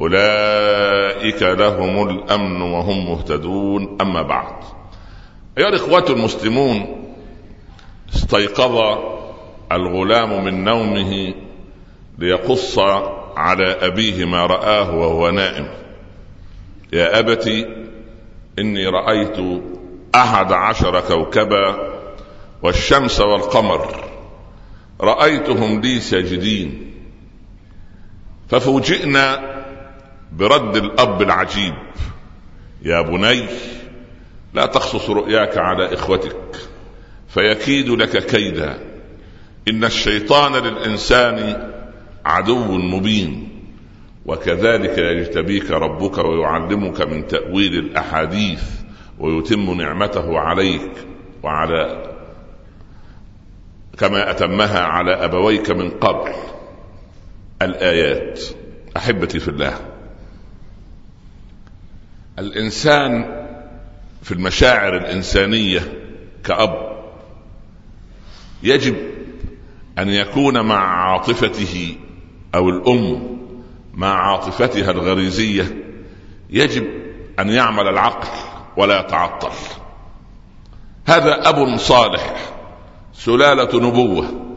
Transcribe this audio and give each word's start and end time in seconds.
أولئك 0.00 1.42
لهم 1.42 2.08
الأمن 2.08 2.62
وهم 2.62 3.10
مهتدون. 3.10 3.98
أما 4.00 4.22
بعد 4.22 4.54
أيها 5.58 5.68
الإخوة 5.68 6.04
المسلمون 6.10 7.04
استيقظ 8.14 8.98
الغلام 9.72 10.44
من 10.44 10.64
نومه 10.64 11.34
ليقص 12.18 12.78
على 13.36 13.64
أبيه 13.64 14.24
ما 14.24 14.46
رآه 14.46 14.94
وهو 14.94 15.30
نائم. 15.30 15.68
يا 16.92 17.18
ابت 17.18 17.66
إني 18.58 18.86
رأيت 18.86 19.62
أحد 20.14 20.52
عشر 20.52 21.00
كوكبا 21.00 21.88
والشمس 22.62 23.20
والقمر 23.20 24.04
رأيتهم 25.00 25.80
لي 25.80 26.00
ساجدين. 26.00 26.94
ففوجئنا 28.48 29.57
برد 30.38 30.76
الأب 30.76 31.22
العجيب. 31.22 31.74
يا 32.82 33.00
بني 33.00 33.46
لا 34.54 34.66
تقصص 34.66 35.10
رؤياك 35.10 35.58
على 35.58 35.94
إخوتك 35.94 36.56
فيكيد 37.28 37.88
لك 37.88 38.26
كيدا. 38.26 38.78
إن 39.68 39.84
الشيطان 39.84 40.52
للإنسان 40.56 41.70
عدو 42.24 42.78
مبين 42.78 43.48
وكذلك 44.26 44.98
يجتبيك 44.98 45.70
ربك 45.70 46.18
ويعلمك 46.18 47.00
من 47.00 47.26
تأويل 47.26 47.74
الأحاديث 47.74 48.62
ويتم 49.18 49.74
نعمته 49.80 50.38
عليك 50.38 50.92
وعلى 51.42 52.12
كما 53.98 54.30
أتمها 54.30 54.80
على 54.80 55.12
أبويك 55.12 55.70
من 55.70 55.90
قبل. 55.90 56.32
الآيات. 57.62 58.40
أحبتي 58.96 59.38
في 59.38 59.48
الله. 59.48 59.87
الإنسان 62.38 63.24
في 64.22 64.32
المشاعر 64.32 64.96
الإنسانية 64.96 65.80
كأب 66.44 66.98
يجب 68.62 68.96
أن 69.98 70.08
يكون 70.08 70.60
مع 70.60 71.10
عاطفته 71.12 71.96
أو 72.54 72.68
الأم 72.68 73.38
مع 73.94 74.32
عاطفتها 74.32 74.90
الغريزية. 74.90 75.84
يجب 76.50 76.86
أن 77.38 77.48
يعمل 77.48 77.88
العقل 77.88 78.28
ولا 78.76 79.00
يتعطل. 79.00 79.52
هذا 81.06 81.48
أب 81.48 81.76
صالح. 81.76 82.36
سلالة 83.12 83.88
نبوة. 83.88 84.54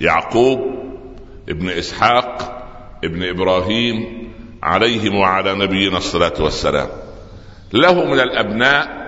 يعقوب 0.00 0.60
ابن 1.48 1.68
إسحاق 1.68 2.60
ابن 3.04 3.22
إبراهيم 3.22 4.19
عليهم 4.62 5.14
وعلى 5.16 5.54
نبينا 5.54 5.98
الصلاة 5.98 6.42
والسلام. 6.42 6.88
له 7.72 8.04
من 8.04 8.20
الأبناء 8.20 9.00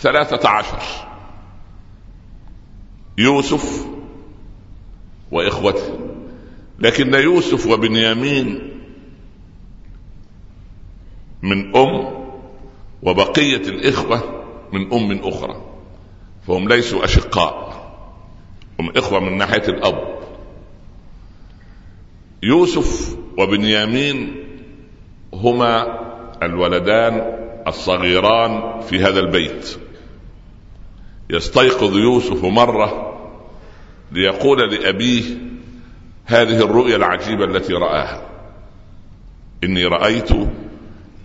ثلاثة 0.00 0.48
عشر. 0.48 0.82
يوسف 3.18 3.86
وإخوته. 5.30 5.98
لكن 6.78 7.14
يوسف 7.14 7.66
وبنيامين 7.66 8.80
من 11.42 11.76
أم 11.76 12.24
وبقية 13.02 13.56
الإخوة 13.68 14.44
من 14.72 14.92
أم 14.92 15.28
أخرى. 15.28 15.62
فهم 16.46 16.68
ليسوا 16.68 17.04
أشقاء. 17.04 17.74
هم 18.80 18.90
إخوة 18.96 19.20
من 19.20 19.36
ناحية 19.36 19.68
الأب. 19.68 20.18
يوسف 22.42 23.16
وبنيامين 23.38 24.43
هما 25.42 26.00
الولدان 26.42 27.38
الصغيران 27.66 28.80
في 28.80 29.00
هذا 29.04 29.20
البيت. 29.20 29.78
يستيقظ 31.30 31.96
يوسف 31.96 32.44
مرة 32.44 33.14
ليقول 34.12 34.74
لأبيه 34.74 35.24
هذه 36.24 36.64
الرؤيا 36.64 36.96
العجيبة 36.96 37.44
التي 37.44 37.72
رآها. 37.72 38.22
إني 39.64 39.84
رأيت 39.84 40.28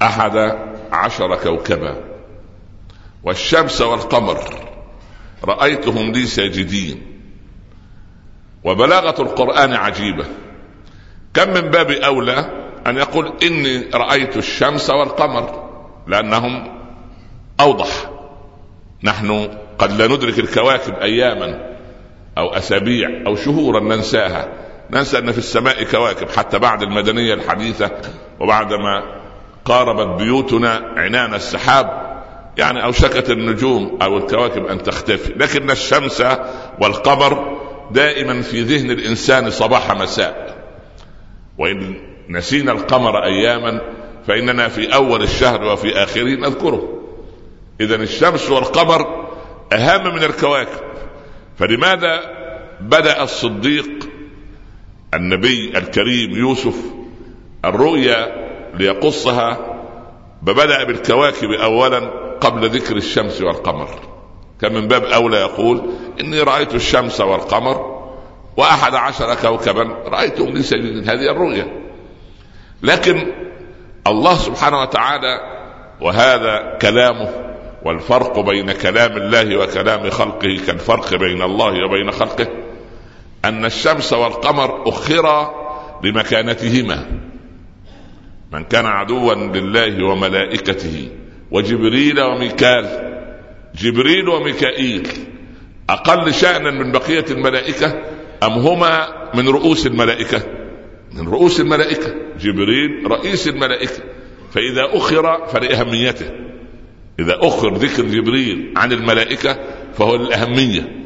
أحد 0.01 0.57
عشر 0.91 1.35
كوكبا 1.35 2.03
والشمس 3.23 3.81
والقمر 3.81 4.39
رأيتهم 5.43 6.11
لي 6.11 6.25
ساجدين. 6.25 7.01
وبلاغة 8.63 9.21
القرآن 9.21 9.73
عجيبة. 9.73 10.25
كم 11.33 11.49
من 11.49 11.61
باب 11.61 11.91
أولى 11.91 12.58
أن 12.87 12.97
يقول 12.97 13.33
إني 13.43 13.89
رأيت 13.93 14.37
الشمس 14.37 14.89
والقمر 14.89 15.69
لأنهم 16.07 16.79
أوضح. 17.59 18.09
نحن 19.03 19.49
قد 19.77 19.91
لا 19.91 20.07
ندرك 20.07 20.39
الكواكب 20.39 20.93
أياما 20.93 21.75
أو 22.37 22.49
أسابيع 22.53 23.23
أو 23.27 23.35
شهورا 23.35 23.79
ننساها. 23.79 24.47
ننسى 24.91 25.17
أن 25.17 25.31
في 25.31 25.37
السماء 25.37 25.83
كواكب 25.83 26.29
حتى 26.29 26.59
بعد 26.59 26.81
المدنية 26.81 27.33
الحديثة 27.33 27.91
وبعدما 28.39 29.03
قاربت 29.65 30.21
بيوتنا 30.21 30.93
عنان 30.97 31.33
السحاب. 31.33 32.09
يعني 32.57 32.83
اوشكت 32.83 33.29
النجوم 33.29 33.99
أو 34.01 34.17
الكواكب 34.17 34.65
أن 34.65 34.83
تختفي. 34.83 35.33
لكن 35.33 35.71
الشمس 35.71 36.23
والقمر 36.81 37.59
دائما 37.91 38.41
في 38.41 38.61
ذهن 38.61 38.91
الإنسان 38.91 39.49
صباح 39.49 39.91
مساء. 39.91 40.55
وإن 41.57 42.08
نسينا 42.29 42.71
القمر 42.71 43.23
أياما 43.23 43.81
فإننا 44.27 44.67
في 44.67 44.93
أول 44.93 45.23
الشهر 45.23 45.63
وفي 45.63 46.03
اخره 46.03 46.35
نذكره. 46.35 47.01
اذا 47.81 47.95
الشمس 47.95 48.49
والقمر 48.49 49.27
أهم 49.73 50.15
من 50.15 50.23
الكواكب. 50.23 50.81
فلماذا 51.57 52.19
بدأ 52.81 53.23
الصديق 53.23 53.89
النبي 55.13 55.77
الكريم 55.77 56.31
يوسف 56.31 56.75
الرؤيا 57.65 58.49
ليقصها؟ 58.73 59.75
فبدأ 60.47 60.83
بالكواكب 60.83 61.51
اولا 61.51 61.99
قبل 62.41 62.69
ذكر 62.69 62.95
الشمس 62.95 63.41
والقمر. 63.41 63.89
كان 64.61 64.73
من 64.73 64.87
باب 64.87 65.03
أولى 65.03 65.37
يقول 65.37 65.89
إني 66.19 66.41
رأيت 66.41 66.75
الشمس 66.75 67.21
والقمر 67.21 67.99
وأحد 68.57 68.95
عشر 68.95 69.35
كوكبا 69.35 69.83
رأيتهم 70.05 70.49
لي 70.49 70.63
سجدين 70.63 71.09
هذه 71.09 71.31
الرؤيا. 71.31 71.88
لكن 72.83 73.33
الله 74.07 74.35
سبحانه 74.35 74.81
وتعالى 74.81 75.39
وهذا 76.01 76.77
كلامه 76.81 77.29
والفرق 77.85 78.39
بين 78.39 78.71
كلام 78.71 79.17
الله 79.17 79.57
وكلام 79.57 80.09
خلقه 80.09 80.59
كالفرق 80.67 81.15
بين 81.15 81.41
الله 81.41 81.85
وبين 81.85 82.11
خلقه 82.11 82.47
أن 83.45 83.65
الشمس 83.65 84.13
والقمر 84.13 84.89
أخرا 84.89 85.51
لمكانتهما. 86.03 87.05
من 88.51 88.63
كان 88.63 88.85
عدوا 88.85 89.33
لله 89.33 90.05
وملائكته 90.05 91.09
وجبريل 91.51 92.21
وميكال 92.21 93.09
جبريل 93.75 94.29
وميكائيل 94.29 95.07
أقل 95.89 96.33
شأنا 96.33 96.71
من 96.71 96.91
بقية 96.91 97.25
الملائكة 97.31 98.01
أم 98.43 98.51
هما 98.51 99.07
من 99.33 99.49
رؤوس 99.49 99.87
الملائكة؟ 99.87 100.41
من 101.13 101.27
رؤوس 101.27 101.59
الملائكة. 101.59 102.15
جبريل 102.39 103.11
رئيس 103.11 103.47
الملائكة. 103.47 104.03
فإذا 104.51 104.97
أخر 104.97 105.47
فلأهميته. 105.47 106.31
إذا 107.19 107.37
أخر 107.41 107.73
ذكر 107.73 108.03
جبريل 108.03 108.73
عن 108.77 108.91
الملائكة 108.91 109.59
فهو 109.93 110.15
للأهمية. 110.15 111.05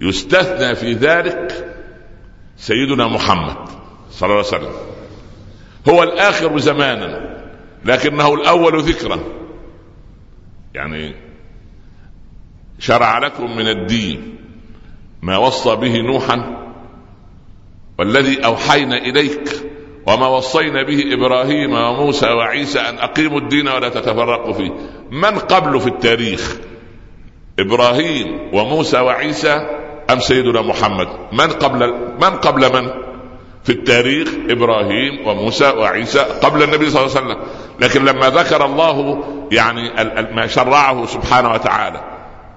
يستثنى 0.00 0.74
في 0.74 0.92
ذلك 0.92 1.74
سيدنا 2.56 3.06
محمد 3.06 3.56
صلى 4.10 4.26
الله 4.26 4.44
عليه 4.52 4.66
وسلم. 4.66 4.72
هو 5.88 6.02
الآخر 6.02 6.58
زمانا 6.58 7.40
لكنه 7.84 8.34
الأول 8.34 8.82
ذكرا. 8.82 9.20
يعني 10.74 11.14
شرع 12.78 13.18
لكم 13.18 13.56
من 13.56 13.68
الدين 13.68 14.36
ما 15.22 15.36
وصى 15.36 15.76
به 15.76 16.00
نوحا 16.00 16.64
والذي 17.98 18.44
أوحينا 18.44 18.96
إليك 18.96 19.48
وما 20.06 20.26
وصينا 20.26 20.82
به 20.82 21.02
إبراهيم 21.12 21.72
وموسى 21.72 22.26
وعيسى 22.26 22.80
أن 22.80 22.98
أقيموا 22.98 23.40
الدين 23.40 23.68
ولا 23.68 23.88
تتفرقوا 23.88 24.52
فيه. 24.52 24.70
من 25.10 25.38
قبل 25.38 25.80
في 25.80 25.86
التاريخ؟ 25.86 26.56
إبراهيم 27.58 28.50
وموسى 28.52 29.00
وعيسى 29.00 29.52
أم 30.10 30.18
سيدنا 30.18 30.62
محمد؟ 30.62 31.08
من 31.32 31.46
قبل 31.46 31.94
من 32.20 32.30
قبل 32.30 32.72
من؟ 32.72 32.90
في 33.64 33.70
التاريخ 33.72 34.28
إبراهيم 34.48 35.26
وموسى 35.26 35.70
وعيسى 35.70 36.18
قبل 36.18 36.62
النبي 36.62 36.90
صلى 36.90 37.02
الله 37.02 37.16
عليه 37.16 37.26
وسلم. 37.26 37.36
لكن 37.80 38.04
لما 38.04 38.30
ذكر 38.30 38.64
الله 38.64 39.24
يعني 39.52 39.90
ما 40.34 40.46
شرعه 40.46 41.06
سبحانه 41.06 41.52
وتعالى 41.52 42.00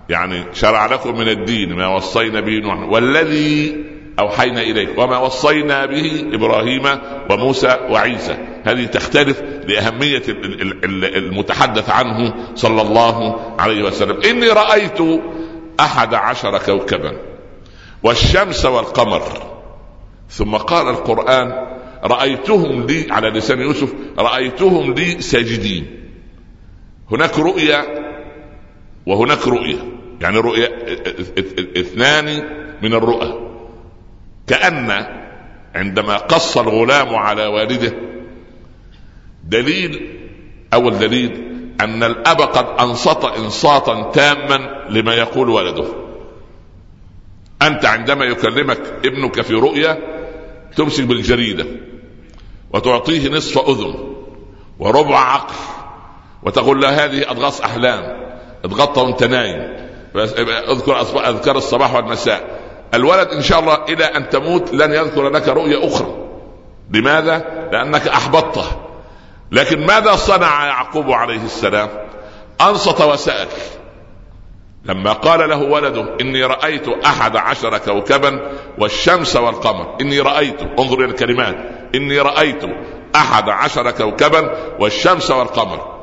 يعني 0.10 0.44
شرع 0.54 0.86
لكم 0.86 1.18
من 1.18 1.28
الدين 1.28 1.76
ما 1.76 1.88
وصينا 1.88 2.42
به 2.42 2.60
نوح 2.60 2.90
والذي 2.90 3.76
أوحينا 4.20 4.62
اليك 4.62 4.98
وما 4.98 5.18
وصينا 5.18 5.86
به 5.86 6.26
إبراهيم 6.34 6.84
وموسى 7.30 7.78
وعيسى. 7.90 8.38
هذه 8.64 8.86
تختلف 8.86 9.42
لأهمية 9.42 10.24
المتحدث 11.16 11.90
عنه 11.90 12.34
صلى 12.56 12.82
الله 12.82 13.40
عليه 13.60 13.84
وسلم. 13.84 14.22
إني 14.22 14.48
رأيت 14.48 15.22
أحد 15.80 16.14
عشر 16.14 16.58
كوكبا 16.58 17.18
والشمس 18.04 18.66
والقمر. 18.66 19.22
ثم 20.30 20.56
قال 20.56 20.88
القرآن 20.90 21.68
رأيتهم 22.04 22.86
لي 22.86 23.06
على 23.10 23.30
لسان 23.30 23.62
يوسف 23.62 23.94
رأيتهم 24.20 24.94
لي 24.94 25.22
ساجدين. 25.22 26.10
هناك 27.12 27.40
رؤيا 27.40 27.86
وهناك 29.06 29.48
رؤيا. 29.48 29.80
يعني 30.22 30.38
رؤيا 30.38 30.70
اثنان 31.78 32.44
من 32.82 32.94
الرؤى. 32.94 33.47
كأن 34.48 35.08
عندما 35.76 36.18
قص 36.18 36.58
الغلام 36.58 37.16
على 37.16 37.46
والده 37.46 37.94
دليل 39.44 40.20
أول 40.74 41.00
دليل 41.00 41.48
أن 41.82 42.04
الأب 42.04 42.42
قد 42.42 42.82
أنصت 42.82 43.26
إنصاتا 43.26 44.12
تاما 44.14 44.86
لما 44.90 45.14
يقول 45.16 45.50
ولده 45.50 45.86
أنت 47.62 47.86
عندما 47.86 48.26
يكلمك 48.26 48.80
ابنك 49.06 49.42
في 49.42 49.54
رؤيا 49.54 49.98
تمسك 50.76 51.04
بالجريدة 51.04 51.66
وتعطيه 52.74 53.30
نصف 53.30 53.70
أذن 53.70 53.94
وربع 54.80 55.20
عقل 55.20 55.56
وتقول 56.44 56.82
له 56.82 57.06
هذه 57.06 57.32
أضغاث 57.32 57.62
أحلام 57.62 58.28
اضغطها 58.66 59.04
وانت 59.04 59.24
نايم 59.24 59.88
أذكر 60.72 61.02
اذكار 61.30 61.58
الصباح 61.58 61.96
والمساء. 61.96 62.57
الولد 62.94 63.28
إن 63.28 63.42
شاء 63.42 63.60
الله 63.60 63.84
إلى 63.90 64.06
أن 64.06 64.30
تموت 64.30 64.74
لن 64.74 64.94
يذكر 64.94 65.30
لك 65.30 65.48
رؤيا 65.48 65.88
أخرى. 65.88 66.14
لماذا؟ 66.94 67.68
لأنك 67.72 68.08
أحبطته. 68.08 68.66
لكن 69.52 69.86
ماذا 69.86 70.16
صنع 70.16 70.66
يعقوب 70.66 71.12
عليه 71.12 71.46
السلام؟ 71.46 71.90
أنصت 72.62 73.02
وسأل. 73.02 73.48
لما 74.86 75.14
قال 75.14 75.50
له 75.50 75.64
ولده 75.64 76.16
إني 76.22 76.44
رأيت 76.44 76.88
أحد 77.06 77.36
عشر 77.36 77.78
كوكبا 77.78 78.52
والشمس 78.80 79.36
والقمر. 79.36 79.98
إني 80.02 80.20
رأيت 80.20 80.62
انظر 80.80 81.00
إلى 81.00 81.06
الكلمات. 81.06 81.56
إني 81.96 82.20
رأيت 82.20 82.64
أحد 83.16 83.50
عشر 83.50 83.92
كوكبا 83.92 84.58
والشمس 84.80 85.32
والقمر. 85.32 85.97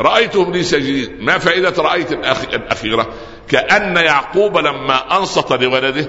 رأيتهم 0.00 0.52
لي 0.52 0.62
ساجدين 0.62 1.16
ما 1.20 1.38
فائدة 1.38 1.82
رأيت 1.82 2.12
الأخيرة؟ 2.12 3.06
كأن 3.48 3.96
يعقوب 3.96 4.58
لما 4.58 5.18
أنصت 5.18 5.52
لولده 5.52 6.08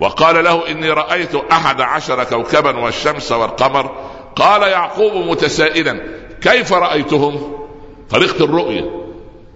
وقال 0.00 0.44
له 0.44 0.70
إني 0.70 0.90
رأيت 0.90 1.34
أحد 1.34 1.80
عشر 1.80 2.24
كوكبا 2.24 2.78
والشمس 2.78 3.32
والقمر 3.32 3.90
قال 4.36 4.62
يعقوب 4.62 5.12
متسائلا 5.12 6.00
كيف 6.40 6.72
رأيتهم؟ 6.72 7.52
طريقة 8.10 8.44
الرؤية. 8.44 8.90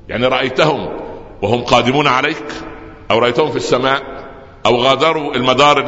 يعني 0.08 0.26
رأيتهم 0.26 0.88
وهم 1.42 1.64
قادمون 1.64 2.06
عليك؟ 2.06 2.44
أو 3.10 3.18
رأيتهم 3.18 3.50
في 3.50 3.56
السماء؟ 3.56 4.02
أو 4.66 4.76
غادروا 4.76 5.34
المدار 5.34 5.78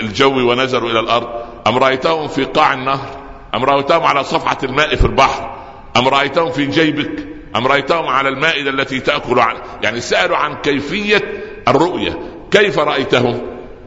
الجوي 0.00 0.42
ونزلوا 0.42 0.90
إلى 0.90 1.00
الأرض؟ 1.00 1.28
أم 1.66 1.78
رأيتهم 1.78 2.28
في 2.28 2.44
قاع 2.44 2.74
النهر؟ 2.74 3.06
أم 3.54 3.64
رأيتهم 3.64 4.02
على 4.02 4.24
صفحة 4.24 4.58
الماء 4.62 4.94
في 4.96 5.04
البحر؟ 5.04 5.54
أم 5.96 6.08
رأيتهم 6.08 6.50
في 6.50 6.66
جيبك؟ 6.66 7.33
أم 7.56 7.66
رأيتهم 7.66 8.06
على 8.06 8.28
المائدة 8.28 8.70
التي 8.70 9.00
تأكل 9.00 9.38
عن 9.38 9.56
يعني 9.82 10.00
سألوا 10.00 10.36
عن 10.36 10.54
كيفية 10.54 11.22
الرؤية. 11.68 12.18
كيف 12.50 12.78
رأيتهم؟ 12.78 13.40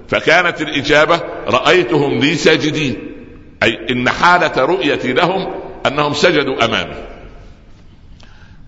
فكانت 0.08 0.62
الإجابة 0.62 1.22
رأيتهم 1.48 2.20
لي 2.20 2.36
ساجدين. 2.36 3.16
أي 3.64 3.88
إن 3.90 4.10
حالة 4.10 4.66
رؤيتي 4.66 5.14
لهم 5.14 5.54
أنهم 5.86 6.14
سجدوا 6.14 6.66
أمامي. 6.66 6.96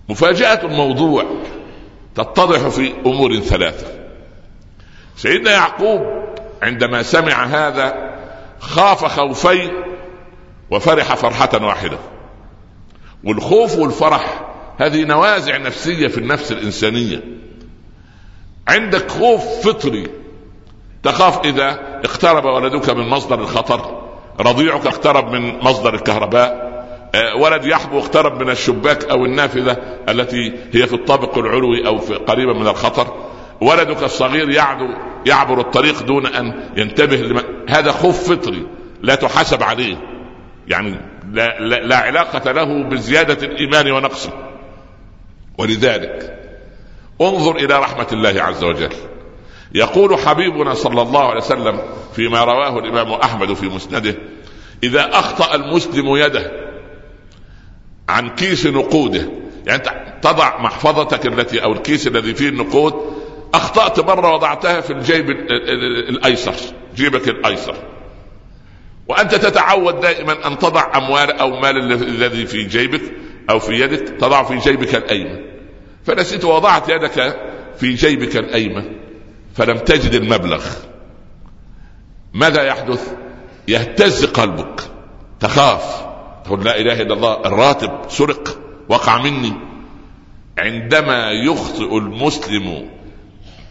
مفاجأة 0.08 0.64
الموضوع 0.64 1.24
تتضح 2.14 2.68
في 2.68 2.92
أمور 3.06 3.36
ثلاثة. 3.36 3.86
سيدنا 5.16 5.50
يعقوب 5.50 6.00
عندما 6.62 7.02
سمع 7.02 7.44
هذا 7.44 8.10
خاف 8.60 9.04
خوفين 9.04 9.70
وفرح 10.70 11.14
فرحة 11.14 11.66
واحدة. 11.66 11.98
والخوف 13.24 13.78
والفرح 13.78 14.49
هذه 14.80 15.04
نوازع 15.04 15.56
نفسية 15.56 16.08
في 16.08 16.18
النفس 16.18 16.52
الإنسانية. 16.52 17.22
عندك 18.68 19.10
خوف 19.10 19.66
فطري. 19.66 20.06
تخاف 21.02 21.44
إذا 21.44 22.00
اقترب 22.04 22.44
ولدك 22.44 22.90
من 22.90 23.08
مصدر 23.08 23.40
الخطر. 23.40 24.02
رضيعك 24.40 24.86
اقترب 24.86 25.32
من 25.32 25.58
مصدر 25.58 25.94
الكهرباء. 25.94 26.70
آه، 27.14 27.36
ولد 27.36 27.64
يحبو 27.64 27.98
اقترب 27.98 28.42
من 28.42 28.50
الشباك 28.50 29.04
أو 29.04 29.24
النافذة 29.24 29.76
التي 30.08 30.52
هي 30.72 30.86
في 30.86 30.94
الطابق 30.94 31.38
العلوي 31.38 31.86
أو 31.86 31.98
في 31.98 32.14
قريبة 32.14 32.52
من 32.52 32.66
الخطر. 32.66 33.14
ولدك 33.60 34.02
الصغير 34.02 34.50
يعدو 34.50 34.88
يعبر 35.26 35.60
الطريق 35.60 36.02
دون 36.02 36.26
أن 36.26 36.68
ينتبه 36.76 37.16
لما 37.16 37.42
هذا 37.68 37.92
خوف 37.92 38.32
فطري 38.32 38.66
لا 39.02 39.14
تحاسب 39.14 39.62
عليه. 39.62 39.96
يعني 40.68 40.94
لا, 41.32 41.60
لا, 41.60 41.76
لا 41.76 41.96
علاقة 41.96 42.52
له 42.52 42.88
بزيادة 42.88 43.46
الإيمان 43.46 43.90
ونقصه. 43.90 44.49
ولذلك 45.60 46.38
انظر 47.20 47.56
إلى 47.56 47.78
رحمة 47.78 48.06
الله 48.12 48.42
عز 48.42 48.64
وجل. 48.64 48.92
يقول 49.74 50.18
حبيبنا 50.18 50.74
صلى 50.74 51.02
الله 51.02 51.24
عليه 51.24 51.40
وسلم 51.40 51.80
فيما 52.12 52.44
رواه 52.44 52.78
الإمام 52.78 53.12
أحمد 53.12 53.52
في 53.52 53.66
مسنده 53.66 54.14
إذا 54.82 55.10
أخطأ 55.12 55.54
المسلم 55.54 56.16
يده 56.16 56.50
عن 58.08 58.28
كيس 58.28 58.66
نقوده 58.66 59.30
يعني 59.66 59.82
تضع 60.22 60.60
محفظتك 60.60 61.26
التي 61.26 61.62
أو 61.62 61.72
الكيس 61.72 62.06
الذي 62.06 62.34
فيه 62.34 62.48
النقود 62.48 62.94
أخطأت 63.54 64.00
مرة 64.00 64.34
وضعتها 64.34 64.80
في 64.80 64.92
الجيب 64.92 65.30
الأيسر 66.08 66.54
جيبك 66.96 67.28
الأيسر. 67.28 67.74
وأنت 69.08 69.34
تتعود 69.34 70.00
دائما 70.00 70.46
أن 70.46 70.58
تضع 70.58 70.96
أموال 70.96 71.30
أو 71.32 71.60
مال 71.60 71.92
الذي 71.92 72.46
في 72.46 72.64
جيبك 72.64 73.02
أو 73.50 73.58
في 73.58 73.72
يدك 73.72 74.08
تضع 74.08 74.42
في 74.42 74.58
جيبك 74.58 74.94
الأيمن. 74.94 75.49
فنسيت 76.04 76.44
وضعت 76.44 76.88
يدك 76.88 77.36
في 77.76 77.94
جيبك 77.94 78.36
الأيمن 78.36 78.84
فلم 79.54 79.78
تجد 79.78 80.14
المبلغ. 80.14 80.64
ماذا 82.34 82.62
يحدث؟ 82.62 83.12
يهتز 83.68 84.24
قلبك. 84.24 84.80
تخاف. 85.40 86.06
تقول 86.44 86.64
لا 86.64 86.80
إله 86.80 87.02
إلا 87.02 87.14
الله 87.14 87.40
الراتب 87.44 87.90
سرق 88.08 88.58
وقع 88.88 89.22
مني. 89.22 89.52
عندما 90.58 91.30
يخطئ 91.30 91.98
المسلم 91.98 92.88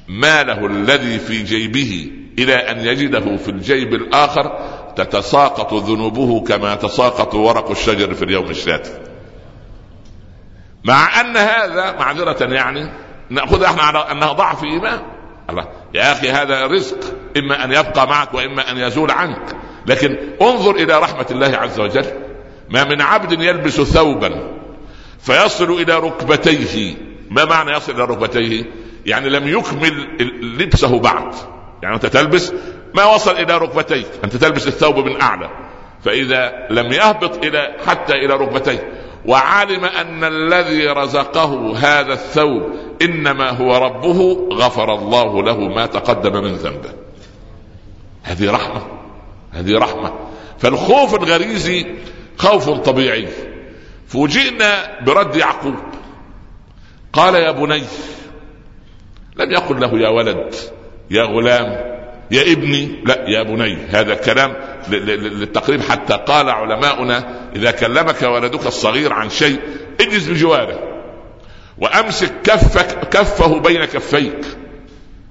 ماله 0.08 0.66
الذي 0.66 1.20
في 1.20 1.44
جيبه 1.44 2.12
إلى 2.40 2.56
أن 2.56 2.80
يجده 2.80 3.38
في 3.38 3.50
الجيب 3.50 3.94
الآخر 3.94 4.60
تتساقط 4.96 5.74
ذنوبه 5.74 6.44
كما 6.44 6.76
تساقط 6.76 7.36
ورق 7.36 7.72
الشجر 7.72 8.14
في 8.14 8.26
اليوم 8.26 8.50
الشاتي. 8.50 9.09
مع 10.84 11.22
أن 11.22 11.38
هذا 11.38 11.96
معذرة 12.00 12.54
يعني 12.54 12.92
ناخذها 13.30 13.68
إحنا 13.68 13.82
على 13.82 14.00
انها 14.12 14.32
ضعف 14.32 14.64
إيمان. 14.64 15.00
الله. 15.50 15.68
يا 15.94 16.12
أخي 16.12 16.30
هذا 16.30 16.68
رزق. 16.68 16.98
إما 17.38 17.64
أن 17.64 17.72
يبقى 17.72 18.08
معك 18.08 18.34
وإما 18.34 18.72
أن 18.72 18.78
يزول 18.78 19.12
عنك. 19.12 19.56
لكن 19.86 20.18
انظر 20.42 20.76
إلى 20.76 21.00
رحمة 21.00 21.26
الله 21.32 21.58
عز 21.58 21.80
وجل. 21.80 22.06
ما 22.70 22.84
من 22.84 23.02
عبد 23.02 23.42
يلبس 23.42 23.82
ثوبا 23.82 24.60
فيصل 25.20 25.72
إلى 25.72 26.00
ركبتيه. 26.00 26.96
ما 27.30 27.46
معنى 27.46 27.72
يصل 27.72 27.92
إلى 27.92 28.04
ركبتيه؟ 28.04 28.66
يعني 29.06 29.30
لم 29.30 29.48
يكمل 29.48 30.08
لبسه 30.60 31.00
بعد. 31.00 31.34
يعني 31.84 31.96
أنت 31.96 32.06
تلبس 32.06 32.54
ما 32.94 33.06
وصل 33.06 33.32
إلى 33.32 33.58
ركبتيك؟ 33.58 34.08
أنت 34.24 34.36
تلبس 34.36 34.68
الثوب 34.68 34.98
من 34.98 35.22
أعلى. 35.22 35.50
فإذا 36.04 36.68
لم 36.70 36.94
يهبط 36.94 37.46
إلى 37.46 37.76
حتى 37.88 38.14
إلى 38.14 38.34
ركبتيه. 38.34 39.09
وعلم 39.30 39.86
أن 39.86 40.24
الذي 40.24 40.88
رزقه 40.88 41.78
هذا 41.78 42.14
الثوب 42.14 42.64
إنما 43.02 43.50
هو 43.50 43.78
ربه 43.78 44.48
غفر 44.54 44.94
الله 44.94 45.44
له 45.44 45.58
ما 45.58 45.86
تقدم 45.86 46.44
من 46.44 46.54
ذنبه. 46.54 46.90
هذه 48.24 48.52
رحمة 48.52 48.82
هذه 49.52 49.78
رحمة. 49.78 50.14
فالخوف 50.60 51.16
الغريزي 51.16 51.86
خوف 52.38 52.70
طبيعي. 52.70 53.28
فوجئنا 54.08 55.00
برد 55.02 55.36
يعقوب. 55.36 55.76
قال 57.14 57.36
يا 57.36 57.52
بني 57.52 57.84
لم 59.36 59.52
يقل 59.52 59.80
له 59.80 60.00
يا 60.00 60.10
ولد 60.10 60.56
يا 61.12 61.24
غلام 61.24 61.68
يا 62.32 62.42
ابني 62.42 63.04
لا 63.06 63.30
يا 63.30 63.44
بني 63.44 63.78
هذا 63.90 64.16
كلام 64.16 64.56
للتقريب 64.92 65.82
حتى 65.82 66.14
قال 66.14 66.50
علماؤنا 66.50 67.50
إذا 67.56 67.72
كلمك 67.72 68.22
ولدك 68.22 68.68
الصغير 68.68 69.14
عن 69.14 69.30
شيء 69.30 69.60
اجلس 70.02 70.28
بجواره 70.28 70.80
وأمسك 71.78 72.42
كفك 72.44 73.10
كفه 73.10 73.60
بين 73.60 73.86
كفيك 73.86 74.46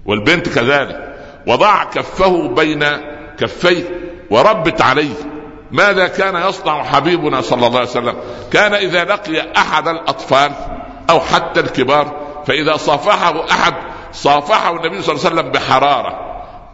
والبنت 0.07 0.49
كذلك 0.49 1.15
وضع 1.47 1.85
كفه 1.85 2.49
بين 2.49 2.85
كفيك 3.39 3.87
وربت 4.31 4.83
عليه. 4.83 5.15
ماذا 5.71 6.07
كان 6.07 6.49
يصنع 6.49 6.83
حبيبنا 6.85 7.41
صلى 7.41 7.67
الله 7.67 7.79
عليه 7.79 7.91
وسلم؟ 7.91 8.17
كان 8.53 8.75
إذا 8.75 9.05
لقي 9.05 9.53
أحد 9.57 9.89
الأطفال 9.89 10.53
أو 11.11 11.21
حتى 11.21 11.61
الكبار 11.61 12.27
فإذا 12.47 12.77
صافحه 12.77 13.51
أحد 13.51 13.75
صافحه 14.13 14.71
النبي 14.71 15.03
صلى 15.03 15.15
الله 15.15 15.27
عليه 15.27 15.35
وسلم 15.41 15.53
بحرارة. 15.53 16.28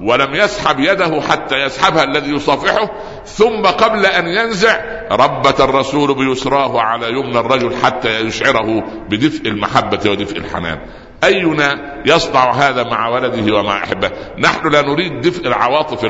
ولم 0.04 0.34
يسحب 0.34 0.80
يده 0.80 1.20
حتى 1.20 1.56
يسحبها 1.56 2.04
الذي 2.04 2.30
يصافحه 2.30 2.90
ثم 3.24 3.62
قبل 3.62 4.06
أن 4.06 4.26
ينزع 4.26 4.80
ربت 5.10 5.60
الرسول 5.60 6.14
بيسراه 6.14 6.80
على 6.80 7.08
يمنى 7.08 7.38
الرجل 7.38 7.76
حتى 7.76 8.20
يشعره 8.20 8.84
بدفء 9.10 9.48
المحبة 9.48 10.10
ودفء 10.10 10.36
الحنان. 10.36 10.78
أينا 11.24 12.02
يصنع 12.06 12.52
هذا 12.52 12.82
مع 12.82 13.08
ولده 13.08 13.56
ومع 13.56 13.84
أحبه؟ 13.84 14.10
نحن 14.38 14.68
لا 14.68 14.82
نريد 14.82 15.20
دفء 15.20 15.46
العواطف 15.46 16.04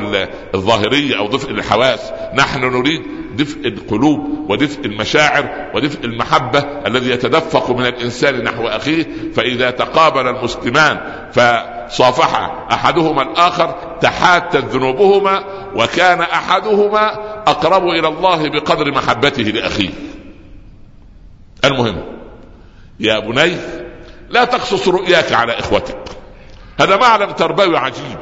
الظاهرية 0.55 1.17
أو 1.17 1.27
دفء 1.27 1.51
الحواس. 1.51 2.11
نحن 2.37 2.59
نريد 2.59 3.01
دفء 3.35 3.67
القلوب 3.67 4.49
ودفء 4.49 4.85
المشاعر 4.85 5.69
ودفء 5.75 6.05
المحبة 6.05 6.59
الذي 6.87 7.11
يتدفق 7.11 7.71
من 7.71 7.85
الإنسان 7.85 8.43
نحو 8.43 8.67
أخيه. 8.67 9.05
فإذا 9.35 9.69
تقابل 9.69 10.27
المسلمان 10.27 10.99
فصافح 11.89 12.51
أحدهما 12.71 13.21
الآخر 13.21 13.75
تحاتت 14.01 14.65
ذنوبهما 14.65 15.43
وكان 15.75 16.21
أحدهما 16.21 17.13
أقرب 17.47 17.83
إلى 17.87 18.07
الله 18.07 18.49
بقدر 18.49 18.91
محبته 18.91 19.43
لأخيه. 19.43 19.89
المهم 21.65 22.03
يا 22.99 23.19
بني 23.19 23.57
لا 24.29 24.43
تقصص 24.43 24.87
رؤياك 24.87 25.33
على 25.33 25.59
إخوتك. 25.59 25.97
هذا 26.79 26.97
معلم 26.97 27.31
تربوي 27.31 27.77
عجيب. 27.77 28.17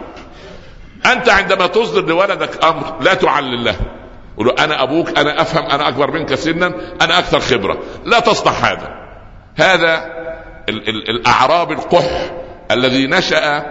أنت 1.06 1.30
عندما 1.30 1.68
تصدر 1.68 2.06
لولدك 2.06 2.66
أمر 2.66 2.96
لا 3.02 3.14
تعلل 3.14 3.64
له. 3.64 3.76
قل 4.38 4.50
أنا 4.50 4.84
أبوك 4.84 5.20
أنا 5.20 5.42
أفهم 5.42 5.66
أنا 5.66 5.88
أكبر 5.88 6.12
منك 6.12 6.36
سنا 6.36 6.74
أنا 7.02 7.20
أكثر 7.20 7.40
خبرة. 7.40 7.78
لا 8.06 8.20
تصنع 8.20 8.52
هذا. 8.52 9.04
هذا 9.56 9.96
ال- 10.70 10.90
ال- 10.90 11.10
الأعراب 11.10 11.72
القح 11.72 12.32
الذي 12.74 13.08
نشأ 13.08 13.66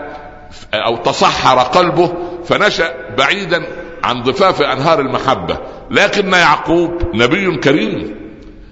أو 0.75 0.97
تصحر 0.97 1.59
قلبه 1.59 2.15
فنشأ 2.45 2.95
بعيدا 3.19 3.67
عن 4.05 4.23
ضفاف 4.23 4.63
أنهار 4.63 5.01
المحبة. 5.01 5.59
لكن 5.91 6.33
يعقوب 6.33 7.03
نبي 7.15 7.57
كريم 7.57 8.23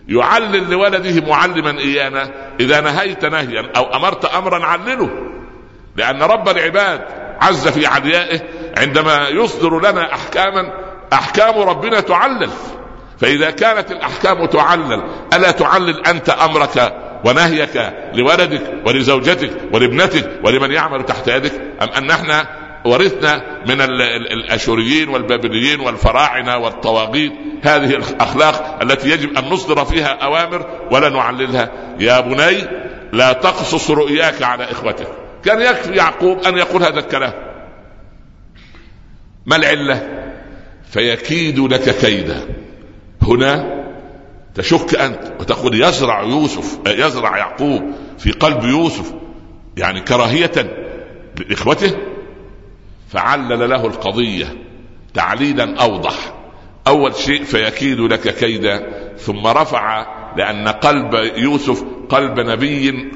يعلل 0.08 0.70
لولده 0.70 1.26
معلما 1.26 1.78
إيانا 1.78 2.30
إذا 2.60 2.80
نهيت 2.80 3.25
نهيا 3.25 3.72
أو 3.76 3.84
أمرت 3.84 4.25
أمرا 4.25 4.66
علله. 4.66 5.10
لأن 5.96 6.22
رب 6.22 6.49
العباد 6.49 7.00
عز 7.40 7.68
في 7.68 7.87
عليائه 7.87 8.40
عندما 8.78 9.28
يصدر 9.28 9.90
لنا 9.90 10.14
أحكاما 10.14 10.72
أحكام 11.12 11.60
ربنا 11.60 12.00
تعلل. 12.00 12.50
فإذا 13.18 13.50
كانت 13.50 13.90
الأحكام 13.90 14.46
تعلل 14.46 15.02
ألا 15.34 15.50
تعلل 15.50 16.06
أنت 16.06 16.30
أمرك 16.30 17.09
ونهيك 17.24 17.92
لولدك 18.14 18.62
ولزوجتك 18.86 19.50
ولابنتك 19.72 20.30
ولمن 20.44 20.72
يعمل 20.72 21.04
تحت 21.04 21.28
يدك 21.28 21.52
أم 21.82 21.88
أن 21.88 22.10
إحنا 22.10 22.60
ورثنا 22.84 23.62
من 23.68 23.80
الأشوريين 24.32 25.08
والبابليين 25.08 25.80
والفراعنة 25.80 26.56
والطواغيت؟ 26.56 27.32
هذه 27.62 27.96
الأخلاق 27.96 28.82
التي 28.82 29.10
يجب 29.10 29.38
أن 29.38 29.44
نصدر 29.44 29.84
فيها 29.84 30.06
أوامر 30.06 30.66
ولا 30.90 31.08
نعللها. 31.08 31.70
يا 32.00 32.20
بني 32.20 32.56
لا 33.12 33.32
تقصص 33.32 33.90
رؤياك 33.90 34.42
على 34.42 34.64
إخوتك. 34.64 35.08
كان 35.44 35.60
يكفي 35.60 35.94
يعقوب 35.94 36.38
أن 36.38 36.58
يقول 36.58 36.82
هذا 36.82 36.98
الكلام. 36.98 37.32
ما 39.46 39.56
العلة؟ 39.56 40.08
فيكيد 40.90 41.58
لك 41.58 41.96
كيدا. 41.96 42.46
هنا 43.22 43.79
تشك 44.60 44.94
أنت. 44.94 45.32
وتقول 45.40 45.82
يزرع 45.82 46.22
يوسف 46.22 46.78
يزرع 46.86 47.38
يعقوب 47.38 47.82
في 48.18 48.32
قلب 48.32 48.64
يوسف 48.64 49.12
يعني 49.76 50.00
كراهية 50.00 50.52
لإخوته. 51.48 51.96
فعلل 53.08 53.70
له 53.70 53.86
القضية 53.86 54.56
تعليلا 55.14 55.82
أوضح. 55.82 56.34
أول 56.86 57.14
شيء 57.14 57.44
فيكيد 57.44 58.00
لك 58.00 58.34
كيدا 58.34 58.90
ثم 59.18 59.46
رفع 59.46 60.06
لأن 60.36 60.68
قلب 60.68 61.14
يوسف 61.36 61.84
قلب 62.08 62.40
نبي 62.40 63.10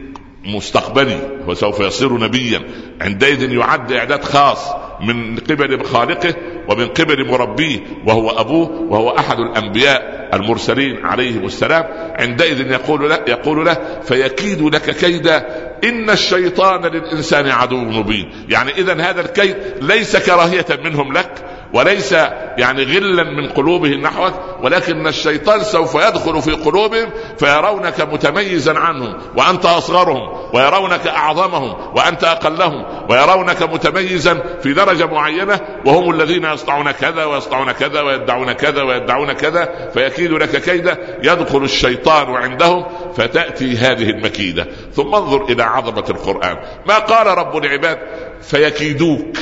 مستقبلي 0.44 1.18
وسوف 1.46 1.80
يصير 1.80 2.18
نبيا. 2.18 2.62
عندئذ 3.00 3.52
يعد 3.52 3.92
إعداد 3.92 4.24
خاص. 4.24 4.83
من 5.00 5.36
قبل 5.36 5.84
خالقه 5.84 6.34
ومن 6.68 6.86
قبل 6.86 7.28
مربيه 7.28 7.80
وهو 8.06 8.30
أبوه 8.30 8.70
وهو 8.88 9.18
أحد 9.18 9.38
الأنبياء 9.38 10.30
المرسلين 10.34 11.06
عليهم 11.06 11.44
السلام. 11.44 11.84
عندئذ 12.18 12.70
يقول 12.70 13.10
له 13.10 13.18
يقول 13.28 13.66
له 13.66 13.76
فيكيد 14.02 14.62
لك 14.62 14.90
كيدا 14.96 15.46
إن 15.84 16.10
الشيطان 16.10 16.82
للإنسان 16.82 17.48
عدو 17.48 17.76
مبين. 17.76 18.30
يعني 18.48 18.72
اذا 18.72 19.10
هذا 19.10 19.20
الكيد 19.20 19.56
ليس 19.80 20.16
كراهية 20.16 20.66
منهم 20.84 21.12
لك 21.12 21.54
وليس 21.74 22.12
يعني 22.58 22.84
غلا 22.84 23.22
من 23.22 23.48
قلوبهم 23.48 24.00
نحوك 24.00 24.32
ولكن 24.62 25.06
الشيطان 25.06 25.60
سوف 25.60 25.94
يدخل 25.94 26.42
في 26.42 26.50
قلوبهم 26.50 27.10
فيرونك 27.38 28.00
متميزا 28.00 28.78
عنهم 28.78 29.16
وأنت 29.36 29.66
أصغرهم 29.66 30.50
ويرونك 30.54 31.06
أعظمهم 31.06 31.96
وأنت 31.96 32.24
أقلهم. 32.24 32.84
ويرونك 33.10 33.62
متميزا 33.62 34.58
في 34.62 34.72
درجة 34.72 35.06
معينة 35.06 35.60
وهم 35.84 36.10
الذين 36.10 36.44
يصنعون 36.44 36.90
كذا 36.90 37.24
ويصنعون 37.24 37.72
كذا 37.72 38.00
ويدعون 38.00 38.52
كذا 38.52 38.82
ويدعون 38.82 39.32
كذا 39.32 39.90
فيكيد 39.94 40.32
لك 40.32 40.62
كيدا 40.62 41.18
يدخل 41.22 41.64
الشيطان 41.64 42.34
عندهم 42.34 42.84
فتأتي 43.16 43.76
هذه 43.76 44.10
المكيدة. 44.10 44.66
ثم 44.92 45.14
انظر 45.14 45.44
إلى 45.44 45.62
عظمة 45.62 46.04
القرآن. 46.10 46.56
ما 46.86 46.98
قال 46.98 47.26
رب 47.26 47.56
العباد؟ 47.56 47.98
فيكيدوك. 48.42 49.36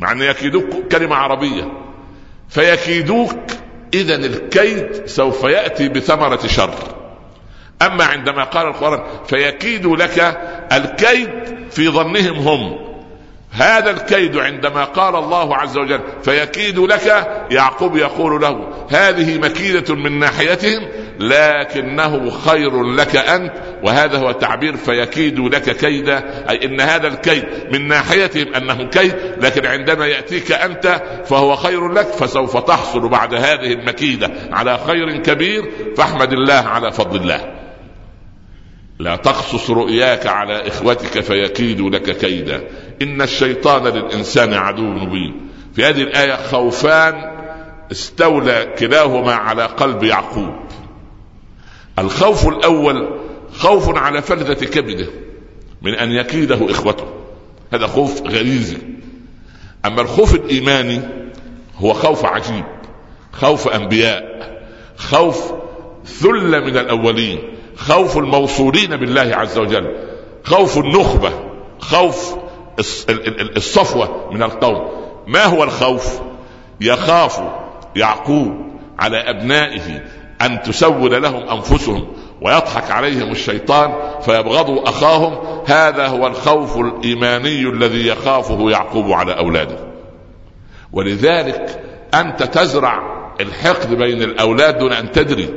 مع 0.00 0.12
أن 0.12 0.22
يكيدوك 0.22 0.92
كلمة 0.92 1.16
عربية. 1.16 1.72
فيكيدوك 2.48 3.38
اذا 3.94 4.14
الكيد 4.14 5.06
سوف 5.06 5.44
يأتي 5.44 5.88
بثمرة 5.88 6.46
شر. 6.46 6.74
أما 7.82 8.04
عندما 8.04 8.44
قال 8.44 8.66
القرآن 8.66 9.02
فيكيد 9.26 9.86
لك 9.86 10.40
الكيد 10.72 11.30
في 11.70 11.88
ظنهم 11.88 12.36
هم. 12.48 12.91
هذا 13.52 13.90
الكيد 13.90 14.36
عندما 14.36 14.84
قال 14.84 15.16
الله 15.16 15.56
عز 15.56 15.78
وجل 15.78 16.00
فيكيد 16.22 16.78
لك؟ 16.78 17.28
يعقوب 17.50 17.96
يقول 17.96 18.42
له 18.42 18.68
هذه 18.90 19.38
مكيدة 19.38 19.94
من 19.94 20.18
ناحيتهم 20.18 20.88
لكنه 21.20 22.30
خير 22.30 22.82
لك 22.82 23.16
أنت 23.16 23.52
وهذا 23.82 24.18
هو 24.18 24.32
تعبير 24.32 24.76
فيكيد 24.76 25.38
لك 25.38 25.76
كيدا 25.76 26.50
أي 26.50 26.64
إن 26.64 26.80
هذا 26.80 27.06
الكيد 27.06 27.44
من 27.72 27.88
ناحيتهم 27.88 28.54
أنه 28.54 28.88
كيد 28.88 29.14
لكن 29.40 29.66
عندما 29.66 30.06
يأتيك 30.06 30.52
أنت 30.52 31.02
فهو 31.24 31.56
خير 31.56 31.88
لك 31.88 32.06
فسوف 32.06 32.56
تحصل 32.56 33.08
بعد 33.08 33.34
هذه 33.34 33.72
المكيدة 33.72 34.30
على 34.52 34.78
خير 34.86 35.16
كبير 35.16 35.62
فاحمد 35.96 36.32
الله 36.32 36.68
على 36.68 36.92
فضل 36.92 37.20
الله. 37.20 37.61
لا 39.02 39.16
تقصص 39.16 39.70
رؤياك 39.70 40.26
على 40.26 40.68
إخوتك 40.68 41.20
فيكيدوا 41.20 41.90
لك 41.90 42.16
كيدا. 42.16 42.64
إن 43.02 43.22
الشيطان 43.22 43.86
للإنسان 43.86 44.52
عدو 44.54 44.82
مبين. 44.82 45.50
في 45.74 45.84
هذه 45.84 46.02
الآية 46.02 46.34
خوفان 46.34 47.14
استولى 47.92 48.74
كلاهما 48.78 49.34
على 49.34 49.66
قلب 49.66 50.02
يعقوب. 50.02 50.54
الخوف 51.98 52.48
الأول 52.48 53.20
خوف 53.52 53.96
على 53.96 54.22
فلذة 54.22 54.64
كبده 54.64 55.06
من 55.82 55.94
أن 55.94 56.12
يكيده 56.12 56.70
إخوته. 56.70 57.06
هذا 57.72 57.86
خوف 57.86 58.22
غريزي. 58.22 58.78
أما 59.84 60.02
الخوف 60.02 60.34
الإيماني 60.34 61.00
هو 61.76 61.92
خوف 61.92 62.24
عجيب 62.24 62.64
خوف 63.32 63.68
أنبياء 63.68 64.22
خوف 64.96 65.52
ثلة 66.04 66.60
من 66.60 66.76
الأولين. 66.76 67.38
خوف 67.76 68.18
الموصولين 68.18 68.96
بالله 68.96 69.36
عز 69.36 69.58
وجل 69.58 69.96
خوف 70.44 70.78
النخبة 70.78 71.30
خوف 71.78 72.34
الصفوة 73.56 74.30
من 74.32 74.42
القوم. 74.42 74.90
ما 75.26 75.44
هو 75.44 75.64
الخوف؟ 75.64 76.20
يخاف 76.80 77.42
يعقوب 77.96 78.52
على 78.98 79.16
أبنائه 79.16 80.04
أن 80.42 80.62
تسول 80.62 81.22
لهم 81.22 81.48
أنفسهم 81.48 82.06
ويضحك 82.42 82.90
عليهم 82.90 83.30
الشيطان 83.30 83.94
فيبغضوا 84.20 84.88
أخاهم. 84.88 85.62
هذا 85.66 86.06
هو 86.06 86.26
الخوف 86.26 86.76
الإيماني 86.78 87.60
الذي 87.68 88.06
يخافه 88.06 88.70
يعقوب 88.70 89.12
على 89.12 89.38
أولاده. 89.38 89.78
ولذلك 90.92 91.80
أنت 92.14 92.42
تزرع 92.42 93.02
الحقد 93.40 93.94
بين 93.94 94.22
الأولاد 94.22 94.78
دون 94.78 94.92
أن 94.92 95.12
تدري 95.12 95.48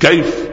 كيف 0.00 0.50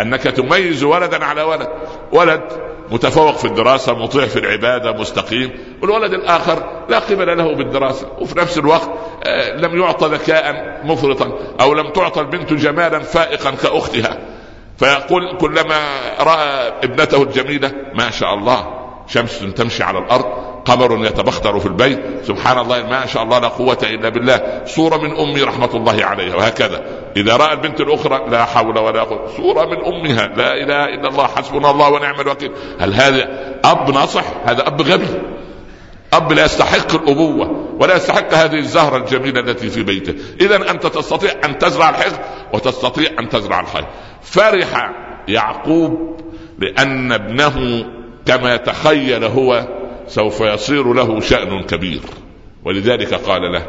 أنك 0.00 0.22
تميز 0.22 0.84
ولدا 0.84 1.24
على 1.24 1.42
ولد. 1.42 1.68
ولد 2.12 2.42
متفوق 2.90 3.36
في 3.36 3.44
الدراسة 3.44 3.94
مطيع 3.94 4.26
في 4.26 4.38
العبادة 4.38 4.92
مستقيم. 4.92 5.50
والولد 5.82 6.12
الآخر 6.12 6.86
لا 6.88 6.98
قبل 6.98 7.38
له 7.38 7.54
بالدراسة. 7.54 8.06
وفي 8.18 8.38
نفس 8.38 8.58
الوقت 8.58 8.90
آه، 9.24 9.56
لم 9.56 9.78
يعطى 9.80 10.06
ذكاء 10.06 10.80
مفرطا 10.84 11.38
أو 11.60 11.74
لم 11.74 11.90
تعطى 11.90 12.20
البنت 12.20 12.52
جمالا 12.52 12.98
فائقا 12.98 13.50
كأختها. 13.50 14.18
فيقول 14.78 15.36
كلما 15.40 15.78
رأى 16.20 16.72
ابنته 16.84 17.22
الجميلة 17.22 17.72
ما 17.94 18.10
شاء 18.10 18.34
الله 18.34 18.66
شمس 19.06 19.38
تمشي 19.56 19.82
على 19.82 19.98
الأرض. 19.98 20.47
قمر 20.68 21.06
يتبختر 21.06 21.58
في 21.58 21.66
البيت. 21.66 22.00
سبحان 22.22 22.58
الله 22.58 22.82
ما 22.82 23.06
شاء 23.06 23.22
الله 23.22 23.38
لا 23.38 23.48
قوة 23.48 23.78
إلا 23.82 24.08
بالله. 24.08 24.62
صورة 24.64 24.96
من 24.96 25.16
أمي 25.16 25.42
رحمة 25.42 25.70
الله 25.74 26.04
عليها 26.04 26.36
وهكذا. 26.36 26.84
إذا 27.16 27.36
رأى 27.36 27.52
البنت 27.52 27.80
الأخرى 27.80 28.30
لا 28.30 28.44
حول 28.44 28.78
ولا 28.78 29.02
قوة. 29.02 29.26
صورة 29.36 29.66
من 29.66 29.84
أمها 29.84 30.26
لا 30.26 30.52
إله 30.54 30.84
إلا 30.84 31.08
الله 31.08 31.26
حسبنا 31.26 31.70
الله 31.70 31.88
ونعم 31.88 32.20
الوكيل. 32.20 32.52
هل 32.80 32.94
هذا 32.94 33.28
أب 33.64 33.90
ناصح؟ 33.90 34.24
هذا 34.44 34.66
أب 34.66 34.82
غبي. 34.82 35.06
أب 36.12 36.32
لا 36.32 36.44
يستحق 36.44 36.94
الأبوة 36.94 37.76
ولا 37.80 37.96
يستحق 37.96 38.34
هذه 38.34 38.58
الزهرة 38.58 38.96
الجميلة 38.96 39.40
التي 39.40 39.68
في 39.70 39.82
بيته. 39.82 40.14
إذا 40.40 40.70
أنت 40.70 40.86
تستطيع 40.86 41.30
أن 41.44 41.58
تزرع 41.58 41.88
الحقد 41.88 42.20
وتستطيع 42.54 43.10
أن 43.18 43.28
تزرع 43.28 43.60
الخير. 43.60 43.84
فرح 44.22 44.90
يعقوب 45.28 46.20
لأن 46.58 47.12
ابنه 47.12 47.86
كما 48.26 48.56
تخيل 48.56 49.24
هو 49.24 49.66
سوف 50.08 50.40
يصير 50.40 50.92
له 50.94 51.20
شأن 51.20 51.62
كبير. 51.62 52.00
ولذلك 52.64 53.14
قال 53.14 53.52
له 53.52 53.66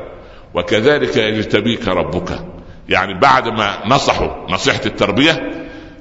وكذلك 0.54 1.18
يجتبيك 1.18 1.88
ربك. 1.88 2.40
يعني 2.90 3.20
بعد 3.20 3.48
ما 3.48 3.88
نصحه 3.88 4.46
نصيحة 4.50 4.82
التربية 4.86 5.52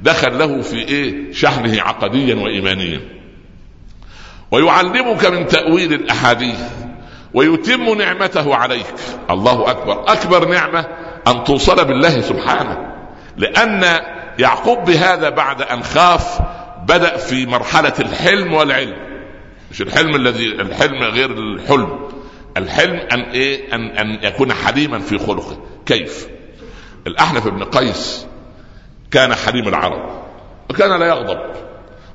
دخل 0.00 0.38
له 0.38 0.60
في 0.60 0.76
إيه؟ 0.76 1.32
شحنه 1.32 1.82
عقديا 1.82 2.34
وايمانيا. 2.34 3.00
ويعلمك 4.50 5.26
من 5.26 5.46
تأويل 5.46 5.92
الأحاديث 5.92 6.60
ويتم 7.34 7.94
نعمته 7.98 8.54
عليك. 8.54 8.86
الله 9.30 9.70
أكبر. 9.70 10.12
أكبر 10.12 10.48
نعمة 10.48 10.86
أن 11.26 11.44
توصل 11.44 11.84
بالله 11.84 12.20
سبحانه. 12.20 12.78
لأن 13.36 14.00
يعقوب 14.38 14.84
بهذا 14.84 15.28
بعد 15.28 15.62
أن 15.62 15.82
خاف 15.82 16.40
بدأ 16.88 17.16
في 17.16 17.46
مرحلة 17.46 17.92
الحلم 18.00 18.52
والعلم. 18.52 19.07
مش 19.70 19.82
الحلم 19.82 20.16
الذي 20.16 20.46
الحلم 20.46 21.02
غير 21.02 21.30
الحلم. 21.30 22.08
الحلم 22.56 22.94
أن 23.12 23.20
إيه؟ 23.20 23.74
ان 23.74 23.80
أن 23.80 24.18
يكون 24.22 24.52
حليما 24.52 24.98
في 24.98 25.18
خلقه. 25.18 25.58
كيف؟ 25.86 26.28
الأحنف 27.06 27.48
بن 27.48 27.64
قيس 27.64 28.26
كان 29.10 29.34
حليم 29.34 29.68
العرب 29.68 30.10
وكان 30.70 31.00
لا 31.00 31.06
يغضب 31.06 31.40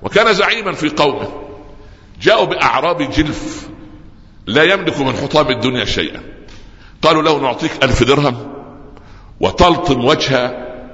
وكان 0.01 0.33
زعيما 0.33 0.71
في 0.71 0.89
قومه. 0.89 1.27
جاءوا 2.21 2.45
بأعراب 2.45 3.11
جلف 3.11 3.69
لا 4.47 4.63
يملك 4.63 4.99
من 4.99 5.13
حطام 5.13 5.49
الدنيا 5.49 5.85
شيئا. 5.85 6.21
قالوا 7.01 7.21
له 7.21 7.39
نعطيك 7.39 7.83
ألف 7.83 8.03
درهم 8.03 8.53
وتلطم 9.39 10.05
وجه 10.05 10.45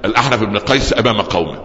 الأحنف 0.04 0.42
بن 0.42 0.58
قيس 0.58 0.98
أمام 0.98 1.20
قومه. 1.20 1.64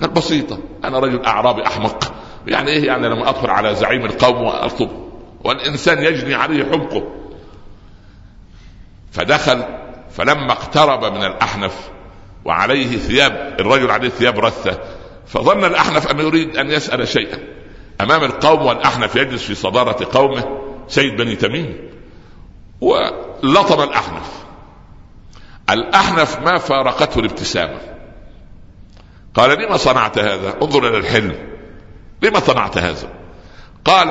قال 0.00 0.10
بسيطة 0.10 0.58
أنا 0.84 0.98
رجل 0.98 1.24
أعرابي 1.24 1.66
أحمق. 1.66 2.14
يعني 2.46 2.70
إيه؟ 2.70 2.86
يعني 2.86 3.08
لما 3.08 3.30
أدخل 3.30 3.50
على 3.50 3.74
زعيم 3.74 4.04
القوم 4.04 4.42
وأطلب 4.42 4.90
والإنسان 5.44 6.02
يجني 6.04 6.34
عليه 6.34 6.64
حمقه 6.64 7.02
فدخل 9.12 9.64
فلما 10.10 10.52
اقترب 10.52 11.04
من 11.04 11.24
الأحنف 11.24 11.90
وعليه 12.44 12.96
ثياب 12.96 13.56
الرجل 13.60 13.90
عليه 13.90 14.08
ثياب 14.08 14.38
رثة 14.38 14.78
فظن 15.26 15.64
الأحنف 15.64 16.10
أنه 16.10 16.22
يريد 16.22 16.56
أن 16.56 16.70
يسأل 16.70 17.08
شيئا. 17.08 17.38
أمام 18.00 18.24
القوم 18.24 18.66
والأحنف 18.66 19.16
يجلس 19.16 19.42
في 19.42 19.54
صدارة 19.54 20.08
قومه 20.12 20.44
سيد 20.88 21.16
بني 21.16 21.36
تميم. 21.36 21.90
ولطم 22.80 23.82
الأحنف. 23.82 24.44
الأحنف 25.70 26.38
ما 26.40 26.58
فارقته 26.58 27.18
الابتسامة. 27.18 27.80
قال 29.34 29.58
لما 29.58 29.76
صنعت 29.76 30.18
هذا؟ 30.18 30.54
انظر 30.62 30.88
إلى 30.88 30.98
الحلم. 30.98 31.50
لما 32.22 32.40
صنعت 32.40 32.78
هذا؟ 32.78 33.08
قال 33.84 34.08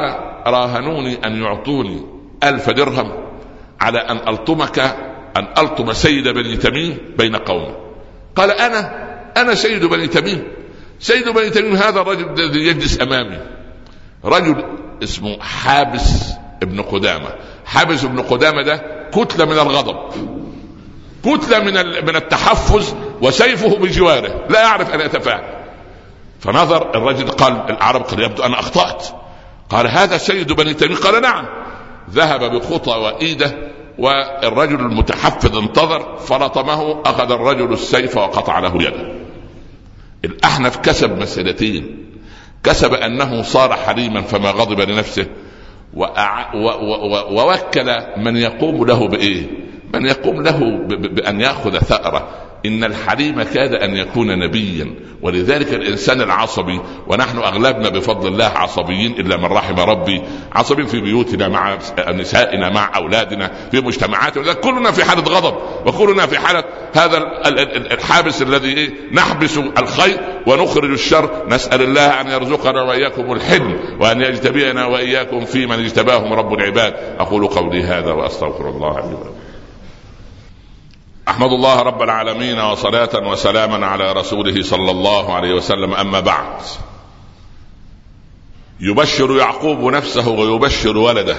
راهنوني 0.47 1.25
أن 1.25 1.43
يعطوني 1.43 2.05
ألف 2.43 2.69
درهم 2.69 3.11
على 3.81 3.99
أن 3.99 4.27
ألطمك 4.27 4.79
أن 5.37 5.47
ألطم 5.57 5.93
سيد 5.93 6.27
بني 6.27 6.57
تميم 6.57 6.97
بين 7.17 7.35
قومه. 7.35 7.75
قال 8.35 8.51
أنا 8.51 9.09
أنا 9.37 9.55
سيد 9.55 9.85
بني 9.85 10.07
تميم. 10.07 10.43
سيد 10.99 11.29
بني 11.29 11.49
تميم 11.49 11.75
هذا 11.75 12.01
الرجل 12.01 12.29
الذي 12.39 12.67
يجلس 12.67 13.01
أمامي. 13.01 13.39
رجل 14.25 14.63
اسمه 15.03 15.39
حابس 15.39 16.33
ابن 16.63 16.81
قدامة. 16.81 17.29
حابس 17.65 18.03
ابن 18.03 18.21
قدامة 18.21 18.61
ده 18.61 19.09
كتلة 19.11 19.45
من 19.45 19.51
الغضب. 19.51 19.97
كتلة 21.25 21.59
من 21.59 21.73
من 22.05 22.15
التحفز 22.15 22.95
وسيفه 23.21 23.75
بجواره. 23.75 24.45
لا 24.49 24.61
يعرف 24.61 24.93
أن 24.93 25.01
يتفاعل. 25.01 25.58
فنظر 26.39 26.95
الرجل 26.95 27.27
قال 27.27 27.53
العرب 27.69 28.01
قال 28.01 28.23
يبدو 28.23 28.43
أنا 28.43 28.59
أخطأت. 28.59 29.07
قال 29.69 29.87
هذا 29.87 30.17
سيد 30.17 30.53
بني 30.53 30.73
تميم؟ 30.73 30.97
قال 30.97 31.21
نعم. 31.21 31.45
ذهب 32.11 32.55
بخطى 32.55 32.91
وإيده 32.91 33.55
والرجل 33.97 34.79
المتحفظ 34.79 35.57
انتظر 35.57 36.17
فلطمه 36.17 37.01
أخذ 37.05 37.31
الرجل 37.31 37.73
السيف 37.73 38.17
وقطع 38.17 38.59
له 38.59 38.83
يده. 38.83 39.13
الأحنف 40.25 40.77
كسب 40.77 41.17
مسألتين 41.19 42.05
كسب 42.63 42.93
أنه 42.93 43.41
صار 43.41 43.73
حليما 43.73 44.21
فما 44.21 44.51
غضب 44.51 44.79
لنفسه. 44.79 45.25
ووكل 47.31 47.95
من 48.17 48.37
يقوم 48.37 48.85
له 48.85 49.07
بإيه؟ 49.07 49.47
من 49.93 50.05
يقوم 50.05 50.41
له. 50.41 50.59
بأن 50.87 51.41
يأخذ 51.41 51.77
ثأره. 51.77 52.48
إن 52.65 52.83
الحليم 52.83 53.41
كاد 53.43 53.73
أن 53.73 53.95
يكون 53.95 54.39
نبيا. 54.39 54.95
ولذلك 55.21 55.73
الإنسان 55.73 56.21
العصبي 56.21 56.81
ونحن 57.07 57.37
أغلبنا 57.37 57.89
بفضل 57.89 58.27
الله 58.27 58.45
عصبيين 58.45 59.11
إلا 59.11 59.37
من 59.37 59.45
رحم 59.45 59.79
ربي. 59.79 60.21
عصبيين 60.51 60.87
في 60.87 61.01
بيوتنا 61.01 61.47
مع 61.47 61.77
نسائنا 62.07 62.69
مع 62.69 62.91
أولادنا 62.95 63.51
في 63.71 63.81
مجتمعاتنا. 63.81 64.53
كلنا 64.53 64.91
في 64.91 65.03
حالة 65.03 65.21
غضب 65.21 65.55
وكلنا 65.85 66.25
في 66.25 66.39
حالة 66.39 66.63
هذا 66.93 67.17
الحابس 67.91 68.41
الذي 68.41 68.77
إيه؟ 68.77 68.89
نحبس 69.13 69.57
الخير 69.57 70.17
ونخرج 70.47 70.91
الشر. 70.91 71.45
نسأل 71.47 71.81
الله 71.81 72.21
أن 72.21 72.27
يرزقنا 72.27 72.81
وإياكم 72.81 73.31
الحلم 73.31 73.79
وأن 74.01 74.21
يجتبينا 74.21 74.85
وإياكم 74.85 75.45
في 75.45 75.65
من 75.65 75.79
اجتباهم 75.79 76.33
رب 76.33 76.53
العباد. 76.53 76.93
أقول 77.19 77.47
قولي 77.47 77.83
هذا 77.83 78.11
وأستغفر 78.11 78.69
الله 78.69 78.99
لي 78.99 79.15
ولكم. 79.15 79.48
أحمد 81.29 81.51
الله 81.51 81.81
رب 81.81 82.01
العالمين 82.01 82.59
وصلاة 82.59 83.29
وسلاما 83.31 83.87
على 83.87 84.11
رسوله 84.11 84.63
صلى 84.63 84.91
الله 84.91 85.33
عليه 85.33 85.53
وسلم. 85.53 85.93
أما 85.93 86.19
بعد 86.19 86.61
يبشر 88.79 89.37
يعقوب 89.37 89.79
نفسه 89.79 90.29
ويبشر 90.29 90.97
ولده 90.97 91.35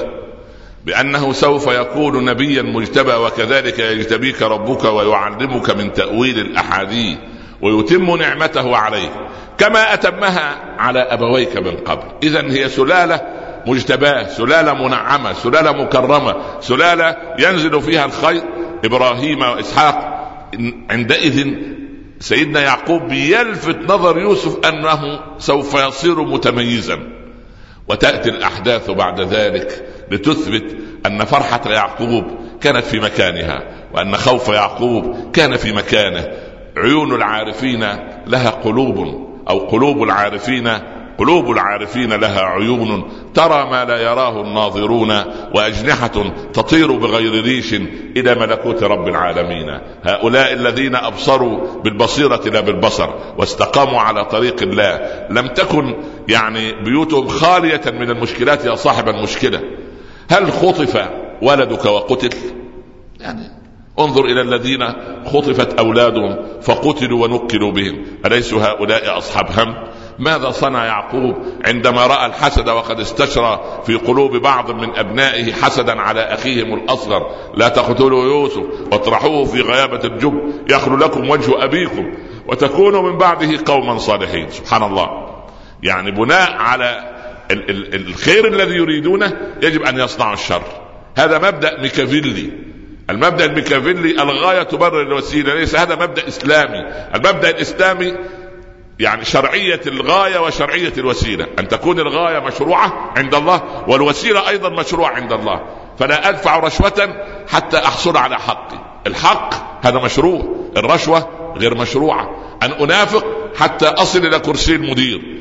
بأنه 0.85 1.33
سوف 1.33 1.67
يكون 1.67 2.25
نبيا 2.25 2.63
مجتبى 2.63 3.13
وكذلك 3.13 3.79
يجتبيك 3.79 4.43
ربك 4.43 4.85
ويعلمك 4.85 5.71
من 5.71 5.93
تأويل 5.93 6.39
الأحاديث 6.39 7.19
ويتم 7.63 8.17
نعمته 8.17 8.77
عليك 8.77 9.13
كما 9.59 9.95
أتمها 9.95 10.77
على 10.79 11.01
أبويك 11.01 11.57
من 11.57 11.77
قبل. 11.77 12.07
اذا 12.23 12.43
هي 12.43 12.69
سلالة 12.69 13.21
مجتباة 13.67 14.29
سلالة 14.29 14.75
منعمة 14.75 15.33
سلالة 15.33 15.73
مكرمة 15.73 16.37
سلالة 16.61 17.17
ينزل 17.39 17.83
فيها 17.83 18.05
الخير. 18.05 18.43
إبراهيم 18.85 19.43
وإسحاق 19.43 20.21
عندئذ 20.91 21.55
سيدنا 22.21 22.61
يعقوب 22.61 23.13
يلفت 23.13 23.79
نظر 23.89 24.19
يوسف 24.19 24.67
أنه 24.67 25.21
سوف 25.39 25.75
يصير 25.75 26.23
متميزا. 26.23 26.99
وتأتي 27.89 28.29
الأحداث 28.29 28.91
بعد 28.91 29.21
ذلك 29.21 29.87
لتثبت 30.11 30.77
أن 31.07 31.25
فرحة 31.25 31.71
يعقوب 31.71 32.25
كانت 32.61 32.85
في 32.85 33.01
مكانها 33.01 33.63
وأن 33.95 34.17
خوف 34.17 34.49
يعقوب 34.49 35.31
كان 35.33 35.57
في 35.57 35.73
مكانه. 35.73 36.29
عيون 36.77 37.15
العارفين 37.15 37.87
لها 38.27 38.51
قلوب 38.51 38.99
أو 39.49 39.59
قلوب 39.59 40.03
العارفين 40.03 40.71
قلوب 41.21 41.51
العارفين 41.51 42.13
لها 42.13 42.41
عيون 42.41 43.13
ترى 43.35 43.71
ما 43.71 43.85
لا 43.85 44.01
يراه 44.03 44.41
الناظرون 44.41 45.11
وأجنحة 45.55 46.33
تطير 46.53 46.93
بغير 46.93 47.45
ريش 47.45 47.75
إلى 48.17 48.35
ملكوت 48.35 48.83
رب 48.83 49.09
العالمين. 49.09 49.81
هؤلاء 50.03 50.53
الذين 50.53 50.97
أبصروا 50.97 51.83
بالبصيرة 51.85 52.41
لا 52.53 52.61
بالبصر 52.61 53.09
واستقاموا 53.39 54.01
على 54.01 54.25
طريق 54.25 54.63
الله. 54.63 55.27
لم 55.31 55.47
تكن 55.47 55.95
يعني 56.29 56.73
بيوتهم 56.85 57.29
خالية 57.29 57.83
من 57.87 58.11
المشكلات 58.11 58.65
يا 58.65 58.75
صاحب 58.75 59.09
المشكلة. 59.09 59.61
هل 60.31 60.53
خطف 60.53 61.09
ولدك 61.43 61.85
وقتل؟ 61.85 62.37
يعني 63.21 63.51
انظر 63.99 64.25
إلى 64.25 64.41
الذين 64.41 64.81
خطفت 65.27 65.79
أولادهم 65.79 66.37
فقتلوا 66.63 67.27
ونكلوا 67.27 67.73
بهم. 67.73 68.05
أليسوا 68.27 68.63
هؤلاء 68.63 69.19
أصحاب 69.19 69.47
هم؟ 69.59 69.90
ماذا 70.21 70.51
صنع 70.51 70.85
يعقوب 70.85 71.37
عندما 71.67 72.07
رأى 72.07 72.27
الحسد 72.27 72.69
وقد 72.69 73.01
استشرى 73.01 73.83
في 73.87 73.95
قلوب 73.95 74.37
بعض 74.37 74.71
من 74.71 74.97
أبنائه 74.99 75.53
حسدا 75.53 76.01
على 76.01 76.21
أخيهم 76.21 76.75
الأصغر؟ 76.75 77.31
لا 77.55 77.69
تقتلوا 77.69 78.25
يوسف 78.25 78.65
واطرحوه 78.93 79.45
في 79.45 79.61
غيابة 79.61 80.05
الجب 80.05 80.35
يخلو 80.69 80.97
لكم 80.97 81.31
وجه 81.31 81.65
أبيكم 81.65 82.13
وتكونوا 82.47 83.11
من 83.11 83.19
بعده 83.19 83.59
قوما 83.67 83.99
صالحين. 83.99 84.51
سبحان 84.51 84.83
الله. 84.83 85.09
يعني 85.83 86.11
بناء 86.11 86.53
على 86.53 87.11
ال- 87.51 87.71
ال- 87.71 87.95
الخير 88.09 88.49
الذي 88.49 88.75
يريدونه 88.75 89.33
يجب 89.63 89.83
أن 89.83 89.99
يصنعوا 89.99 90.35
الشر. 90.35 90.63
هذا 91.17 91.39
مبدأ 91.39 91.81
ميكافيلي. 91.81 92.51
المبدأ 93.11 93.45
الميكافيلي 93.45 94.23
الغاية 94.23 94.63
تبرر 94.63 95.03
الوسيلة 95.03 95.55
ليس 95.55 95.75
هذا 95.77 95.95
مبدأ 95.95 96.29
إسلامي. 96.29 96.79
المبدأ 97.15 97.51
الإسلامي 97.51 98.15
يعني 99.01 99.25
شرعية 99.25 99.81
الغاية 99.87 100.39
وشرعية 100.39 100.93
الوسيلة. 100.99 101.47
أن 101.59 101.69
تكون 101.69 102.01
الغاية 102.01 102.39
مشروعة 102.39 103.13
عند 103.17 103.35
الله 103.35 103.85
والوسيلة 103.89 104.49
أيضا 104.49 104.69
مشروعة 104.69 105.11
عند 105.11 105.33
الله. 105.33 105.61
فلا 105.99 106.29
أدفع 106.29 106.59
رشوة 106.59 107.25
حتى 107.49 107.79
أحصل 107.79 108.17
على 108.17 108.39
حقي. 108.39 108.79
الحق 109.07 109.55
هذا 109.87 109.99
مشروع. 109.99 110.71
الرشوة 110.77 111.29
غير 111.57 111.75
مشروعة. 111.75 112.31
أن 112.63 112.73
أنافق 112.73 113.25
حتى 113.59 113.87
أصل 113.87 114.27
إلى 114.27 114.39
كرسي 114.39 114.75
المدير. 114.75 115.41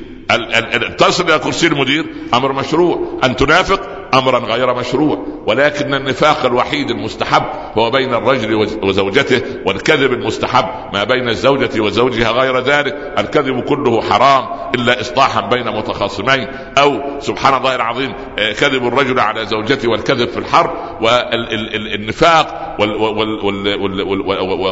تصل 0.97 1.23
إلى 1.23 1.39
كرسي 1.39 1.67
المدير 1.67 2.05
أمر 2.33 2.53
مشروع. 2.53 3.19
أن 3.23 3.35
تنافق 3.35 3.98
امرا 4.13 4.39
غير 4.39 4.73
مشروع 4.73 5.25
ولكن 5.47 5.93
النفاق 5.93 6.45
الوحيد 6.45 6.89
المستحب 6.89 7.43
هو 7.77 7.91
بين 7.91 8.13
الرجل 8.13 8.55
وزوجته 8.83 9.41
والكذب 9.65 10.13
المستحب 10.13 10.65
ما 10.93 11.03
بين 11.03 11.29
الزوجة 11.29 11.81
وزوجها 11.81 12.31
غير 12.31 12.59
ذلك. 12.59 13.13
الكذب 13.17 13.59
كله 13.59 14.01
حرام 14.01 14.45
إلا 14.75 15.01
اصلاحا 15.01 15.41
بين 15.41 15.77
متخاصمين 15.77 16.47
أو 16.77 17.19
سبحان 17.19 17.57
الله 17.57 17.75
العظيم 17.75 18.13
آه، 18.39 18.53
كذب 18.53 18.87
الرجل 18.87 19.19
على 19.19 19.45
زوجته 19.45 19.89
والكذب 19.89 20.29
في 20.29 20.37
الحرب 20.37 20.71
والنفاق 21.01 22.75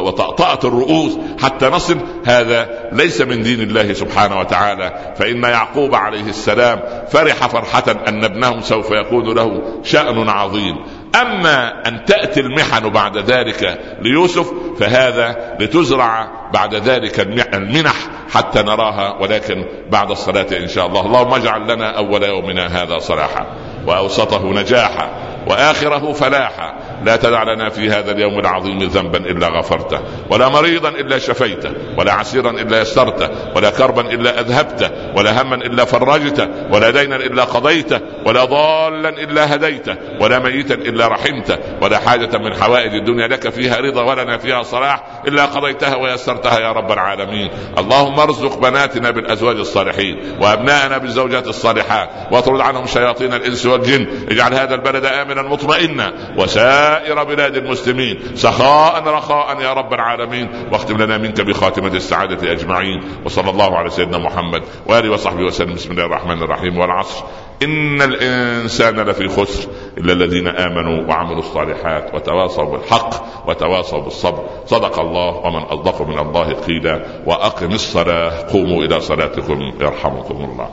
وطأطأة 0.02 0.68
الرؤوس 0.68 1.18
حتى 1.42 1.68
نصل 1.68 1.98
هذا 2.26 2.88
ليس 2.92 3.20
من 3.20 3.42
دين 3.42 3.60
الله 3.60 3.92
سبحانه 3.92 4.40
وتعالى. 4.40 5.14
فإن 5.18 5.42
يعقوب 5.42 5.94
عليه 5.94 6.28
السلام 6.28 6.80
فرح 7.12 7.46
فرحة 7.46 7.84
أن 8.08 8.24
ابنه 8.24 8.60
سوف 8.60 8.90
يكون 8.90 9.27
له 9.34 9.62
شأن 9.84 10.28
عظيم. 10.28 10.76
أما 11.22 11.88
أن 11.88 12.04
تأتي 12.04 12.40
المحن 12.40 12.88
بعد 12.88 13.18
ذلك 13.18 13.80
ليوسف 14.02 14.52
فهذا 14.80 15.56
لتزرع 15.60 16.30
بعد 16.54 16.74
ذلك 16.74 17.20
المنح 17.54 17.94
حتى 18.32 18.62
نراها 18.62 19.16
ولكن 19.20 19.64
بعد 19.90 20.10
الصلاة 20.10 20.46
إن 20.52 20.68
شاء 20.68 20.86
الله. 20.86 21.06
اللهم 21.06 21.34
اجعل 21.34 21.72
لنا 21.72 21.98
أول 21.98 22.22
يومنا 22.22 22.82
هذا 22.82 22.98
صلاحا 22.98 23.46
وأوسطه 23.86 24.44
نجاحا 24.44 25.10
وآخره 25.46 26.12
فلاحا. 26.12 26.74
لا 27.04 27.16
تدع 27.16 27.42
لنا 27.42 27.68
في 27.68 27.90
هذا 27.90 28.12
اليوم 28.12 28.38
العظيم 28.38 28.78
ذنبا 28.78 29.18
إلا 29.18 29.48
غفرته 29.48 30.00
ولا 30.30 30.48
مريضا 30.48 30.88
إلا 30.88 31.18
شفيته 31.18 31.72
ولا 31.98 32.12
عسيرا 32.12 32.50
إلا 32.50 32.80
يسرته 32.80 33.28
ولا 33.56 33.70
كربا 33.70 34.00
إلا 34.00 34.40
أذهبته 34.40 34.90
ولا 35.16 35.42
هما 35.42 35.54
إلا 35.54 35.84
فرجته 35.84 36.48
ولا 36.72 36.90
دينا 36.90 37.16
إلا 37.16 37.44
قضيته 37.44 38.00
ولا 38.26 38.44
ضالا 38.44 39.08
إلا 39.08 39.54
هديته 39.54 39.96
ولا 40.20 40.38
ميتا 40.38 40.74
إلا 40.74 41.08
رحمته 41.08 41.58
ولا 41.82 41.98
حاجة 41.98 42.38
من 42.38 42.54
حوائج 42.54 42.94
الدنيا 42.94 43.26
لك 43.26 43.48
فيها 43.48 43.80
رضا 43.80 44.02
ولنا 44.02 44.38
فيها 44.38 44.62
صلاح 44.62 45.02
إلا 45.28 45.44
قضيتها 45.44 45.96
ويسرتها 45.96 46.58
يا 46.60 46.72
رب 46.72 46.92
العالمين. 46.92 47.50
اللهم 47.78 48.20
ارزق 48.20 48.58
بناتنا 48.58 49.10
بالأزواج 49.10 49.56
الصالحين 49.56 50.36
وابنائنا 50.40 50.98
بالزوجات 50.98 51.46
الصالحات 51.46 52.10
واطرد 52.32 52.60
عنهم 52.60 52.86
شياطين 52.86 53.32
الإنس 53.32 53.66
والجن 53.66 54.06
اجعل 54.30 54.54
هذا 54.54 54.74
البلد 54.74 55.04
آمنا 55.04 55.42
مطمئنا 55.42 56.12
وسائر 56.38 57.24
بلاد 57.24 57.56
المسلمين 57.56 58.20
سخاء 58.34 59.02
رخاء 59.02 59.60
يا 59.60 59.72
رب 59.72 59.94
العالمين. 59.94 60.48
واختم 60.72 61.02
لنا 61.02 61.18
منك 61.18 61.40
بخاتمة 61.40 61.94
السعادة 61.94 62.52
أجمعين 62.52 63.02
وصلى 63.24 63.50
الله 63.50 63.76
على 63.76 63.90
سيدنا 63.90 64.18
محمد 64.18 64.62
وآله 64.86 65.10
وصحبه 65.10 65.42
وسلم. 65.42 65.74
بسم 65.74 65.92
الله 65.92 66.04
الرحمن 66.04 66.42
الرحيم 66.42 66.78
والعصر. 66.78 67.24
إن 67.62 68.02
الإنسان 68.02 69.00
لفي 69.00 69.28
خسر 69.28 69.68
إلا 69.98 70.12
الذين 70.12 70.48
آمنوا 70.48 71.08
وعملوا 71.08 71.38
الصالحات 71.38 72.14
وتواصوا 72.14 72.64
بالحق 72.64 73.48
وتواصوا 73.48 74.00
بالصبر 74.00 74.46
صدق 74.66 75.00
الله 75.00 75.36
ومن 75.36 75.62
أصدق 75.62 76.02
من 76.02 76.18
الله 76.18 76.52
قيلا 76.52 77.04
وأقم 77.26 77.72
الصلاة 77.72 78.52
قوموا 78.52 78.84
إلى 78.84 79.00
صلاتكم 79.00 79.72
يرحمكم 79.80 80.44
الله 80.44 80.70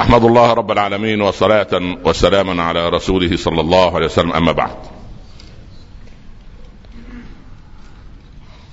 أحمد 0.00 0.24
الله 0.24 0.52
رب 0.52 0.70
العالمين 0.70 1.22
وصلاة 1.22 1.98
وسلاما 2.04 2.62
على 2.62 2.88
رسوله 2.88 3.36
صلى 3.36 3.60
الله 3.60 3.94
عليه 3.94 4.06
وسلم 4.06 4.32
أما 4.32 4.52
بعد. 4.52 4.76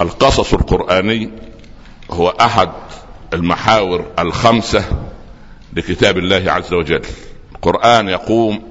القصص 0.02 0.54
القرآني 0.54 1.30
هو 2.12 2.30
أحد 2.30 2.70
المحاور 3.34 4.06
الخمسة 4.20 4.84
لكتاب 5.74 6.18
الله 6.18 6.52
عز 6.52 6.74
وجل. 6.74 7.02
القرآن 7.56 8.10
يقوم 8.10 8.64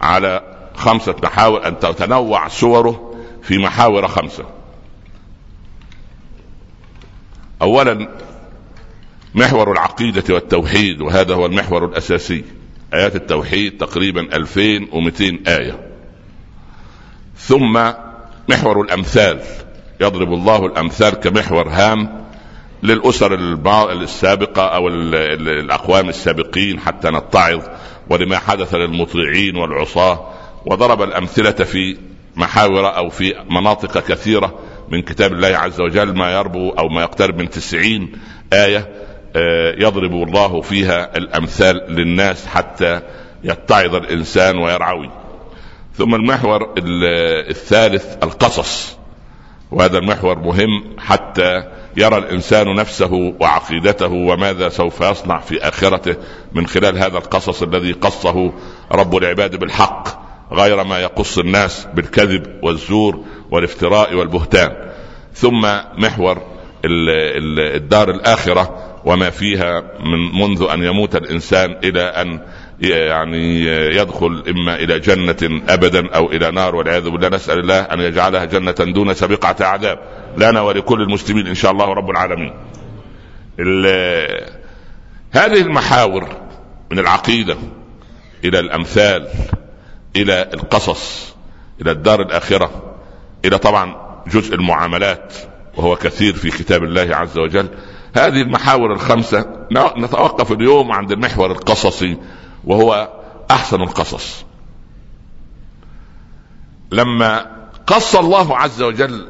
على 0.00 0.42
خمسة 0.74 1.14
محاور 1.22 1.68
أن 1.68 1.78
تتنوع 1.78 2.48
سوره 2.48 3.14
في 3.42 3.58
محاور 3.58 4.08
خمسة. 4.08 4.44
اولا 7.62 8.08
محور 9.34 9.72
العقيدة 9.72 10.34
والتوحيد 10.34 11.00
وهذا 11.00 11.34
هو 11.34 11.46
المحور 11.46 11.84
الأساسي 11.84 12.44
آيات 12.94 13.16
التوحيد 13.16 13.78
تقريبا 13.78 14.20
2200 14.20 15.38
آية 15.48 15.88
ثم 17.36 17.92
محور 18.48 18.80
الأمثال 18.80 19.40
يضرب 20.00 20.32
الله 20.32 20.66
الأمثال 20.66 21.14
كمحور 21.14 21.68
هام 21.68 22.27
للأسر 22.82 23.34
السابقة 23.92 24.62
أو 24.62 24.88
الأقوام 24.88 26.08
السابقين 26.08 26.80
حتى 26.80 27.08
نتعظ 27.10 27.62
ولما 28.10 28.38
حدث 28.38 28.74
للمطيعين 28.74 29.56
والعصاة 29.56 30.30
وضرب 30.66 31.02
الأمثلة 31.02 31.50
في 31.50 31.96
محاور 32.36 32.96
أو 32.96 33.08
في 33.08 33.34
مناطق 33.50 34.06
كثيرة 34.06 34.58
من 34.88 35.02
كتاب 35.02 35.32
الله 35.32 35.48
عز 35.48 35.80
وجل 35.80 36.14
ما 36.14 36.32
يربو 36.32 36.70
أو 36.70 36.88
ما 36.88 37.02
يقترب 37.02 37.38
من 37.38 37.50
تسعين 37.50 38.12
آية 38.52 38.88
آه، 39.36 39.74
يضرب 39.78 40.12
الله 40.12 40.60
فيها 40.60 41.16
الأمثال 41.16 41.76
للناس 41.88 42.46
حتى 42.46 43.00
يتعظ 43.44 43.94
الإنسان 43.94 44.58
ويرعوي. 44.58 45.10
ثم 45.94 46.14
المحور 46.14 46.74
الثالث 47.50 48.16
القصص 48.22 48.96
وهذا 49.70 49.98
المحور 49.98 50.38
مهم 50.38 50.96
حتى 50.98 51.64
يرى 51.96 52.18
الإنسان 52.18 52.74
نفسه 52.74 53.34
وعقيدته 53.40 54.12
وماذا 54.12 54.68
سوف 54.68 55.00
يصنع 55.00 55.38
في 55.38 55.68
آخرته 55.68 56.16
من 56.52 56.66
خلال 56.66 56.98
هذا 56.98 57.18
القصص 57.18 57.62
الذي 57.62 57.92
قصه 57.92 58.52
رب 58.92 59.16
العباد 59.16 59.56
بالحق 59.56 60.08
غير 60.52 60.84
ما 60.84 60.98
يقص 60.98 61.38
الناس 61.38 61.88
بالكذب 61.94 62.58
والزور 62.62 63.24
والافتراء 63.50 64.14
والبهتان. 64.14 64.90
ثم 65.34 65.60
محور 65.98 66.42
الدار 66.84 68.10
الآخرة 68.10 68.84
وما 69.04 69.30
فيها 69.30 69.82
من 70.00 70.40
منذ 70.40 70.66
أن 70.70 70.82
يموت 70.82 71.16
الإنسان 71.16 71.76
إلى 71.84 72.02
أن 72.02 72.40
يعني 72.80 73.64
يدخل 73.96 74.44
إما 74.48 74.74
إلى 74.74 74.98
جنة 74.98 75.62
أبدا 75.68 76.14
أو 76.14 76.32
إلى 76.32 76.50
نار 76.50 76.74
والعياذ 76.74 77.10
بالله 77.10 77.28
نسأل 77.28 77.58
الله 77.58 77.80
أن 77.80 78.00
يجعلها 78.00 78.44
جنة 78.44 78.72
دون 78.72 79.14
سابقه 79.14 79.66
عذاب 79.66 79.98
لنا 80.36 80.60
ولكل 80.60 81.02
المسلمين 81.02 81.46
إن 81.46 81.54
شاء 81.54 81.70
الله 81.70 81.86
رب 81.86 82.10
العالمين. 82.10 82.52
هذه 85.30 85.60
المحاور 85.60 86.28
من 86.90 86.98
العقيدة 86.98 87.56
إلى 88.44 88.58
الأمثال 88.58 89.28
إلى 90.16 90.50
القصص 90.54 91.34
إلى 91.82 91.90
الدار 91.90 92.22
الآخرة 92.22 92.94
إلى 93.44 93.58
طبعا 93.58 93.94
جزء 94.26 94.54
المعاملات 94.54 95.34
وهو 95.76 95.96
كثير 95.96 96.34
في 96.34 96.50
كتاب 96.50 96.84
الله 96.84 97.16
عز 97.16 97.38
وجل 97.38 97.68
هذه 98.16 98.42
المحاور 98.42 98.92
الخمسة 98.92 99.66
نتوقف 99.96 100.52
اليوم 100.52 100.92
عند 100.92 101.12
المحور 101.12 101.50
القصصي 101.50 102.16
وهو 102.68 103.08
أحسن 103.50 103.82
القصص. 103.82 104.44
لما 106.92 107.46
قص 107.86 108.16
الله 108.16 108.56
عز 108.56 108.82
وجل 108.82 109.28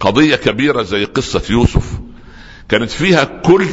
قضية 0.00 0.36
كبيرة 0.36 0.82
زي 0.82 1.04
قصة 1.04 1.42
يوسف 1.50 2.00
كانت 2.68 2.90
فيها 2.90 3.24
كل 3.24 3.66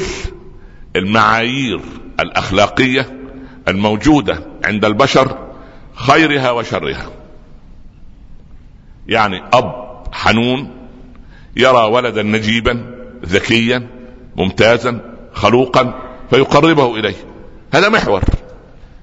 المعايير 0.96 1.82
الأخلاقية 2.20 3.20
الموجودة 3.68 4.44
عند 4.66 4.86
البشر 4.86 5.38
خيرها 5.96 6.52
وشرها. 6.52 7.12
يعني 9.08 9.44
أب 9.54 9.90
حنون 10.12 10.72
يرى 11.56 11.84
ولدا 11.84 12.24
نجيبا 12.24 12.96
ذكيا 13.26 13.88
ممتازا 14.36 15.16
خلوقا 15.34 15.94
فيقربه 16.30 16.96
إليه. 16.96 17.16
هذا 17.74 17.90
محور. 17.90 18.24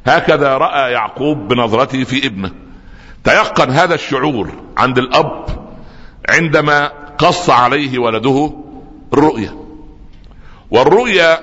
هكذا 0.07 0.57
رأى 0.57 0.93
يعقوب 0.93 1.49
بنظرته 1.49 2.05
في 2.05 2.27
ابنه. 2.27 2.51
تيقن 3.25 3.71
هذا 3.71 3.95
الشعور 3.95 4.53
عند 4.77 4.99
الأب 4.99 5.47
عندما 6.29 6.93
قص 7.19 7.51
عليه 7.51 7.99
ولده 7.99 8.53
الرؤيا 9.13 9.57
والرؤيا 10.71 11.41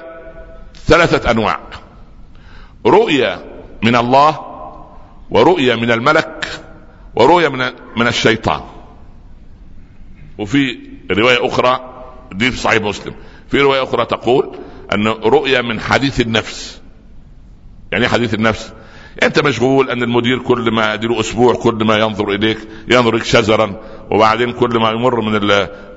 ثلاثة 0.85 1.31
أنواع. 1.31 1.59
رؤيا 2.85 3.39
من 3.83 3.95
الله 3.95 4.39
ورؤيا 5.29 5.75
من 5.75 5.91
الملك 5.91 6.61
ورؤيا 7.15 7.49
من 7.49 7.71
من 7.97 8.07
الشيطان. 8.07 8.61
وفي 10.37 10.79
رواية 11.11 11.47
أخرى 11.47 11.79
دي 12.31 12.51
في 12.51 12.57
صحيح 12.57 12.81
مسلم. 12.81 13.13
في 13.47 13.61
رواية 13.61 13.83
أخرى 13.83 14.05
تقول 14.05 14.55
أن 14.93 15.07
رؤيا 15.07 15.61
من 15.61 15.79
حديث 15.79 16.21
النفس. 16.21 16.82
يعني 17.93 18.07
حديث 18.07 18.33
النفس. 18.33 18.73
أنت 19.23 19.39
مشغول 19.39 19.89
أن 19.89 20.03
المدير 20.03 20.39
كل 20.39 20.71
ما 20.71 20.93
اديله 20.93 21.19
أسبوع 21.19 21.53
كل 21.53 21.85
ما 21.85 21.97
ينظر 21.97 22.29
إليك 22.29 22.57
ينظر 22.87 23.13
إليك 23.13 23.23
شزرا 23.23 23.75
وبعدين 24.11 24.51
كل 24.51 24.79
ما 24.79 24.89
يمر 24.89 25.21
من 25.21 25.39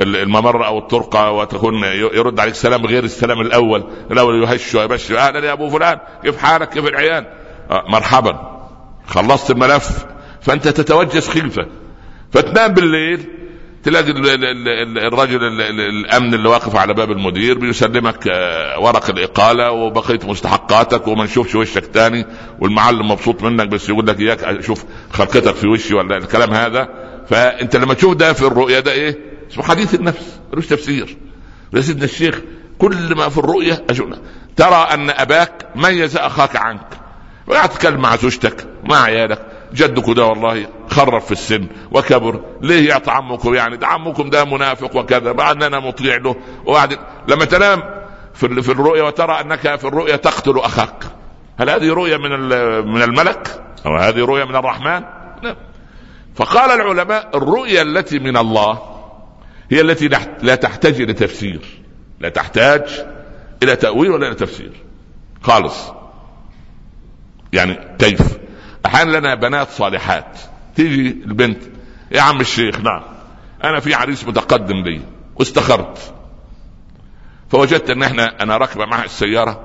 الممر 0.00 0.66
أو 0.66 0.78
الطرقة 0.78 1.30
وتكون 1.30 1.85
يرد 1.85 2.40
عليك 2.40 2.54
سلام 2.54 2.87
غير 2.87 3.04
السلام 3.04 3.40
الأول 3.40 3.85
الأول 4.11 4.42
يهش 4.42 4.74
ويبش 4.74 5.12
أهلا 5.12 5.46
يا 5.46 5.52
أبو 5.52 5.68
فلان 5.70 5.98
كيف 6.22 6.38
حالك؟ 6.38 6.68
كيف 6.68 6.87
العيال 6.87 7.26
آه 7.70 7.85
مرحبا. 7.88 8.59
خلصت 9.06 9.50
الملف 9.50 10.06
فأنت 10.40 10.68
تتوجس 10.68 11.28
خلفة. 11.28 11.66
فتنام 12.32 12.74
بالليل 12.74 13.26
تلاقي 13.87 14.11
الرجل 15.07 15.44
الأمن 15.81 16.35
اللي 16.35 16.49
واقف 16.49 16.77
على 16.77 16.94
باب 16.94 17.11
المدير 17.11 17.59
بيسلمك 17.59 18.29
آه، 18.29 18.79
ورق 18.79 19.11
الإقالة 19.11 19.70
وبقية 19.70 20.18
مستحقاتك 20.25 21.09
وما 21.09 21.25
نشوفش 21.25 21.55
وشك 21.55 21.87
تاني 21.87 22.27
والمعلم 22.61 23.11
مبسوط 23.11 23.42
منك 23.42 23.68
بس 23.68 23.88
يقول 23.88 24.07
لك 24.07 24.20
إياك 24.20 24.44
أشوف 24.44 24.85
خلقتك 25.11 25.55
في 25.55 25.66
وشي 25.66 25.94
ولا 25.94 26.16
الكلام 26.16 26.55
هذا 26.55 26.88
فأنت 27.29 27.77
لما 27.77 27.94
تشوف 27.94 28.14
ده 28.14 28.33
في 28.33 28.42
الرؤيا 28.42 28.81
ده 28.81 28.92
إيه؟ 28.92 29.18
اسمه 29.53 29.64
حديث 29.64 29.94
النفس 29.94 30.38
ملوش 30.53 30.66
تفسير 30.66 31.16
يا 31.75 31.81
سيدنا 31.81 32.05
الشيخ 32.05 32.40
كل 32.79 33.14
ما 33.14 33.29
في 33.29 33.38
الرؤيا 33.38 33.85
أجونا. 33.90 34.18
ترى 34.57 34.88
أن 34.94 35.11
أباك 35.11 35.68
ميز 35.77 36.16
أخاك 36.16 36.57
عنك 36.57 36.88
وقاعد 37.46 37.68
تتكلم 37.68 38.01
مع 38.01 38.16
زوجتك 38.16 38.66
مع 38.85 39.03
عيالك 39.03 39.56
جدكم 39.76 40.12
ده 40.12 40.24
والله 40.24 40.66
خرف 40.90 41.24
في 41.26 41.32
السن 41.32 41.66
وكبر. 41.90 42.40
ليه 42.60 42.88
يعطي 42.88 43.10
عمكم؟ 43.10 43.54
يعني 43.54 43.76
ده 43.76 43.86
عمكم 43.86 44.30
ده 44.30 44.44
منافق 44.44 44.96
وكذا. 44.96 45.30
أنا 45.30 45.80
مطيع 45.80 46.16
له. 46.16 46.36
وبعد 46.66 46.98
لما 47.28 47.44
تنام 47.44 47.82
في 48.34 48.62
في 48.62 48.72
الرؤيا 48.72 49.02
وترى 49.02 49.40
أنك 49.40 49.76
في 49.76 49.84
الرؤيا 49.84 50.16
تقتل 50.16 50.58
أخاك. 50.58 51.04
هل 51.58 51.70
هذه 51.70 51.92
رؤيا 51.92 52.16
من 52.16 52.30
من 52.94 53.02
الملك؟ 53.02 53.62
أو 53.86 53.96
هذه 53.96 54.24
رؤيا 54.24 54.44
من 54.44 54.56
الرحمن؟ 54.56 55.02
لا. 55.42 55.56
فقال 56.34 56.80
العلماء 56.80 57.36
الرؤيا 57.36 57.82
التي 57.82 58.18
من 58.18 58.36
الله 58.36 58.78
هي 59.70 59.80
التي 59.80 60.08
لا 60.42 60.54
تحتاج 60.54 61.00
إلى 61.00 61.12
تفسير. 61.12 61.60
لا 62.20 62.28
تحتاج 62.28 63.04
إلى 63.62 63.76
تأويل 63.76 64.10
ولا 64.10 64.26
إلى 64.26 64.34
تفسير. 64.34 64.72
خالص. 65.42 65.92
يعني 67.52 67.96
كيف؟ 67.98 68.38
أحيانا 68.87 69.18
لنا 69.18 69.35
بنات 69.35 69.68
صالحات. 69.70 70.38
تيجي 70.77 71.09
البنت 71.27 71.62
يا 72.11 72.20
عم 72.20 72.40
الشيخ 72.40 72.81
نعم. 72.81 73.03
أنا 73.64 73.81
في 73.81 73.94
عريس 73.94 74.25
متقدم 74.29 74.77
لي 74.77 75.01
واستخرت. 75.37 76.14
فوجدت 77.51 77.90
إن 77.90 78.03
إحنا 78.03 78.42
أنا 78.42 78.57
راكبة 78.57 78.87
معها 78.87 79.05
السيارة 79.05 79.61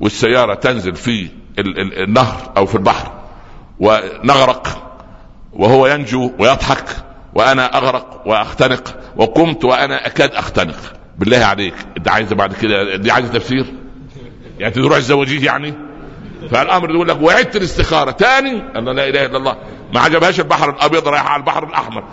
والسيارة 0.00 0.54
تنزل 0.54 0.96
في 0.96 1.28
النهر 1.58 2.52
أو 2.56 2.66
في 2.66 2.74
البحر 2.74 3.12
ونغرق 3.80 4.92
وهو 5.52 5.86
ينجو 5.86 6.32
ويضحك 6.38 6.84
وأنا 7.34 7.76
أغرق 7.76 8.22
وأختنق 8.26 8.96
وقمت 9.16 9.64
وأنا 9.64 10.06
أكاد 10.06 10.34
أختنق. 10.34 10.76
بالله 11.18 11.44
عليك 11.44 11.74
أنت 11.96 12.08
عايز 12.08 12.32
بعد 12.32 12.52
كده 12.54 12.96
دي 12.96 13.10
عايزة 13.10 13.32
تفسير؟ 13.32 13.66
يعني 14.58 14.74
تروح 14.74 14.96
الزواجيه 14.96 15.46
يعني؟ 15.46 15.74
فالأمر 16.50 16.90
يقول 16.90 17.08
لك 17.08 17.22
وعدت 17.22 17.56
الاستخارة. 17.56 18.10
تاني 18.10 18.62
أنا 18.76 18.90
لا 18.90 19.08
إله 19.08 19.26
إلا 19.26 19.36
الله. 19.36 19.56
ما 19.94 20.00
عجبهاش 20.00 20.40
البحر 20.40 20.70
الأبيض 20.70 21.08
رايح 21.08 21.26
على 21.26 21.40
البحر 21.40 21.64
الأحمر. 21.64 22.04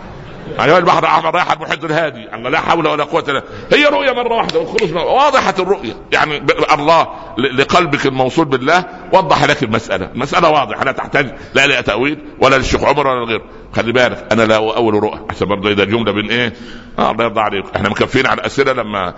يعني 0.58 0.76
البحر 0.76 0.98
الأحمر 0.98 1.34
رايح 1.34 1.48
على 1.50 1.56
المحيط 1.56 1.84
الهادي. 1.84 2.28
أنا 2.32 2.48
لا 2.48 2.60
حول 2.60 2.86
ولا 2.86 3.04
قوة 3.04 3.24
إلا 3.28 3.42
هي 3.72 3.84
رؤية 3.86 4.12
مرة 4.12 4.34
واحدة 4.34 4.60
وخلص 4.60 4.92
واضحة 4.92 5.54
الرؤية. 5.58 5.96
يعني 6.12 6.46
الله 6.72 7.08
لقلبك 7.38 8.06
الموصول 8.06 8.44
بالله 8.44 8.84
وضح 9.12 9.44
لك 9.44 9.62
المسألة. 9.62 10.10
المساله 10.14 10.48
واضحة. 10.48 10.84
لا 10.84 10.92
تحتاج 10.92 11.34
لا 11.54 11.64
إلى 11.64 11.82
تأويل 11.82 12.18
ولا 12.40 12.56
للشيخ 12.56 12.84
عمر 12.84 13.06
ولا 13.06 13.24
لغيره. 13.24 13.44
خلي 13.76 13.92
بالك 13.92 14.26
أنا 14.32 14.42
لا 14.42 14.56
أول 14.56 14.94
رؤى. 14.94 15.20
عشان 15.30 15.48
برضه 15.48 15.70
إذا 15.70 15.84
جمله 15.84 16.12
بين 16.12 16.30
إيه؟ 16.30 16.52
آه 16.98 17.10
الله 17.10 17.24
يرضى 17.24 17.40
عليك. 17.40 17.64
إحنا 17.76 17.88
مكفين 17.88 18.26
على 18.26 18.40
الاسئله 18.40 18.72
لما 18.72 19.14